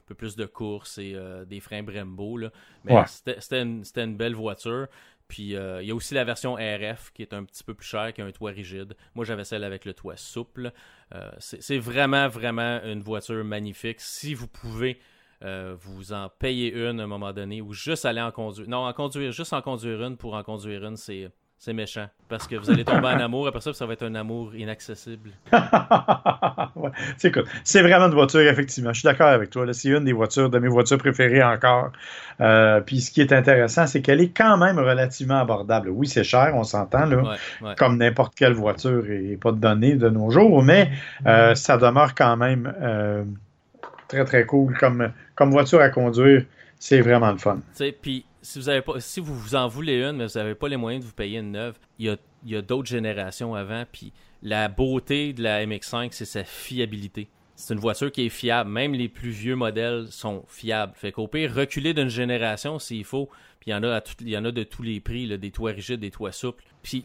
peu 0.06 0.14
plus 0.14 0.34
de 0.34 0.44
course 0.44 0.98
et 0.98 1.16
des 1.46 1.60
freins 1.60 1.84
Brembo 1.84 2.36
là. 2.36 2.50
Mais 2.84 2.96
c'était 3.06 3.62
une, 3.62 4.16
belle 4.16 4.34
voiture. 4.34 4.88
Puis 5.28 5.50
il 5.50 5.84
y 5.84 5.90
a 5.92 5.94
aussi 5.94 6.14
la 6.14 6.24
version 6.24 6.54
RF 6.54 7.12
qui 7.14 7.22
est 7.22 7.32
un 7.32 7.44
petit 7.44 7.62
peu 7.62 7.74
plus 7.74 7.86
chère, 7.86 8.12
qui 8.12 8.20
a 8.20 8.24
un 8.24 8.32
toit 8.32 8.50
rigide. 8.50 8.96
Moi 9.14 9.24
j'avais 9.24 9.44
celle 9.44 9.62
avec 9.62 9.84
le 9.84 9.94
toit 9.94 10.16
souple. 10.16 10.72
c'est 11.38 11.78
vraiment 11.78 12.26
vraiment 12.26 12.80
une 12.82 13.02
voiture 13.02 13.44
magnifique. 13.44 14.00
Si 14.00 14.34
vous 14.34 14.48
pouvez 14.48 14.98
vous 15.42 16.12
en 16.12 16.28
payer 16.28 16.74
une 16.74 16.98
à 16.98 17.04
un 17.04 17.06
moment 17.06 17.32
donné 17.32 17.62
ou 17.62 17.72
juste 17.72 18.04
aller 18.04 18.20
en 18.20 18.32
conduire. 18.32 18.68
Non, 18.68 18.86
en 18.86 18.92
conduire, 18.92 19.30
juste 19.30 19.52
en 19.52 19.62
conduire 19.62 20.02
une 20.02 20.16
pour 20.16 20.34
en 20.34 20.42
conduire 20.42 20.84
une, 20.84 20.96
c'est 20.96 21.30
c'est 21.60 21.74
méchant. 21.74 22.06
Parce 22.26 22.48
que 22.48 22.56
vous 22.56 22.70
allez 22.70 22.86
tomber 22.86 23.08
en 23.08 23.20
amour, 23.20 23.46
après 23.46 23.60
ça, 23.60 23.74
ça 23.74 23.84
va 23.84 23.92
être 23.92 24.04
un 24.04 24.14
amour 24.14 24.56
inaccessible. 24.56 25.32
C'est 27.64 27.82
vraiment 27.82 28.06
une 28.06 28.14
voiture, 28.14 28.40
effectivement. 28.40 28.94
Je 28.94 29.00
suis 29.00 29.06
d'accord 29.06 29.28
avec 29.28 29.50
toi. 29.50 29.70
C'est 29.74 29.90
une 29.90 30.04
des 30.04 30.14
voitures, 30.14 30.48
de 30.48 30.58
mes 30.58 30.68
voitures 30.68 30.96
préférées 30.96 31.42
encore. 31.42 31.92
Euh, 32.40 32.80
puis 32.80 33.02
ce 33.02 33.10
qui 33.10 33.20
est 33.20 33.34
intéressant, 33.34 33.86
c'est 33.86 34.00
qu'elle 34.00 34.22
est 34.22 34.34
quand 34.34 34.56
même 34.56 34.78
relativement 34.78 35.38
abordable. 35.38 35.90
Oui, 35.90 36.08
c'est 36.08 36.24
cher, 36.24 36.52
on 36.54 36.64
s'entend, 36.64 37.04
là. 37.04 37.36
Comme 37.76 37.98
n'importe 37.98 38.34
quelle 38.34 38.54
voiture 38.54 39.04
et 39.10 39.36
pas 39.36 39.52
de 39.52 39.58
données 39.58 39.96
de 39.96 40.08
nos 40.08 40.30
jours, 40.30 40.62
mais 40.62 40.90
euh, 41.26 41.54
ça 41.54 41.76
demeure 41.76 42.14
quand 42.14 42.38
même 42.38 42.72
euh, 42.80 43.22
très, 44.08 44.24
très 44.24 44.46
cool 44.46 44.78
comme, 44.78 45.12
comme 45.34 45.50
voiture 45.50 45.82
à 45.82 45.90
conduire. 45.90 46.44
C'est 46.78 47.02
vraiment 47.02 47.30
le 47.30 47.36
fun. 47.38 47.58
Puis 48.00 48.24
si 48.42 48.58
vous 48.58 48.68
avez 48.68 48.82
pas, 48.82 49.00
si 49.00 49.20
vous 49.20 49.34
vous 49.34 49.54
en 49.54 49.68
voulez 49.68 50.02
une, 50.02 50.16
mais 50.16 50.26
vous 50.26 50.38
n'avez 50.38 50.54
pas 50.54 50.68
les 50.68 50.76
moyens 50.76 51.04
de 51.04 51.08
vous 51.08 51.14
payer 51.14 51.38
une 51.38 51.52
neuve, 51.52 51.78
il 51.98 52.16
y 52.44 52.56
a, 52.56 52.62
d'autres 52.62 52.88
générations 52.88 53.54
avant. 53.54 53.84
Puis 53.90 54.12
la 54.42 54.68
beauté 54.68 55.32
de 55.32 55.42
la 55.42 55.64
MX5, 55.64 56.08
c'est 56.12 56.24
sa 56.24 56.44
fiabilité. 56.44 57.28
C'est 57.56 57.74
une 57.74 57.80
voiture 57.80 58.10
qui 58.10 58.26
est 58.26 58.30
fiable. 58.30 58.70
Même 58.70 58.94
les 58.94 59.08
plus 59.08 59.30
vieux 59.30 59.56
modèles 59.56 60.06
sont 60.10 60.44
fiables. 60.48 60.94
Fait 60.96 61.12
qu'au 61.12 61.28
pire, 61.28 61.54
reculer 61.54 61.92
d'une 61.92 62.08
génération 62.08 62.78
s'il 62.78 63.04
faut. 63.04 63.28
Puis 63.60 63.70
il 63.70 63.74
y 63.74 63.74
en 63.74 63.82
a 63.82 63.96
à 63.96 64.02
il 64.20 64.30
y 64.30 64.38
en 64.38 64.44
a 64.46 64.50
de 64.50 64.62
tous 64.62 64.82
les 64.82 65.00
prix, 65.00 65.38
des 65.38 65.50
toits 65.50 65.72
rigides, 65.72 66.00
des 66.00 66.10
toits 66.10 66.32
souples. 66.32 66.64
Puis 66.82 67.04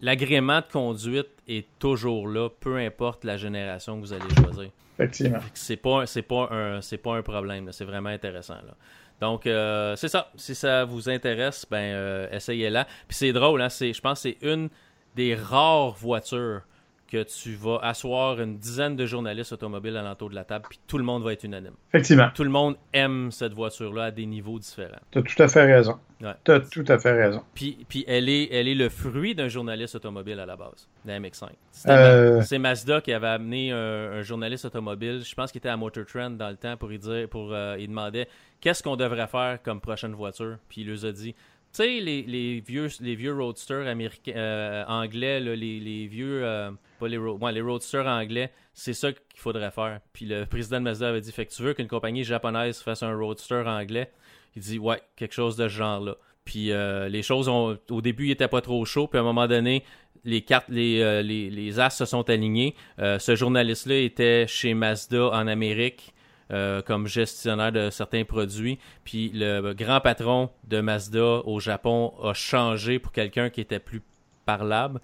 l'agrément 0.00 0.60
de 0.60 0.66
conduite 0.66 1.28
est 1.46 1.66
toujours 1.78 2.26
là, 2.26 2.48
peu 2.48 2.78
importe 2.78 3.22
la 3.24 3.36
génération 3.36 3.94
que 3.96 4.00
vous 4.00 4.12
allez 4.12 4.34
choisir. 4.34 4.70
Effectivement. 4.98 5.38
C'est 5.54 5.76
pas, 5.76 6.06
c'est 6.06 6.22
pas 6.22 6.48
un, 6.50 6.80
c'est 6.80 6.98
pas 6.98 7.14
un 7.14 7.22
problème. 7.22 7.70
C'est 7.70 7.84
vraiment 7.84 8.08
intéressant 8.08 8.54
là. 8.54 8.74
Donc, 9.20 9.46
euh, 9.46 9.96
c'est 9.96 10.08
ça. 10.08 10.30
Si 10.36 10.54
ça 10.54 10.84
vous 10.84 11.08
intéresse, 11.08 11.66
ben, 11.70 11.78
euh, 11.78 12.28
essayez-la. 12.30 12.84
Puis 12.84 13.16
c'est 13.16 13.32
drôle, 13.32 13.60
hein, 13.60 13.68
je 13.68 14.00
pense 14.00 14.22
que 14.22 14.30
c'est 14.30 14.38
une 14.42 14.68
des 15.16 15.34
rares 15.34 15.92
voitures 15.92 16.62
que 17.10 17.22
tu 17.22 17.54
vas 17.54 17.78
asseoir 17.82 18.40
une 18.40 18.58
dizaine 18.58 18.94
de 18.94 19.06
journalistes 19.06 19.52
automobiles 19.52 19.96
à 19.96 20.02
l'entour 20.02 20.28
de 20.28 20.34
la 20.34 20.44
table, 20.44 20.66
puis 20.68 20.78
tout 20.86 20.98
le 20.98 21.04
monde 21.04 21.24
va 21.24 21.32
être 21.32 21.44
unanime. 21.44 21.72
Effectivement. 21.88 22.28
Tout 22.34 22.44
le 22.44 22.50
monde 22.50 22.76
aime 22.92 23.30
cette 23.32 23.54
voiture-là 23.54 24.04
à 24.04 24.10
des 24.10 24.26
niveaux 24.26 24.58
différents. 24.58 25.00
Tu 25.10 25.18
as 25.18 25.22
tout 25.22 25.42
à 25.42 25.48
fait 25.48 25.64
raison. 25.64 25.98
Tu 26.44 26.52
as 26.52 26.60
tout 26.60 26.84
à 26.86 26.98
fait 26.98 27.12
raison. 27.12 27.42
Puis, 27.54 27.78
puis 27.88 28.04
elle, 28.06 28.28
est, 28.28 28.52
elle 28.52 28.68
est 28.68 28.74
le 28.74 28.90
fruit 28.90 29.34
d'un 29.34 29.48
journaliste 29.48 29.94
automobile 29.94 30.38
à 30.38 30.46
la 30.46 30.56
base, 30.56 30.88
la 31.06 31.18
MX5. 31.18 31.48
Euh. 31.86 32.42
C'est 32.42 32.58
Mazda 32.58 33.00
qui 33.00 33.12
avait 33.12 33.28
amené 33.28 33.72
un, 33.72 34.20
journaliste 34.22 34.66
automobile, 34.66 35.22
je 35.24 35.34
pense 35.34 35.50
qu'il 35.50 35.60
était 35.60 35.70
à 35.70 35.76
Motor 35.76 36.04
Trend 36.04 36.30
dans 36.30 36.50
le 36.50 36.56
temps, 36.56 36.76
pour 36.76 36.92
y 36.92 36.98
dire, 36.98 37.28
pour, 37.30 37.52
euh, 37.52 37.76
il 37.78 37.88
demandait 37.88 38.28
qu'est-ce 38.60 38.82
qu'on 38.82 38.96
devrait 38.96 39.26
faire 39.26 39.62
comme 39.62 39.80
prochaine 39.80 40.14
voiture? 40.14 40.58
Puis 40.68 40.82
il 40.82 40.88
lui 40.88 41.06
a 41.06 41.12
dit 41.12 41.34
tu 41.72 41.82
sais, 41.82 42.00
les, 42.00 42.60
vieux, 42.66 42.88
les 43.00 43.14
vieux 43.14 43.34
roadsters 43.34 43.84
euh, 44.28 44.84
anglais, 44.88 45.38
les, 45.38 45.56
les, 45.56 46.06
vieux. 46.06 46.42
Euh, 46.42 46.70
pas 46.98 47.08
les, 47.08 47.18
les 47.18 47.60
roadsters 47.60 48.06
anglais, 48.06 48.50
c'est 48.72 48.94
ça 48.94 49.12
qu'il 49.12 49.38
faudrait 49.38 49.70
faire. 49.70 50.00
Puis 50.14 50.24
le 50.24 50.46
président 50.50 50.78
de 50.78 50.84
Mazda 50.84 51.10
avait 51.10 51.20
dit 51.20 51.30
Fait 51.30 51.44
que 51.44 51.52
tu 51.52 51.62
veux 51.62 51.74
qu'une 51.74 51.86
compagnie 51.86 52.24
japonaise 52.24 52.80
fasse 52.80 53.02
un 53.02 53.14
roadster 53.14 53.64
anglais? 53.66 54.10
Il 54.56 54.62
dit 54.62 54.78
Ouais, 54.78 55.00
quelque 55.14 55.34
chose 55.34 55.56
de 55.56 55.68
ce 55.68 55.74
genre-là. 55.74 56.16
Puis 56.44 56.70
les 56.70 57.22
choses 57.22 57.46
ont, 57.48 57.78
au 57.90 58.00
début, 58.00 58.28
il 58.28 58.30
était 58.30 58.48
pas 58.48 58.62
trop 58.62 58.82
chaud. 58.86 59.06
Puis 59.06 59.18
à 59.18 59.20
un 59.20 59.24
moment 59.24 59.46
donné, 59.46 59.84
les 60.24 60.40
cartes, 60.40 60.70
les, 60.70 61.22
les, 61.22 61.50
les 61.50 61.80
as 61.80 61.90
se 61.90 62.06
sont 62.06 62.30
alignés. 62.30 62.74
ce 62.96 63.34
journaliste-là 63.36 63.96
était 63.96 64.46
chez 64.48 64.72
Mazda 64.72 65.28
en 65.28 65.46
Amérique. 65.46 66.14
Euh, 66.50 66.80
comme 66.80 67.06
gestionnaire 67.06 67.72
de 67.72 67.90
certains 67.90 68.24
produits. 68.24 68.78
Puis 69.04 69.30
le 69.34 69.74
grand 69.74 70.00
patron 70.00 70.48
de 70.66 70.80
Mazda 70.80 71.42
au 71.44 71.60
Japon 71.60 72.14
a 72.22 72.32
changé 72.32 72.98
pour 72.98 73.12
quelqu'un 73.12 73.50
qui 73.50 73.60
était 73.60 73.78
plus 73.78 74.00
parlable. 74.46 74.98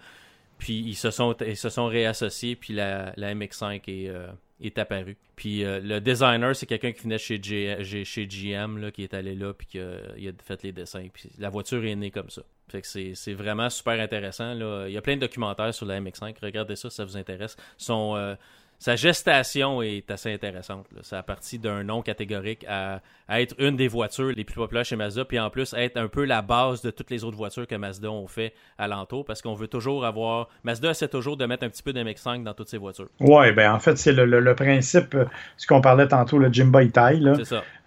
Puis 0.57 0.79
ils 0.79 0.95
se 0.95 1.11
sont, 1.11 1.37
ils 1.47 1.59
se 1.59 1.69
sont 1.69 1.85
réassociés, 1.85 2.57
puis 2.57 2.73
la, 2.73 3.13
la 3.19 3.35
MX5 3.35 3.83
est, 3.89 4.09
euh, 4.09 4.29
est 4.63 4.79
apparue. 4.79 5.19
Puis 5.37 5.65
euh, 5.65 5.81
le 5.83 6.01
designer, 6.01 6.57
c'est 6.57 6.65
quelqu'un 6.65 6.93
qui 6.93 7.03
venait 7.03 7.19
chez, 7.19 7.39
GM, 7.39 8.79
là, 8.79 8.91
qui 8.91 9.03
est 9.03 9.13
allé 9.13 9.35
là, 9.35 9.53
puis 9.53 9.67
qui 9.67 9.81
a, 9.81 9.99
il 10.17 10.27
a 10.27 10.33
fait 10.43 10.63
les 10.63 10.73
dessins. 10.73 11.09
Puis 11.13 11.29
la 11.39 11.51
voiture 11.51 11.85
est 11.85 11.95
née 11.95 12.11
comme 12.11 12.31
ça. 12.31 12.41
Fait 12.69 12.81
que 12.81 13.15
c'est 13.15 13.35
vraiment 13.35 13.69
super 13.69 14.01
intéressant. 14.01 14.55
Là. 14.55 14.87
Il 14.89 14.95
y 14.95 14.97
a 14.97 15.03
plein 15.03 15.17
de 15.17 15.21
documentaires 15.21 15.75
sur 15.75 15.85
la 15.85 16.01
MX5. 16.01 16.37
Regardez 16.41 16.77
ça 16.77 16.89
si 16.89 16.97
ça 16.97 17.05
vous 17.05 17.19
intéresse. 17.19 17.55
Sont, 17.77 18.37
sa 18.79 18.97
gestation 18.97 19.83
est 19.83 20.11
assez 20.11 20.33
intéressante. 20.33 20.87
Ça 21.03 21.19
a 21.19 21.23
parti 21.23 21.59
d'un 21.59 21.85
nom 21.85 22.03
catégorique 22.03 22.67
à, 22.69 23.01
être 23.31 23.55
une 23.59 23.77
des 23.77 23.89
voitures 23.89 24.33
les 24.37 24.45
plus 24.45 24.57
populaires 24.57 24.85
chez 24.85 24.97
Mazda, 24.97 25.25
puis 25.25 25.39
en 25.41 25.49
plus 25.49 25.75
être 25.75 25.97
un 25.97 26.09
peu 26.09 26.25
la 26.25 26.43
base 26.43 26.83
de 26.83 26.91
toutes 26.91 27.11
les 27.11 27.25
autres 27.25 27.37
voitures 27.37 27.67
que 27.67 27.75
Mazda 27.75 28.11
ont 28.11 28.27
fait 28.27 28.53
alentour, 28.77 29.25
parce 29.25 29.41
qu'on 29.41 29.55
veut 29.55 29.69
toujours 29.69 30.05
avoir... 30.05 30.49
Mazda 30.65 30.91
essaie 30.91 31.09
toujours 31.09 31.37
de 31.37 31.47
mettre 31.47 31.65
un 31.65 31.71
petit 31.71 31.83
peu 31.83 31.93
d'MX5 31.93 32.43
dans 32.43 32.53
toutes 32.53 32.69
ses 32.69 32.77
voitures. 32.77 33.09
Oui, 33.21 33.53
ben 33.53 33.73
en 33.73 33.79
fait, 33.79 33.97
c'est 33.97 34.13
le, 34.13 34.55
principe, 34.55 35.15
euh, 35.15 35.25
ce 35.57 35.67
qu'on 35.67 35.81
parlait 35.81 36.09
tantôt, 36.09 36.39
le 36.39 36.53
Jimba 36.53 36.83
Itai, 36.83 37.21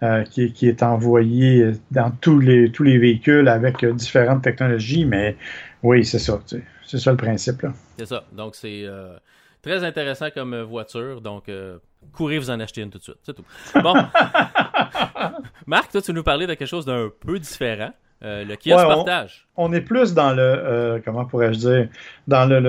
euh, 0.02 0.24
qui, 0.24 0.52
qui, 0.52 0.68
est 0.68 0.82
envoyé 0.82 1.72
dans 1.92 2.10
tous 2.10 2.40
les, 2.40 2.72
tous 2.72 2.82
les 2.82 2.98
véhicules 2.98 3.48
avec 3.48 3.84
euh, 3.84 3.92
différentes 3.92 4.42
technologies, 4.42 5.04
mais 5.04 5.36
oui, 5.82 6.04
c'est 6.04 6.18
ça. 6.18 6.40
C'est 6.86 6.98
ça 6.98 7.10
le 7.12 7.16
principe. 7.16 7.64
C'est 7.98 8.06
ça. 8.06 8.24
Donc, 8.32 8.56
c'est... 8.56 8.84
Très 9.68 9.84
intéressant 9.84 10.30
comme 10.30 10.54
euh, 10.54 10.64
voiture, 10.64 11.20
donc 11.20 11.50
euh, 11.50 11.76
courez 12.14 12.38
vous 12.38 12.48
en 12.48 12.58
acheter 12.58 12.80
une 12.80 12.88
tout 12.88 12.96
de 12.96 13.02
suite. 13.02 13.18
C'est 13.22 13.34
tout. 13.34 13.44
Bon. 13.74 13.92
Marc, 15.66 15.92
toi, 15.92 16.00
tu 16.00 16.14
nous 16.14 16.22
parlais 16.22 16.46
de 16.46 16.54
quelque 16.54 16.66
chose 16.66 16.86
d'un 16.86 17.10
peu 17.20 17.38
différent. 17.38 17.90
Euh, 18.22 18.46
le 18.46 18.56
kiosque 18.56 18.86
partage. 18.86 19.46
On, 19.56 19.70
est 19.74 19.82
plus 19.82 20.14
dans 20.14 20.32
le, 20.32 21.02
comment 21.04 21.26
pourrais-je 21.26 21.58
dire, 21.58 21.88
dans 22.26 22.48
le... 22.48 22.60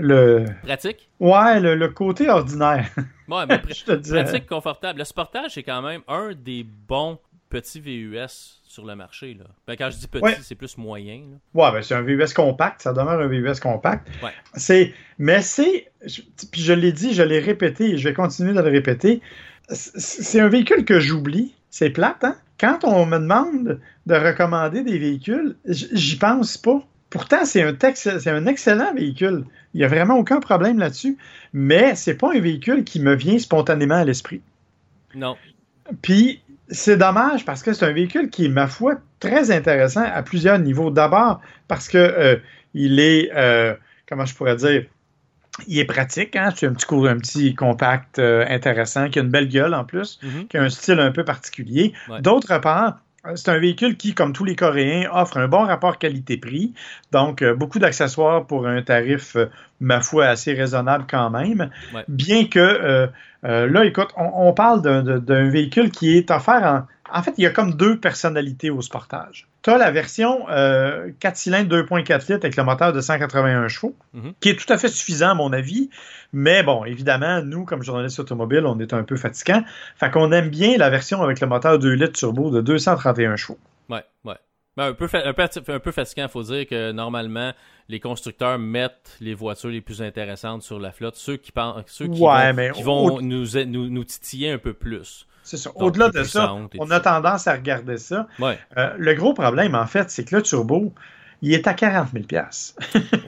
le, 0.00 0.46
Pratique? 0.62 1.10
Ouais, 1.20 1.60
le, 1.60 1.88
côté 1.88 2.30
ordinaire. 2.30 2.88
Ouais, 3.28 3.44
mais 3.46 3.58
pratique, 4.14 4.46
confortable. 4.46 5.00
Le 5.00 5.04
sportage, 5.04 5.50
c'est 5.50 5.62
quand 5.62 5.82
même 5.82 6.00
un 6.08 6.30
des 6.32 6.64
bons 6.64 7.18
petits 7.48 7.80
VUS 7.80 8.60
sur 8.64 8.84
le 8.84 8.94
marché. 8.94 9.34
Là. 9.34 9.44
Ben, 9.66 9.76
quand 9.76 9.90
je 9.90 9.98
dis 9.98 10.08
petit, 10.08 10.42
c'est 10.42 10.54
plus 10.54 10.76
moyen. 10.78 11.22
Ouais, 11.54 11.72
ben, 11.72 11.82
c'est 11.82 11.94
un 11.94 12.02
VUS 12.02 12.32
compact, 12.34 12.82
ça 12.82 12.92
demeure 12.92 13.20
un 13.20 13.26
VUS 13.26 13.60
compact. 13.60 14.08
C'est, 14.54 14.94
mais 15.18 15.40
c'est, 15.42 15.90
puis 16.52 16.60
je 16.60 16.72
l'ai 16.72 16.92
dit, 16.92 17.14
je 17.14 17.22
l'ai 17.22 17.40
répété 17.40 17.90
et 17.90 17.98
je 17.98 18.08
vais 18.08 18.14
continuer 18.14 18.52
de 18.52 18.60
le 18.60 18.70
répéter, 18.70 19.20
c'est 19.70 20.40
un 20.40 20.48
véhicule 20.48 20.84
que 20.84 21.00
j'oublie. 21.00 21.54
C'est 21.70 21.90
plate, 21.90 22.24
hein? 22.24 22.36
Quand 22.58 22.82
on 22.82 23.06
me 23.06 23.18
demande 23.18 23.80
de 24.06 24.14
recommander 24.14 24.82
des 24.82 24.98
véhicules, 24.98 25.56
j'y 25.66 26.16
pense 26.16 26.56
pas. 26.56 26.82
Pourtant, 27.10 27.44
c'est 27.44 27.62
un, 27.62 27.76
c'est 27.94 28.30
un 28.30 28.46
excellent 28.46 28.92
véhicule. 28.94 29.44
Il 29.74 29.78
n'y 29.78 29.84
a 29.84 29.88
vraiment 29.88 30.16
aucun 30.16 30.40
problème 30.40 30.78
là-dessus. 30.78 31.18
Mais 31.52 31.94
c'est 31.94 32.16
pas 32.16 32.34
un 32.34 32.40
véhicule 32.40 32.84
qui 32.84 33.00
me 33.00 33.14
vient 33.14 33.38
spontanément 33.38 33.94
à 33.94 34.04
l'esprit. 34.04 34.40
Non. 35.14 35.36
Puis, 36.02 36.42
c'est 36.70 36.96
dommage 36.96 37.44
parce 37.44 37.62
que 37.62 37.72
c'est 37.72 37.84
un 37.84 37.92
véhicule 37.92 38.30
qui 38.30 38.46
est, 38.46 38.48
ma 38.48 38.66
foi, 38.66 38.96
très 39.20 39.50
intéressant 39.50 40.04
à 40.04 40.22
plusieurs 40.22 40.58
niveaux. 40.58 40.90
D'abord, 40.90 41.40
parce 41.66 41.88
que 41.88 41.98
euh, 41.98 42.36
il 42.74 43.00
est, 43.00 43.30
euh, 43.34 43.74
comment 44.08 44.24
je 44.24 44.34
pourrais 44.34 44.56
dire, 44.56 44.84
il 45.66 45.78
est 45.78 45.84
pratique, 45.84 46.36
hein? 46.36 46.52
C'est 46.54 46.66
un 46.66 46.74
petit, 46.74 46.86
un 47.08 47.18
petit 47.18 47.54
compact 47.54 48.18
euh, 48.18 48.44
intéressant, 48.48 49.08
qui 49.08 49.18
a 49.18 49.22
une 49.22 49.30
belle 49.30 49.48
gueule 49.48 49.74
en 49.74 49.84
plus, 49.84 50.20
mm-hmm. 50.22 50.46
qui 50.48 50.56
a 50.56 50.62
un 50.62 50.68
style 50.68 51.00
un 51.00 51.10
peu 51.10 51.24
particulier. 51.24 51.92
D'autre 52.20 52.58
part, 52.58 53.00
c'est 53.34 53.48
un 53.50 53.58
véhicule 53.58 53.96
qui, 53.96 54.14
comme 54.14 54.32
tous 54.32 54.44
les 54.44 54.56
Coréens, 54.56 55.10
offre 55.12 55.38
un 55.38 55.48
bon 55.48 55.64
rapport 55.64 55.98
qualité-prix. 55.98 56.72
Donc, 57.12 57.44
beaucoup 57.44 57.78
d'accessoires 57.78 58.46
pour 58.46 58.66
un 58.66 58.80
tarif, 58.82 59.36
ma 59.80 60.00
foi, 60.00 60.26
assez 60.26 60.54
raisonnable 60.54 61.04
quand 61.08 61.30
même. 61.30 61.70
Bien 62.08 62.46
que 62.46 63.08
euh, 63.44 63.68
là, 63.70 63.84
écoute, 63.84 64.08
on, 64.16 64.52
parle 64.52 64.82
d'un 64.82 65.48
véhicule 65.48 65.90
qui 65.90 66.16
est 66.16 66.30
offert 66.30 66.64
en. 66.64 66.86
En 67.10 67.22
fait, 67.22 67.32
il 67.38 67.44
y 67.44 67.46
a 67.46 67.50
comme 67.50 67.72
deux 67.72 67.98
personnalités 67.98 68.68
au 68.68 68.82
Sportage. 68.82 69.46
Tu 69.68 69.74
as 69.74 69.76
la 69.76 69.90
version 69.90 70.46
4 70.46 70.48
euh, 70.50 71.10
cylindres 71.34 71.76
2.4 71.76 72.32
litres 72.32 72.44
avec 72.46 72.56
le 72.56 72.64
moteur 72.64 72.94
de 72.94 73.02
181 73.02 73.68
chevaux, 73.68 73.94
mhm. 74.14 74.32
qui 74.40 74.48
est 74.48 74.56
tout 74.56 74.72
à 74.72 74.78
fait 74.78 74.88
suffisant 74.88 75.32
à 75.32 75.34
mon 75.34 75.52
avis. 75.52 75.90
Mais 76.32 76.62
bon, 76.62 76.86
évidemment, 76.86 77.42
nous, 77.42 77.66
comme 77.66 77.82
journalistes 77.82 78.18
automobiles, 78.18 78.64
on 78.64 78.78
est 78.78 78.94
un 78.94 79.02
peu 79.02 79.16
fatigants. 79.16 79.62
Fait 79.96 80.10
qu'on 80.10 80.32
aime 80.32 80.48
bien 80.48 80.78
la 80.78 80.88
version 80.88 81.22
avec 81.22 81.40
le 81.40 81.46
moteur 81.48 81.78
2 81.78 81.92
litres 81.92 82.18
turbo 82.18 82.50
de 82.50 82.62
231 82.62 83.36
chevaux. 83.36 83.58
Ouais, 83.90 84.04
ouais. 84.24 84.36
Ben, 84.78 84.86
un, 84.86 84.94
peu 84.94 85.06
un, 85.12 85.80
peu, 85.80 85.92
fatigant, 85.92 86.24
il 86.24 86.30
faut 86.30 86.44
dire 86.44 86.66
que 86.66 86.92
normalement, 86.92 87.52
les 87.90 88.00
constructeurs 88.00 88.58
mettent 88.58 89.18
les 89.20 89.34
voitures 89.34 89.68
les 89.68 89.82
plus 89.82 90.00
intéressantes 90.00 90.62
sur 90.62 90.78
la 90.78 90.92
flotte, 90.92 91.16
ceux 91.16 91.36
qui, 91.36 91.52
ceux 91.88 92.06
qui 92.06 92.20
vont, 92.20 93.20
nous, 93.20 93.44
nous, 93.66 94.04
titiller 94.04 94.50
un 94.50 94.58
peu 94.58 94.72
plus. 94.72 95.26
C'est 95.48 95.56
ça. 95.56 95.70
Au-delà 95.76 96.10
de 96.10 96.24
ça, 96.24 96.54
on 96.78 96.90
a 96.90 97.00
tendance 97.00 97.46
à 97.46 97.54
regarder 97.54 97.96
ça. 97.96 98.26
Euh, 98.38 98.90
le 98.98 99.14
gros 99.14 99.32
problème, 99.32 99.74
en 99.74 99.86
fait, 99.86 100.10
c'est 100.10 100.24
que 100.24 100.36
le 100.36 100.42
turbo, 100.42 100.92
il 101.40 101.54
est 101.54 101.66
à 101.66 101.72
40 101.72 102.10
000 102.12 102.24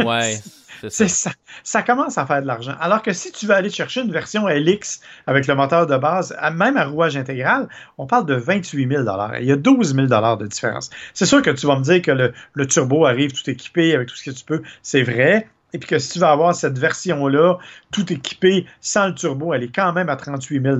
Ouais. 0.06 0.38
C'est 0.88 1.08
ça. 1.08 1.30
ça. 1.62 1.82
commence 1.82 2.16
à 2.16 2.26
faire 2.26 2.40
de 2.42 2.46
l'argent. 2.46 2.74
Alors 2.80 3.02
que 3.02 3.12
si 3.12 3.32
tu 3.32 3.46
veux 3.46 3.54
aller 3.54 3.68
chercher 3.68 4.00
une 4.00 4.12
version 4.12 4.48
LX 4.48 5.00
avec 5.26 5.46
le 5.46 5.54
moteur 5.54 5.86
de 5.86 5.96
base, 5.96 6.34
même 6.54 6.76
à 6.78 6.86
rouage 6.86 7.16
intégral, 7.18 7.68
on 7.98 8.06
parle 8.06 8.24
de 8.24 8.34
28 8.34 8.88
000 8.88 9.04
Il 9.40 9.44
y 9.44 9.52
a 9.52 9.56
12 9.56 9.94
000 9.94 10.06
de 10.06 10.46
différence. 10.46 10.88
C'est 11.12 11.26
sûr 11.26 11.42
que 11.42 11.50
tu 11.50 11.66
vas 11.66 11.76
me 11.76 11.82
dire 11.82 12.00
que 12.00 12.32
le, 12.54 12.66
turbo 12.66 13.04
arrive 13.04 13.32
tout 13.32 13.48
équipé 13.50 13.94
avec 13.94 14.08
tout 14.08 14.16
ce 14.16 14.30
que 14.30 14.34
tu 14.34 14.44
peux. 14.44 14.62
C'est 14.82 15.02
vrai. 15.02 15.48
Et 15.72 15.78
puis 15.78 15.88
que 15.88 15.98
si 15.98 16.10
tu 16.10 16.18
veux 16.18 16.26
avoir 16.26 16.54
cette 16.54 16.78
version-là, 16.78 17.58
tout 17.92 18.12
équipée 18.12 18.66
sans 18.80 19.08
le 19.08 19.14
turbo, 19.14 19.54
elle 19.54 19.62
est 19.62 19.74
quand 19.74 19.92
même 19.92 20.08
à 20.08 20.16
38 20.16 20.62
000 20.62 20.78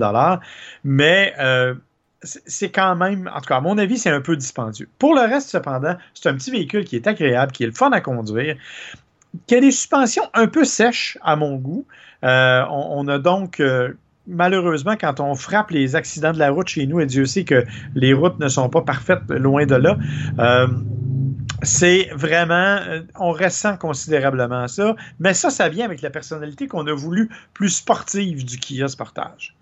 Mais 0.84 1.34
euh, 1.38 1.74
c'est 2.22 2.70
quand 2.70 2.96
même, 2.96 3.30
en 3.34 3.40
tout 3.40 3.46
cas, 3.46 3.56
à 3.56 3.60
mon 3.60 3.78
avis, 3.78 3.98
c'est 3.98 4.10
un 4.10 4.20
peu 4.20 4.36
dispendieux. 4.36 4.88
Pour 4.98 5.14
le 5.14 5.22
reste, 5.22 5.50
cependant, 5.50 5.96
c'est 6.14 6.28
un 6.28 6.34
petit 6.34 6.50
véhicule 6.50 6.84
qui 6.84 6.96
est 6.96 7.06
agréable, 7.06 7.52
qui 7.52 7.64
est 7.64 7.66
le 7.66 7.72
fun 7.72 7.90
à 7.92 8.00
conduire, 8.00 8.56
qui 9.46 9.54
a 9.54 9.60
des 9.60 9.70
suspensions 9.70 10.24
un 10.34 10.46
peu 10.46 10.64
sèches 10.64 11.16
à 11.22 11.36
mon 11.36 11.56
goût. 11.56 11.86
Euh, 12.24 12.64
on, 12.68 13.08
a 13.08 13.18
donc 13.18 13.60
euh, 13.60 13.92
malheureusement, 14.26 14.96
quand 15.00 15.20
on 15.20 15.34
frappe 15.34 15.70
les 15.70 15.96
accidents 15.96 16.32
de 16.32 16.38
la 16.38 16.50
route 16.50 16.68
chez 16.68 16.86
nous, 16.86 17.00
et 17.00 17.06
Dieu 17.06 17.24
sait 17.24 17.44
que 17.44 17.64
les 17.94 18.12
routes 18.12 18.38
ne 18.38 18.48
sont 18.48 18.68
pas 18.68 18.82
parfaites, 18.82 19.22
loin 19.28 19.64
de 19.64 19.76
là, 19.76 19.96
c'est 21.62 22.10
vraiment, 22.14 22.54
euh, 22.54 23.00
on 23.18 23.32
ressent 23.32 23.76
considérablement 23.76 24.68
ça, 24.68 24.96
mais 25.18 25.34
ça, 25.34 25.50
ça 25.50 25.68
vient 25.68 25.84
avec 25.84 26.02
la 26.02 26.10
personnalité 26.10 26.66
qu'on 26.66 26.86
a 26.86 26.92
voulu 26.92 27.28
plus 27.54 27.70
sportive 27.70 28.44
du 28.44 28.58
Kia 28.58 28.88
Sportage. 28.88 29.54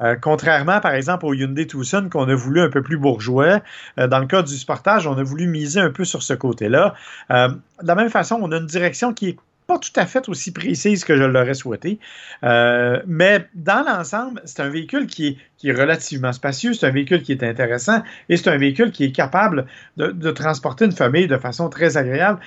Euh, 0.00 0.16
contrairement, 0.20 0.80
par 0.80 0.94
exemple, 0.94 1.26
au 1.26 1.34
Hyundai 1.34 1.66
Tucson 1.66 2.08
qu'on 2.10 2.28
a 2.28 2.34
voulu 2.34 2.60
un 2.60 2.68
peu 2.68 2.82
plus 2.82 2.98
bourgeois, 2.98 3.60
euh, 3.98 4.08
dans 4.08 4.18
le 4.18 4.26
cas 4.26 4.42
du 4.42 4.56
Sportage, 4.56 5.06
on 5.06 5.16
a 5.18 5.22
voulu 5.22 5.46
miser 5.46 5.80
un 5.80 5.90
peu 5.90 6.04
sur 6.04 6.22
ce 6.22 6.34
côté-là. 6.34 6.94
de 7.30 7.56
la 7.82 7.94
même 7.94 8.10
façon, 8.10 8.38
on 8.40 8.52
a 8.52 8.56
une 8.56 8.66
direction 8.66 9.12
qui 9.12 9.30
est 9.30 9.36
pas 9.66 9.78
tout 9.78 9.90
à 9.96 10.06
fait 10.06 10.28
aussi 10.28 10.52
précise 10.52 11.04
que 11.04 11.16
je 11.16 11.22
l'aurais 11.24 11.54
souhaité. 11.54 11.98
Euh, 12.44 13.02
mais 13.06 13.46
dans 13.54 13.84
l'ensemble, 13.84 14.40
c'est 14.44 14.60
un 14.60 14.68
véhicule 14.68 15.06
qui 15.06 15.28
est, 15.28 15.36
qui 15.58 15.68
est 15.70 15.72
relativement 15.72 16.32
spacieux, 16.32 16.72
c'est 16.72 16.86
un 16.86 16.90
véhicule 16.90 17.22
qui 17.22 17.32
est 17.32 17.42
intéressant 17.42 18.02
et 18.28 18.36
c'est 18.36 18.48
un 18.50 18.56
véhicule 18.56 18.92
qui 18.92 19.04
est 19.04 19.12
capable 19.12 19.66
de, 19.96 20.30
transporter 20.30 20.84
une 20.84 20.92
famille 20.92 21.26
de 21.26 21.38
façon 21.38 21.68
très 21.68 21.96
agréable. 21.96 22.40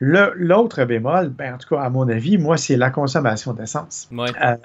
L'autre 0.00 0.84
bémol, 0.84 1.30
ben, 1.30 1.54
en 1.54 1.58
tout 1.58 1.74
cas, 1.74 1.82
à 1.82 1.90
mon 1.90 2.08
avis, 2.08 2.38
moi, 2.38 2.56
c'est 2.56 2.76
la 2.76 2.90
consommation 2.90 3.52
d'essence. 3.52 4.08
Ouais. 4.12 4.30
Euh, 4.40 4.56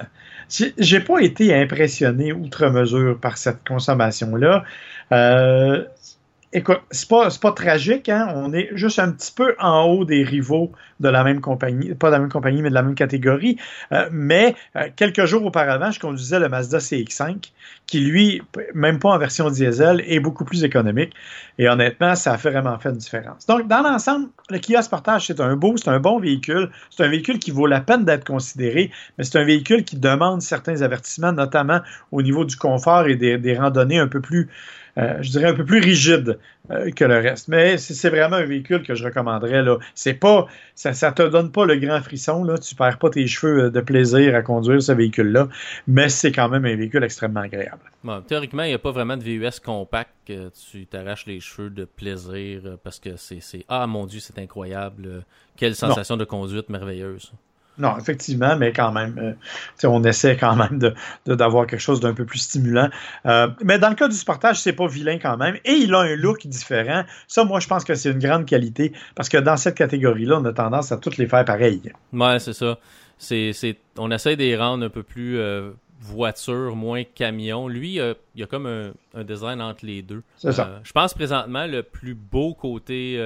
J'ai 0.77 0.99
pas 0.99 1.19
été 1.19 1.55
impressionné 1.55 2.31
outre 2.31 2.67
mesure 2.69 3.19
par 3.19 3.37
cette 3.37 3.67
consommation-là. 3.67 4.63
Euh, 5.11 5.83
écoute, 6.53 6.81
c'est 6.91 7.09
pas, 7.09 7.27
pas 7.41 7.51
tragique, 7.51 8.09
hein? 8.09 8.31
On 8.35 8.53
est 8.53 8.69
juste 8.73 8.99
un 8.99 9.11
petit 9.11 9.31
peu 9.31 9.55
en 9.59 9.83
haut 9.85 10.05
des 10.05 10.23
rivaux 10.23 10.71
de 10.99 11.09
la 11.09 11.23
même 11.23 11.41
compagnie, 11.41 11.93
pas 11.95 12.07
de 12.07 12.13
la 12.13 12.19
même 12.19 12.31
compagnie, 12.31 12.61
mais 12.61 12.69
de 12.69 12.75
la 12.75 12.83
même 12.83 12.95
catégorie. 12.95 13.57
Euh, 13.91 14.07
mais 14.11 14.55
euh, 14.75 14.87
quelques 14.95 15.25
jours 15.25 15.43
auparavant, 15.43 15.91
je 15.91 15.99
conduisais 15.99 16.39
le 16.39 16.49
Mazda 16.49 16.77
CX5, 16.77 17.51
qui 17.87 17.99
lui, 17.99 18.41
même 18.73 18.99
pas 18.99 19.09
en 19.09 19.17
version 19.17 19.49
diesel, 19.49 20.03
est 20.07 20.19
beaucoup 20.19 20.45
plus 20.45 20.63
économique. 20.63 21.13
Et 21.57 21.67
honnêtement, 21.67 22.15
ça 22.15 22.33
a 22.33 22.37
vraiment 22.37 22.77
fait 22.79 22.89
une 22.89 22.97
différence. 22.97 23.45
Donc, 23.47 23.67
dans 23.67 23.81
l'ensemble, 23.81 24.29
le 24.49 24.59
Kia 24.59 24.81
Sportage, 24.81 25.27
c'est 25.27 25.41
un 25.41 25.55
beau, 25.55 25.75
c'est 25.77 25.89
un 25.89 25.99
bon 25.99 26.19
véhicule. 26.19 26.69
C'est 26.89 27.03
un 27.03 27.09
véhicule 27.09 27.39
qui 27.39 27.51
vaut 27.51 27.67
la 27.67 27.81
peine 27.81 28.05
d'être 28.05 28.25
considéré, 28.25 28.91
mais 29.17 29.23
c'est 29.23 29.39
un 29.39 29.43
véhicule 29.43 29.83
qui 29.83 29.97
demande 29.97 30.41
certains 30.41 30.81
avertissements, 30.81 31.33
notamment 31.33 31.81
au 32.11 32.21
niveau 32.21 32.45
du 32.45 32.55
confort 32.55 33.07
et 33.07 33.15
des, 33.15 33.37
des 33.37 33.57
randonnées 33.57 33.99
un 33.99 34.07
peu 34.07 34.21
plus 34.21 34.49
euh, 34.97 35.17
je 35.21 35.31
dirais, 35.31 35.49
un 35.49 35.53
peu 35.55 35.65
plus 35.65 35.79
rigide 35.79 36.39
euh, 36.69 36.91
que 36.91 37.03
le 37.03 37.17
reste. 37.17 37.47
Mais 37.47 37.77
c'est 37.77 38.09
vraiment 38.09 38.35
un 38.35 38.45
véhicule 38.45 38.83
que 38.83 38.93
je 38.93 39.03
recommanderais. 39.03 39.63
Là. 39.63 39.77
C'est 39.95 40.13
pas, 40.13 40.47
ça, 40.75 40.91
ne 40.91 41.13
te 41.13 41.23
donne 41.23 41.51
pas 41.51 41.65
le 41.65 41.77
grand 41.77 41.99
frisson. 42.01 42.43
Là. 42.43 42.57
Tu 42.57 42.75
perds 42.75 42.99
pas 42.99 43.09
tes 43.09 43.25
cheveux 43.25 43.71
de 43.71 43.81
plaisir 43.81 44.35
à 44.35 44.41
conduire 44.41 44.81
ce 44.81 44.91
véhicule-là, 44.91 45.47
mais 45.87 46.09
c'est 46.09 46.31
quand 46.31 46.49
même 46.49 46.65
un 46.65 46.75
véhicule 46.75 47.03
extrêmement 47.03 47.41
agréable. 47.41 47.81
Bon, 48.03 48.21
théoriquement, 48.21 48.63
il 48.63 48.69
n'y 48.69 48.73
a 48.73 48.79
pas 48.79 48.91
vraiment 48.91 49.17
de 49.17 49.23
VUS 49.23 49.59
compact 49.63 50.11
que 50.27 50.49
tu 50.71 50.85
t'arraches 50.85 51.25
les 51.25 51.39
cheveux 51.39 51.69
de 51.69 51.85
plaisir 51.85 52.77
parce 52.83 52.99
que 52.99 53.15
c'est 53.15 53.39
ah 53.69 53.87
mon 53.87 54.05
Dieu, 54.05 54.19
c'est 54.19 54.37
incroyable. 54.39 55.23
Quelle 55.55 55.75
sensation 55.75 56.17
de 56.17 56.25
conduite 56.25 56.69
merveilleuse. 56.69 57.31
Non, 57.77 57.97
effectivement, 57.97 58.55
mais 58.55 58.71
quand 58.71 58.91
même, 58.91 59.17
euh, 59.17 59.87
on 59.87 60.03
essaie 60.03 60.37
quand 60.37 60.55
même 60.55 60.79
d'avoir 61.25 61.65
quelque 61.65 61.79
chose 61.79 61.99
d'un 61.99 62.13
peu 62.13 62.25
plus 62.25 62.39
stimulant. 62.39 62.89
Euh, 63.25 63.47
mais 63.63 63.79
dans 63.79 63.89
le 63.89 63.95
cas 63.95 64.07
du 64.07 64.15
Sportage, 64.15 64.61
c'est 64.61 64.73
pas 64.73 64.87
vilain 64.87 65.17
quand 65.17 65.37
même. 65.37 65.55
Et 65.65 65.73
il 65.73 65.93
a 65.95 66.01
un 66.01 66.15
look 66.15 66.45
différent. 66.45 67.03
Ça, 67.27 67.43
moi, 67.45 67.59
je 67.59 67.67
pense 67.67 67.83
que 67.83 67.95
c'est 67.95 68.11
une 68.11 68.19
grande 68.19 68.45
qualité 68.45 68.93
parce 69.15 69.27
que 69.27 69.37
dans 69.37 69.57
cette 69.57 69.75
catégorie-là, 69.75 70.37
on 70.39 70.45
a 70.45 70.53
tendance 70.53 70.91
à 70.91 70.97
toutes 70.97 71.17
les 71.17 71.27
faire 71.27 71.45
pareilles. 71.45 71.91
Ouais, 72.11 72.39
c'est 72.39 72.53
ça. 72.53 72.77
C'est, 73.17 73.77
on 73.97 74.11
essaie 74.11 74.35
de 74.35 74.41
les 74.41 74.57
rendre 74.57 74.85
un 74.85 74.89
peu 74.89 75.01
plus 75.01 75.39
euh, 75.39 75.71
voiture, 76.03 76.75
moins 76.75 77.03
camion. 77.03 77.67
Lui, 77.67 77.95
il 77.95 78.15
y 78.35 78.43
a 78.43 78.47
comme 78.47 78.67
un, 78.67 79.23
design 79.23 79.61
entre 79.61 79.85
les 79.85 80.01
deux. 80.01 80.21
C'est 80.37 80.51
ça. 80.51 80.81
je 80.83 80.91
pense 80.91 81.13
présentement, 81.13 81.65
le 81.65 81.81
plus 81.83 82.13
beau 82.13 82.53
côté 82.53 83.17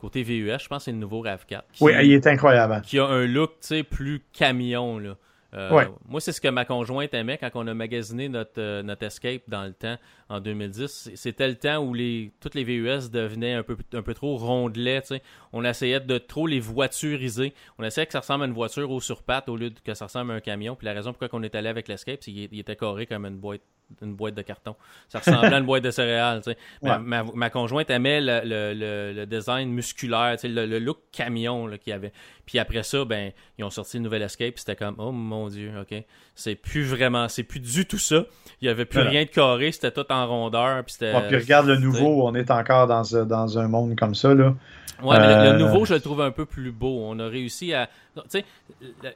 Côté 0.00 0.22
VUS, 0.22 0.58
je 0.60 0.68
pense 0.68 0.84
c'est 0.84 0.92
le 0.92 0.98
nouveau 0.98 1.24
RAV4. 1.24 1.62
oui, 1.80 1.92
il 2.02 2.12
est 2.12 2.26
incroyable. 2.28 2.82
Qui 2.86 3.00
a 3.00 3.06
un 3.06 3.26
look, 3.26 3.50
tu 3.60 3.68
sais, 3.68 3.82
plus 3.82 4.22
camion, 4.32 4.98
là. 4.98 5.16
Euh, 5.54 5.86
moi, 6.06 6.20
c'est 6.20 6.32
ce 6.32 6.40
que 6.40 6.48
ma 6.48 6.64
conjointe 6.64 7.14
aimait 7.14 7.38
quand 7.38 7.50
on 7.54 7.66
a 7.66 7.74
magasiné 7.74 8.28
notre, 8.28 8.60
euh, 8.60 8.82
notre 8.82 9.04
Escape 9.04 9.42
dans 9.48 9.64
le 9.64 9.72
temps, 9.72 9.96
en 10.28 10.40
2010. 10.40 11.12
C'était 11.14 11.48
le 11.48 11.56
temps 11.56 11.78
où 11.78 11.94
les, 11.94 12.32
toutes 12.40 12.54
les 12.54 12.64
VUS 12.64 13.10
devenaient 13.10 13.54
un 13.54 13.62
peu, 13.62 13.76
un 13.94 14.02
peu 14.02 14.12
trop 14.12 14.36
rondelets. 14.36 15.20
On 15.52 15.64
essayait 15.64 16.00
de 16.00 16.18
trop 16.18 16.46
les 16.46 16.60
voituriser. 16.60 17.54
On 17.78 17.84
essayait 17.84 18.06
que 18.06 18.12
ça 18.12 18.20
ressemble 18.20 18.44
à 18.44 18.46
une 18.46 18.52
voiture 18.52 18.90
au 18.90 19.00
surpatte 19.00 19.48
au 19.48 19.56
lieu 19.56 19.70
que 19.82 19.94
ça 19.94 20.04
ressemble 20.06 20.32
à 20.32 20.34
un 20.34 20.40
camion. 20.40 20.76
Puis 20.76 20.84
la 20.84 20.92
raison 20.92 21.12
pourquoi 21.12 21.28
on 21.32 21.42
est 21.42 21.54
allé 21.54 21.68
avec 21.68 21.88
l'Escape, 21.88 22.18
c'est 22.20 22.32
qu'il 22.32 22.58
était 22.58 22.76
carré 22.76 23.06
comme 23.06 23.24
une 23.24 23.38
boîte 23.38 23.62
une 24.02 24.14
boîte 24.14 24.34
de 24.34 24.42
carton. 24.42 24.76
Ça 25.08 25.18
ressemblait 25.18 25.54
à 25.54 25.58
une 25.58 25.66
boîte 25.66 25.82
de 25.82 25.90
céréales. 25.90 26.42
Ma, 26.82 27.50
conjointe 27.50 27.90
aimait 27.90 28.20
le, 28.20 28.40
le, 28.44 29.12
le, 29.12 29.26
design 29.26 29.70
musculaire, 29.70 30.36
le, 30.44 30.66
le, 30.66 30.78
look 30.78 30.98
camion 31.12 31.68
qu'il 31.78 31.90
y 31.90 31.92
avait. 31.92 32.12
Puis 32.46 32.58
après 32.58 32.82
ça, 32.82 33.04
ben, 33.04 33.32
ils 33.58 33.64
ont 33.64 33.70
sorti 33.70 33.96
une 33.96 34.04
nouvelle 34.04 34.22
Escape, 34.22 34.58
c'était 34.58 34.76
comme, 34.76 34.94
oh 34.98 35.12
mon 35.12 35.48
Dieu, 35.48 35.72
ok. 35.80 36.02
C'est 36.34 36.54
plus 36.54 36.84
vraiment, 36.84 37.28
c'est 37.28 37.42
plus 37.42 37.60
du 37.60 37.86
tout 37.86 37.98
ça. 37.98 38.24
Il 38.60 38.66
y 38.66 38.68
avait 38.70 38.84
plus 38.84 39.00
rien 39.00 39.24
de 39.24 39.28
carré, 39.28 39.72
c'était 39.72 39.90
tout 39.90 40.10
en 40.10 40.26
rondeur. 40.26 40.84
Puis, 40.84 40.96
puis 40.98 41.36
regarde 41.36 41.66
le 41.66 41.76
nouveau, 41.76 42.26
on 42.26 42.34
est 42.34 42.50
encore 42.50 42.86
dans, 42.86 43.02
dans 43.24 43.58
un 43.58 43.68
monde 43.68 43.96
comme 43.96 44.14
ça, 44.14 44.34
là. 44.34 44.54
Ouais, 45.02 45.18
mais 45.18 45.28
le, 45.28 45.50
euh, 45.50 45.58
nouveau, 45.58 45.84
je 45.84 45.94
le 45.94 46.00
trouve 46.00 46.20
un 46.20 46.30
peu 46.30 46.44
plus 46.44 46.72
beau. 46.72 47.00
On 47.04 47.18
a 47.20 47.28
réussi 47.28 47.72
à. 47.72 47.88
Tu 48.24 48.40
sais, 48.40 48.44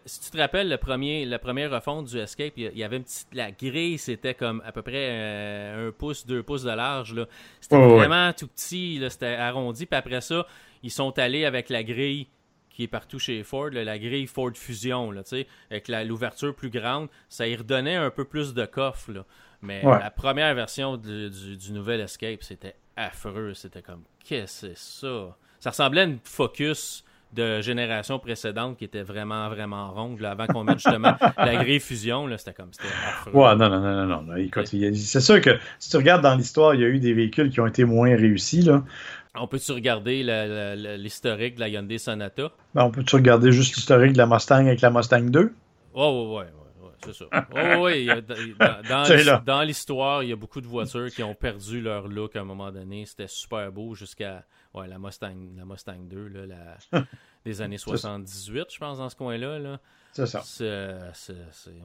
si 0.05 0.20
tu 0.20 0.30
te 0.30 0.38
rappelles, 0.38 0.68
le 0.68 0.76
premier, 0.76 1.24
la 1.24 1.38
première 1.38 1.70
refonte 1.70 2.07
du 2.07 2.18
Escape, 2.18 2.55
il 2.57 2.76
y 2.76 2.84
avait 2.84 2.96
une 2.96 3.05
petite. 3.05 3.28
La 3.32 3.50
grille, 3.50 3.98
c'était 3.98 4.34
comme 4.34 4.62
à 4.64 4.72
peu 4.72 4.82
près 4.82 5.09
euh, 5.11 5.88
un 5.88 5.92
pouce, 5.92 6.26
deux 6.26 6.42
pouces 6.42 6.62
de 6.62 6.70
large. 6.70 7.14
C'était 7.61 7.84
vraiment 7.84 8.32
tout 8.32 8.48
petit, 8.48 9.03
c'était 9.09 9.34
arrondi. 9.34 9.86
Puis 9.86 9.96
après 9.96 10.20
ça, 10.20 10.46
ils 10.82 10.90
sont 10.90 11.18
allés 11.18 11.44
avec 11.44 11.68
la 11.68 11.82
grille 11.82 12.28
qui 12.70 12.84
est 12.84 12.88
partout 12.88 13.18
chez 13.18 13.42
Ford, 13.42 13.68
la 13.70 13.98
grille 13.98 14.26
Ford 14.26 14.53
Fusion, 14.55 15.11
là, 15.11 15.20
avec 15.70 15.88
l'ouverture 15.88 16.55
plus 16.55 16.70
grande, 16.70 17.09
ça 17.28 17.46
y 17.46 17.55
redonnait 17.55 17.96
un 17.96 18.11
peu 18.11 18.24
plus 18.24 18.55
de 18.55 18.64
coffre. 18.64 19.12
Là. 19.12 19.26
Mais 19.61 19.82
la 19.82 20.11
première 20.11 20.55
version 20.55 20.96
du, 20.96 21.28
du 21.30 21.72
nouvel 21.72 22.00
Escape, 22.00 22.42
c'était 22.42 22.76
affreux. 22.96 23.53
C'était 23.53 23.82
comme, 23.82 24.05
qu'est-ce 24.24 24.68
que 24.68 24.74
c'est 24.74 24.78
ça? 24.78 25.36
ça 25.62 25.70
ressemblait 25.70 26.00
à 26.00 26.05
une 26.05 26.18
Focus 26.24 27.05
de 27.33 27.61
génération 27.61 28.18
précédente 28.18 28.76
qui 28.76 28.85
était 28.85 29.03
vraiment, 29.03 29.49
vraiment 29.49 29.91
ronde, 29.93 30.22
avant 30.24 30.47
qu'on 30.47 30.64
mette 30.64 30.78
justement 30.78 31.16
la 31.37 31.57
grille 31.57 31.80
fusion, 31.80 32.28
c'était 32.37 32.53
comme, 32.53 32.70
c'était 32.72 32.89
Ouais, 33.33 33.57
non, 33.57 33.68
non, 33.68 33.80
non, 33.80 34.07
non, 34.07 34.22
non. 34.22 34.35
c'est 34.95 35.20
sûr 35.20 35.41
que 35.41 35.59
si 35.78 35.91
tu 35.91 35.97
regardes 35.97 36.22
dans 36.22 36.35
l'histoire, 36.35 36.74
il 36.74 36.83
y 36.83 36.85
a 36.85 36.89
eu 36.89 36.99
des 36.99 37.14
véhicules 37.14 37.51
qui 37.51 37.61
ont 37.61 37.66
été 37.66 37.85
moins 37.85 38.14
réussis, 38.14 38.62
là. 38.62 38.83
On 39.35 39.47
peut-tu 39.47 39.72
regarder 39.72 40.22
l'historique 40.99 41.55
de 41.55 41.61
la 41.61 41.68
Hyundai 41.68 41.97
Sonata? 41.97 42.51
Ben, 42.74 42.85
on 42.85 42.91
peut-tu 42.91 43.16
regarder 43.16 43.51
juste 43.51 43.76
l'historique 43.76 44.12
de 44.12 44.18
la 44.18 44.26
Mustang 44.26 44.66
avec 44.66 44.83
la 44.83 44.91
Mustang 44.91 45.22
2? 45.22 45.55
Oh, 45.95 46.37
ouais, 46.37 46.45
ouais, 46.45 46.85
ouais, 46.85 46.91
c'est 47.03 47.14
ça. 47.14 47.24
Oh, 47.33 47.85
oui, 47.85 48.09
dans, 48.89 49.41
dans 49.47 49.62
l'histoire, 49.62 50.22
il 50.22 50.28
y 50.28 50.33
a 50.33 50.37
beaucoup 50.37 50.61
de 50.61 50.66
voitures 50.66 51.11
qui 51.11 51.22
ont 51.22 51.35
perdu 51.35 51.80
leur 51.80 52.09
look 52.09 52.37
à 52.37 52.41
un 52.41 52.45
moment 52.45 52.70
donné. 52.70 53.07
C'était 53.07 53.26
super 53.26 53.72
beau 53.72 53.95
jusqu'à 53.95 54.45
Ouais, 54.75 54.89
la 54.89 54.99
Mustang, 54.99 55.37
la 55.57 55.64
Mustang 55.64 56.09
2, 56.09 56.29
là, 56.29 56.47
la, 56.47 57.05
des 57.45 57.61
années 57.61 57.79
78, 57.79 58.73
je 58.73 58.79
pense, 58.79 58.99
dans 58.99 59.09
ce 59.09 59.16
coin-là. 59.16 59.59
Là. 59.59 59.81
C'est 60.13 60.27
ça. 60.27 60.43
C'est, 60.45 60.65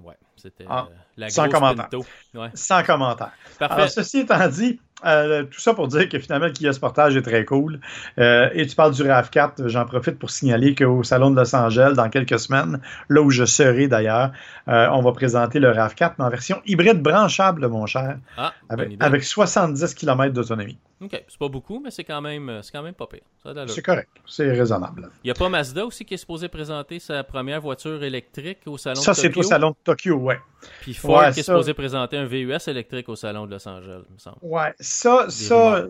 ouais, 0.04 0.18
c'était 0.36 0.66
ah, 0.68 0.88
euh, 0.90 0.96
la 1.16 1.30
sans 1.30 1.48
commentaire. 1.50 1.88
Ouais. 2.34 2.50
Sans 2.54 2.84
commentaire. 2.84 3.32
Parfait. 3.58 3.76
Alors, 3.76 3.90
ceci 3.90 4.20
étant 4.20 4.48
dit, 4.50 4.80
euh, 5.06 5.44
tout 5.44 5.60
ça 5.60 5.76
pour 5.76 5.88
dire 5.88 6.10
que 6.10 6.18
finalement, 6.18 6.48
le 6.48 6.54
Kia 6.54 6.74
Sportage 6.74 7.16
est 7.16 7.22
très 7.22 7.46
cool. 7.46 7.80
Euh, 8.18 8.50
et 8.54 8.66
tu 8.66 8.76
parles 8.76 8.94
du 8.94 9.04
RAV4, 9.04 9.68
j'en 9.68 9.86
profite 9.86 10.18
pour 10.18 10.32
signaler 10.32 10.74
qu'au 10.74 11.04
Salon 11.04 11.30
de 11.30 11.36
Los 11.36 11.56
Angeles, 11.56 11.94
dans 11.96 12.10
quelques 12.10 12.40
semaines, 12.40 12.82
là 13.10 13.22
où 13.22 13.30
je 13.30 13.46
serai 13.46 13.88
d'ailleurs, 13.88 14.32
euh, 14.68 14.88
on 14.92 15.02
va 15.02 15.12
présenter 15.12 15.60
le 15.60 15.72
RAV4, 15.72 16.14
mais 16.18 16.26
en 16.26 16.30
version 16.30 16.62
hybride 16.66 17.02
branchable, 17.02 17.68
mon 17.68 17.86
cher, 17.86 18.18
ah, 18.38 18.54
avec, 18.70 19.24
70 19.24 19.94
km 19.94 20.34
d'autonomie. 20.34 20.80
OK, 21.00 21.12
c'est 21.12 21.38
pas 21.38 21.50
beaucoup, 21.50 21.80
mais 21.80 21.92
c'est 21.92 22.04
quand 22.04 22.22
même, 22.22 22.62
c'est 22.64 22.72
quand 22.72 22.82
même 22.82 22.96
pas 22.96 23.06
pire. 23.06 23.22
C'est 23.68 23.84
correct, 23.84 24.10
c'est 24.26 24.52
raisonnable. 24.52 25.12
Il 25.24 25.28
n'y 25.28 25.32
a 25.32 25.36
pas 25.36 25.48
Mazda 25.48 25.86
aussi 25.86 26.06
qui 26.06 26.16
est 26.16 26.18
supposé 26.18 26.48
présenter 26.48 26.98
sa 26.98 27.24
première 27.24 27.62
voiture 27.62 28.04
électrique 28.04 28.16
au 28.65 28.78
Salon 28.78 28.99
de 28.99 29.05
Tokyo? 29.05 29.13
Ça, 29.13 29.13
c'est 29.13 29.38
au 29.38 29.43
Salon 29.43 29.70
de 29.72 29.76
Tokyo, 29.84 30.15
ouais. 30.15 30.39
Puis 30.82 30.93
Ford 30.93 31.32
qui 31.32 31.39
est 31.39 31.43
supposé 31.43 31.74
présenter 31.74 32.18
un 32.18 32.26
VUS 32.26 32.68
électrique 32.68 33.09
au 33.09 33.15
Salon 33.15 33.45
de 33.45 33.51
Los 33.51 33.68
Angeles, 33.68 34.01
il 34.09 34.13
me 34.13 34.20
semble. 34.20 34.38
Ouais, 34.41 34.74
ça, 34.80 35.26
ça, 35.30 35.88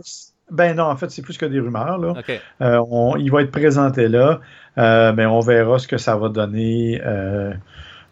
ben 0.49 0.75
non, 0.75 0.85
en 0.85 0.95
fait, 0.95 1.09
c'est 1.11 1.21
plus 1.21 1.37
que 1.37 1.45
des 1.45 1.59
rumeurs. 1.59 1.97
Là. 1.97 2.13
Euh, 2.61 3.11
il 3.19 3.31
va 3.31 3.41
être 3.41 3.51
présenté 3.51 4.07
là, 4.07 4.39
euh, 4.77 5.11
mais 5.13 5.25
on 5.25 5.39
verra 5.39 5.77
ce 5.77 5.87
que 5.87 5.97
ça 5.97 6.15
va 6.15 6.29
donner. 6.29 7.01
Euh, 7.05 7.53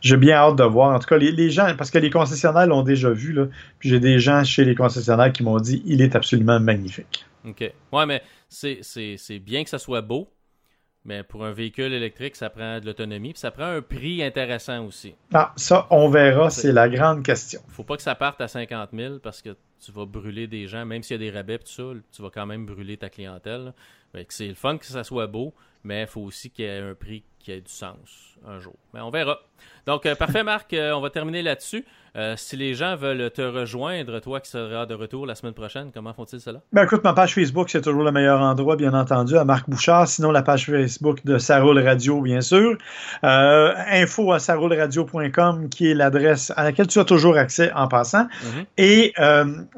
j'ai 0.02 0.18
bien 0.18 0.36
hâte 0.36 0.58
de 0.58 0.64
voir. 0.64 0.94
En 0.94 1.00
tout 1.00 1.08
cas, 1.08 1.18
les, 1.18 1.50
gens, 1.50 1.74
parce 1.78 1.92
que 1.92 1.98
les 1.98 2.10
concessionnaires 2.10 2.68
l'ont 2.68 2.84
déjà 2.84 3.10
vu, 3.10 3.32
là, 3.32 3.46
puis 3.80 3.90
j'ai 3.90 4.00
des 4.00 4.20
gens 4.20 4.44
chez 4.44 4.66
les 4.66 4.76
concessionnaires 4.76 5.32
qui 5.32 5.44
m'ont 5.44 5.60
dit 5.60 5.82
il 5.86 6.02
est 6.02 6.16
absolument 6.16 6.60
magnifique. 6.60 7.26
OK. 7.48 7.72
Ouais, 7.94 8.06
mais 8.06 8.22
c'est 8.50 9.40
bien 9.40 9.64
que 9.64 9.70
ça 9.70 9.80
soit 9.80 10.02
beau, 10.02 10.28
mais 11.06 11.24
pour 11.24 11.46
un 11.46 11.52
véhicule 11.52 11.94
électrique, 11.94 12.36
ça 12.36 12.50
prend 12.50 12.80
de 12.80 12.86
l'autonomie, 12.86 13.32
puis 13.34 13.40
ça 13.40 13.52
prend 13.52 13.66
un 13.66 13.82
prix 13.82 14.24
intéressant 14.24 14.86
aussi. 14.86 15.16
Ah, 15.34 15.54
ça, 15.56 15.88
on 15.92 16.10
verra, 16.10 16.50
c'est 16.50 16.72
la 16.72 16.90
grande 16.90 17.24
question. 17.24 17.62
Faut 17.68 17.84
pas 17.84 17.96
que 17.96 18.02
ça 18.02 18.16
parte 18.16 18.42
à 18.42 18.48
50 18.48 18.90
000 18.92 19.20
parce 19.20 19.42
que 19.42 19.56
tu 19.80 19.92
vas 19.92 20.06
brûler 20.06 20.48
des 20.48 20.68
gens, 20.68 20.86
même 20.86 21.04
s'il 21.04 21.22
y 21.22 21.28
a 21.28 21.32
des 21.32 21.38
rabais, 21.38 21.60
tout 21.60 21.68
ça, 21.68 21.84
tu 22.12 22.22
vas 22.24 22.32
quand 22.32 22.48
même 22.48 22.66
brûler 22.66 22.98
ta 22.98 23.10
clientèle. 23.10 23.74
C'est 24.30 24.48
le 24.48 24.56
fun 24.56 24.78
que 24.78 24.86
ça 24.86 25.04
soit 25.04 25.28
beau, 25.28 25.54
mais 25.84 26.02
il 26.02 26.08
faut 26.08 26.22
aussi 26.22 26.50
qu'il 26.50 26.66
y 26.66 26.68
ait 26.68 26.80
un 26.80 26.96
prix 26.96 27.24
qui 27.46 27.52
ait 27.52 27.62
du 27.62 27.72
sens 27.72 28.36
un 28.48 28.60
jour. 28.60 28.74
Mais 28.94 29.02
on 29.02 29.12
verra. 29.12 29.40
Donc, 29.86 30.06
euh, 30.06 30.16
parfait, 30.16 30.44
Marc, 30.44 30.74
euh, 30.74 30.94
on 30.94 31.02
va 31.02 31.10
terminer 31.12 31.44
là-dessus. 31.44 31.86
Euh, 32.18 32.36
si 32.38 32.56
les 32.56 32.76
gens 32.76 32.96
veulent 32.96 33.30
te 33.30 33.42
rejoindre, 33.42 34.22
toi 34.22 34.40
qui 34.40 34.50
seras 34.50 34.86
de 34.86 34.94
retour 34.94 35.26
la 35.26 35.36
semaine 35.36 35.54
prochaine, 35.54 35.92
comment 35.94 36.14
font-ils 36.14 36.40
cela? 36.40 36.62
Ben 36.72 36.86
écoute, 36.86 37.04
ma 37.04 37.12
page 37.12 37.36
Facebook, 37.36 37.70
c'est 37.70 37.82
toujours 37.82 38.04
le 38.04 38.12
meilleur 38.14 38.40
endroit, 38.40 38.78
bien 38.78 38.94
entendu, 38.94 39.36
à 39.36 39.44
Marc 39.44 39.70
Bouchard. 39.70 40.08
Sinon, 40.08 40.32
la 40.32 40.42
page 40.42 40.68
Facebook 40.68 41.26
de 41.26 41.38
Saroule 41.38 41.78
Radio, 41.78 42.22
bien 42.22 42.40
sûr. 42.40 42.78
Info 43.22 44.32
à 44.32 44.40
sarouleradio.com, 44.40 45.68
qui 45.68 45.92
est 45.92 45.94
l'adresse 45.94 46.54
à 46.56 46.64
laquelle 46.64 46.88
tu 46.88 47.00
as 47.00 47.04
toujours 47.04 47.36
accès 47.36 47.74
en 47.74 47.90
passant. 47.90 48.24
Mm-hmm. 48.24 48.66
Et 48.78 49.14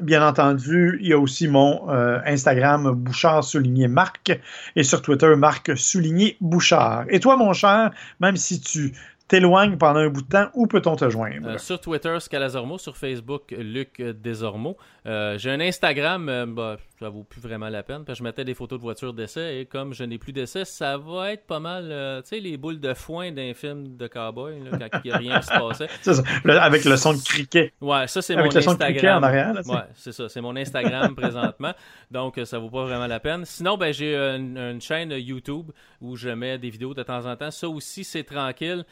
bien 0.00 0.24
entendu, 0.24 1.00
il 1.02 1.08
y 1.08 1.12
a 1.14 1.18
aussi 1.18 1.48
mon 1.48 1.88
Instagram, 2.24 2.92
Bouchard 2.92 3.42
souligné 3.42 3.88
Marc, 3.88 4.30
et 4.76 4.84
sur 4.84 5.02
Twitter, 5.02 5.34
Marc 5.34 5.76
souligné 5.76 6.36
Bouchard. 6.40 7.04
Et 7.08 7.18
toi, 7.18 7.36
mon 7.36 7.52
cher, 7.58 7.90
même 8.20 8.36
si 8.36 8.60
tu 8.60 8.94
t'éloignes 9.28 9.76
pendant 9.76 10.00
un 10.00 10.08
bout 10.08 10.22
de 10.22 10.28
temps, 10.28 10.48
où 10.54 10.66
peut-on 10.66 10.96
te 10.96 11.08
joindre? 11.08 11.48
Euh, 11.48 11.58
sur 11.58 11.80
Twitter, 11.80 12.16
Scalazormo. 12.18 12.78
Sur 12.78 12.96
Facebook, 12.96 13.54
Luc 13.56 14.00
Desormeaux. 14.00 14.76
Euh, 15.06 15.38
j'ai 15.38 15.50
un 15.50 15.60
Instagram, 15.60 16.28
euh, 16.28 16.46
bah, 16.46 16.76
ça 16.98 17.08
vaut 17.10 17.22
plus 17.22 17.40
vraiment 17.40 17.68
la 17.68 17.82
peine, 17.82 18.04
parce 18.04 18.18
que 18.18 18.24
je 18.24 18.28
mettais 18.28 18.44
des 18.44 18.54
photos 18.54 18.78
de 18.78 18.82
voitures 18.82 19.12
d'essai, 19.12 19.60
et 19.60 19.66
comme 19.66 19.92
je 19.92 20.04
n'ai 20.04 20.18
plus 20.18 20.32
d'essai, 20.32 20.64
ça 20.64 20.96
va 20.96 21.32
être 21.32 21.46
pas 21.46 21.60
mal, 21.60 22.22
tu 22.22 22.28
sais, 22.28 22.40
les 22.40 22.56
boules 22.56 22.80
de 22.80 22.92
foin 22.94 23.30
d'un 23.30 23.54
film 23.54 23.96
de 23.96 24.06
cowboy, 24.06 24.54
là, 24.64 24.88
quand 24.90 25.00
il 25.04 25.08
n'y 25.08 25.14
a 25.14 25.18
rien 25.18 25.40
qui 25.40 25.46
se 25.46 25.52
passait. 25.52 25.88
c'est 26.02 26.14
ça, 26.14 26.22
avec 26.60 26.84
le 26.84 26.96
son 26.96 27.12
de 27.12 27.22
criquet. 27.22 27.72
Ouais, 27.80 28.06
ça 28.08 28.20
c'est 28.20 28.34
mon 28.34 28.48
le 28.48 28.60
Son 28.60 28.74
de 28.74 28.78
criquet 28.78 29.10
en 29.10 29.22
arrière, 29.22 29.54
là, 29.54 29.60
ouais, 29.64 29.80
c'est 29.94 30.12
ça, 30.12 30.28
c'est 30.28 30.40
mon 30.40 30.56
Instagram 30.56 31.14
présentement, 31.16 31.72
donc 32.10 32.40
ça 32.44 32.58
vaut 32.58 32.70
pas 32.70 32.84
vraiment 32.84 33.06
la 33.06 33.20
peine. 33.20 33.44
Sinon, 33.44 33.76
ben 33.76 33.92
j'ai 33.92 34.16
une, 34.16 34.58
une 34.58 34.80
chaîne 34.80 35.12
YouTube 35.12 35.70
où 36.00 36.16
je 36.16 36.30
mets 36.30 36.58
des 36.58 36.70
vidéos 36.70 36.94
de 36.94 37.02
temps 37.02 37.26
en 37.26 37.36
temps. 37.36 37.50
Ça 37.50 37.68
aussi, 37.68 38.04
c'est 38.04 38.24
tranquille 38.24 38.84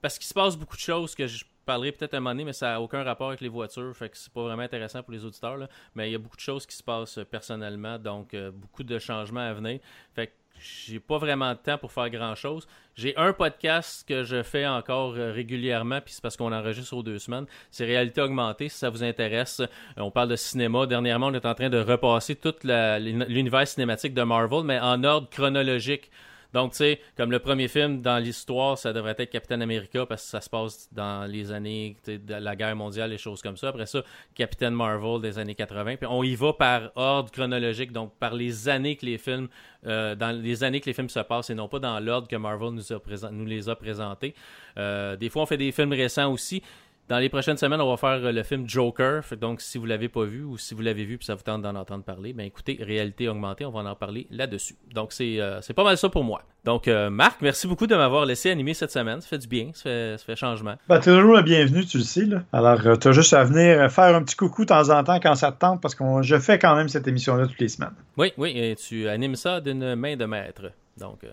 parce 0.00 0.18
qu'il 0.18 0.26
se 0.26 0.34
passe 0.34 0.56
beaucoup 0.56 0.76
de 0.76 0.80
choses 0.80 1.14
que 1.14 1.26
je 1.26 1.44
parlerai 1.66 1.92
peut-être 1.92 2.14
un 2.14 2.20
moment 2.20 2.30
donné, 2.30 2.44
mais 2.44 2.52
ça 2.52 2.72
n'a 2.72 2.80
aucun 2.80 3.02
rapport 3.02 3.28
avec 3.28 3.40
les 3.40 3.48
voitures. 3.48 3.94
Fait 3.94 4.08
que 4.08 4.16
c'est 4.16 4.32
pas 4.32 4.42
vraiment 4.42 4.62
intéressant 4.62 5.02
pour 5.02 5.12
les 5.12 5.24
auditeurs. 5.24 5.68
Mais 5.94 6.08
il 6.08 6.12
y 6.12 6.14
a 6.14 6.18
beaucoup 6.18 6.36
de 6.36 6.40
choses 6.40 6.66
qui 6.66 6.76
se 6.76 6.82
passent 6.82 7.20
personnellement, 7.30 7.98
donc 7.98 8.34
beaucoup 8.52 8.82
de 8.82 8.98
changements 8.98 9.40
à 9.40 9.52
venir. 9.52 9.78
Fait 10.14 10.28
que 10.28 10.32
j'ai 10.60 11.00
pas 11.00 11.18
vraiment 11.18 11.52
de 11.52 11.58
temps 11.58 11.78
pour 11.78 11.92
faire 11.92 12.10
grand 12.10 12.34
chose. 12.34 12.66
J'ai 12.94 13.16
un 13.16 13.32
podcast 13.32 14.06
que 14.06 14.24
je 14.24 14.42
fais 14.42 14.66
encore 14.66 15.14
euh, 15.14 15.32
régulièrement, 15.32 16.00
puis 16.00 16.12
c'est 16.12 16.22
parce 16.22 16.36
qu'on 16.36 16.52
enregistre 16.52 16.94
aux 16.94 17.02
deux 17.02 17.18
semaines. 17.18 17.46
C'est 17.70 17.86
Réalité 17.86 18.20
Augmentée, 18.20 18.68
si 18.68 18.78
ça 18.78 18.90
vous 18.90 19.02
intéresse. 19.02 19.60
Euh, 19.60 19.66
on 19.96 20.10
parle 20.10 20.28
de 20.28 20.36
cinéma. 20.36 20.86
Dernièrement, 20.86 21.28
on 21.28 21.34
est 21.34 21.46
en 21.46 21.54
train 21.54 21.70
de 21.70 21.78
repasser 21.78 22.36
tout 22.36 22.54
l'univers 22.64 23.66
cinématique 23.66 24.14
de 24.14 24.22
Marvel, 24.22 24.64
mais 24.64 24.78
en 24.78 25.02
ordre 25.04 25.28
chronologique. 25.30 26.10
Donc, 26.52 26.72
tu 26.72 26.78
sais, 26.78 27.00
comme 27.16 27.30
le 27.30 27.38
premier 27.38 27.68
film 27.68 28.00
dans 28.00 28.18
l'histoire, 28.18 28.76
ça 28.76 28.92
devrait 28.92 29.14
être 29.18 29.30
Captain 29.30 29.60
America 29.60 30.06
parce 30.06 30.24
que 30.24 30.30
ça 30.30 30.40
se 30.40 30.50
passe 30.50 30.88
dans 30.92 31.30
les 31.30 31.52
années 31.52 31.96
de 32.06 32.34
la 32.34 32.56
guerre 32.56 32.76
mondiale, 32.76 33.10
les 33.10 33.18
choses 33.18 33.42
comme 33.42 33.56
ça. 33.56 33.68
Après 33.68 33.86
ça, 33.86 34.02
Captain 34.34 34.70
Marvel 34.70 35.20
des 35.20 35.38
années 35.38 35.54
80. 35.54 35.96
Puis 35.96 36.06
on 36.10 36.22
y 36.22 36.34
va 36.34 36.52
par 36.52 36.90
ordre 36.96 37.30
chronologique, 37.30 37.92
donc 37.92 38.12
par 38.18 38.34
les 38.34 38.68
années 38.68 38.96
que 38.96 39.06
les 39.06 39.18
films, 39.18 39.48
euh, 39.86 40.14
dans 40.14 40.30
les 40.30 40.64
années 40.64 40.80
que 40.80 40.86
les 40.86 40.94
films 40.94 41.08
se 41.08 41.20
passent 41.20 41.50
et 41.50 41.54
non 41.54 41.68
pas 41.68 41.78
dans 41.78 41.98
l'ordre 42.00 42.28
que 42.28 42.36
Marvel 42.36 42.70
nous, 42.72 43.44
les 43.46 43.68
a 43.68 43.76
présentés. 43.76 44.34
Euh, 44.76 45.16
des 45.16 45.28
fois, 45.28 45.42
on 45.42 45.46
fait 45.46 45.56
des 45.56 45.72
films 45.72 45.92
récents 45.92 46.32
aussi. 46.32 46.62
Dans 47.10 47.18
les 47.18 47.28
prochaines 47.28 47.56
semaines, 47.56 47.80
on 47.80 47.90
va 47.90 47.96
faire 47.96 48.24
euh, 48.24 48.30
le 48.30 48.44
film 48.44 48.68
Joker. 48.68 49.24
Donc, 49.40 49.60
si 49.60 49.78
vous 49.78 49.84
l'avez 49.86 50.08
pas 50.08 50.22
vu 50.22 50.44
ou 50.44 50.56
si 50.56 50.74
vous 50.74 50.80
l'avez 50.80 51.04
vu 51.04 51.18
puis 51.18 51.26
ça 51.26 51.34
vous 51.34 51.42
tente 51.42 51.60
d'en 51.60 51.74
entendre 51.74 52.04
parler, 52.04 52.32
ben 52.32 52.44
écoutez, 52.46 52.78
réalité 52.80 53.28
augmentée, 53.28 53.64
on 53.64 53.72
va 53.72 53.80
en 53.80 53.96
parler 53.96 54.28
là-dessus. 54.30 54.76
Donc, 54.94 55.12
c'est 55.12 55.40
euh, 55.40 55.58
pas 55.74 55.82
mal 55.82 55.98
ça 55.98 56.08
pour 56.08 56.22
moi. 56.22 56.42
Donc, 56.64 56.86
euh, 56.86 57.10
Marc, 57.10 57.42
merci 57.42 57.66
beaucoup 57.66 57.88
de 57.88 57.96
m'avoir 57.96 58.26
laissé 58.26 58.48
animer 58.52 58.74
cette 58.74 58.92
semaine. 58.92 59.20
Ça 59.20 59.26
fait 59.26 59.38
du 59.38 59.48
bien, 59.48 59.72
ça 59.74 59.82
fait, 59.82 60.18
ça 60.18 60.24
fait 60.24 60.36
changement. 60.36 60.76
Ben, 60.88 61.00
t'es 61.00 61.10
toujours 61.10 61.34
le 61.34 61.42
bienvenu, 61.42 61.84
tu 61.84 61.98
le 61.98 62.04
sais. 62.04 62.26
Là. 62.26 62.44
Alors, 62.52 62.96
t'as 62.96 63.10
juste 63.10 63.32
à 63.32 63.42
venir 63.42 63.90
faire 63.90 64.14
un 64.14 64.22
petit 64.22 64.36
coucou 64.36 64.62
de 64.62 64.68
temps 64.68 64.90
en 64.90 65.02
temps 65.02 65.18
quand 65.18 65.34
ça 65.34 65.50
te 65.50 65.58
tente 65.58 65.80
parce 65.80 65.96
que 65.96 66.04
je 66.22 66.38
fais 66.38 66.60
quand 66.60 66.76
même 66.76 66.88
cette 66.88 67.08
émission-là 67.08 67.48
toutes 67.48 67.58
les 67.58 67.70
semaines. 67.70 67.94
Oui, 68.18 68.32
oui, 68.36 68.52
et 68.54 68.76
tu 68.76 69.08
animes 69.08 69.34
ça 69.34 69.60
d'une 69.60 69.96
main 69.96 70.14
de 70.14 70.26
maître. 70.26 70.70
Donc, 70.96 71.26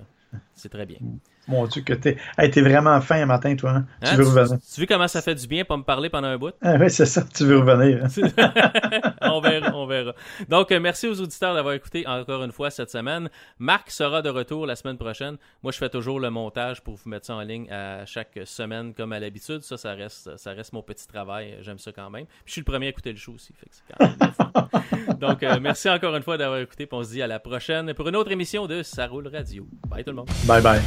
c'est 0.55 0.69
très 0.69 0.88
bien. 0.88 0.97
Mon 1.47 1.65
Dieu, 1.65 1.81
que 1.81 1.93
t'es 1.93 2.17
es 2.37 2.61
vraiment 2.61 2.99
fin 3.01 3.21
un 3.21 3.25
matin, 3.25 3.55
toi. 3.55 3.71
Hein? 3.71 3.85
Tu 4.03 4.09
hein, 4.09 4.15
veux 4.15 4.25
revenir. 4.25 4.57
Tu, 4.73 4.81
vu 4.81 4.87
comment 4.87 5.07
ça 5.07 5.21
fait 5.21 5.35
du 5.35 5.47
bien 5.47 5.63
pas 5.63 5.77
me 5.77 5.83
parler 5.83 6.09
pendant 6.09 6.27
un 6.27 6.37
bout? 6.37 6.53
Ah, 6.61 6.75
oui, 6.79 6.89
c'est 6.89 7.05
ça. 7.05 7.23
Tu 7.33 7.45
veux 7.45 7.59
revenir. 7.59 8.03
Hein? 8.03 9.11
on 9.21 9.39
verra, 9.39 9.75
on 9.75 9.85
verra. 9.85 10.13
Donc, 10.49 10.71
euh, 10.71 10.79
merci 10.79 11.07
aux 11.07 11.19
auditeurs 11.21 11.55
d'avoir 11.55 11.73
écouté 11.73 12.05
encore 12.07 12.43
une 12.43 12.51
fois 12.51 12.69
cette 12.69 12.89
semaine. 12.89 13.29
Marc 13.59 13.91
sera 13.91 14.21
de 14.21 14.29
retour 14.29 14.65
la 14.65 14.75
semaine 14.75 14.97
prochaine. 14.97 15.37
Moi, 15.63 15.71
je 15.71 15.77
fais 15.77 15.89
toujours 15.89 16.19
le 16.19 16.29
montage 16.29 16.81
pour 16.81 16.95
vous 16.95 17.09
mettre 17.09 17.25
ça 17.25 17.35
en 17.35 17.41
ligne 17.41 17.69
à 17.71 18.05
chaque 18.05 18.39
semaine, 18.45 18.93
comme 18.93 19.13
à 19.13 19.19
l'habitude. 19.19 19.61
Ça, 19.61 19.77
ça 19.77 19.93
reste, 19.93 20.37
ça 20.37 20.51
reste 20.51 20.73
mon 20.73 20.83
petit 20.83 21.07
travail. 21.07 21.57
J'aime 21.61 21.79
ça 21.79 21.91
quand 21.91 22.09
même. 22.09 22.25
Puis, 22.25 22.43
je 22.47 22.51
suis 22.53 22.61
le 22.61 22.65
premier 22.65 22.87
à 22.87 22.89
écouter 22.89 23.11
le 23.11 23.17
show 23.17 23.33
aussi. 23.33 23.53
Donc, 25.19 25.43
euh, 25.43 25.59
merci 25.61 25.89
encore 25.89 26.15
une 26.15 26.23
fois 26.23 26.37
d'avoir 26.37 26.59
écouté. 26.59 26.87
on 26.91 27.03
se 27.03 27.11
dit 27.11 27.21
à 27.21 27.27
la 27.27 27.39
prochaine 27.39 27.93
pour 27.93 28.07
une 28.07 28.15
autre 28.15 28.31
émission 28.31 28.67
de 28.67 28.83
Ça 28.83 29.07
roule 29.07 29.27
radio. 29.27 29.67
Bye 29.87 30.03
tout 30.03 30.11
le 30.11 30.17
monde. 30.17 30.29
Bye 30.45 30.61
bye. 30.61 30.81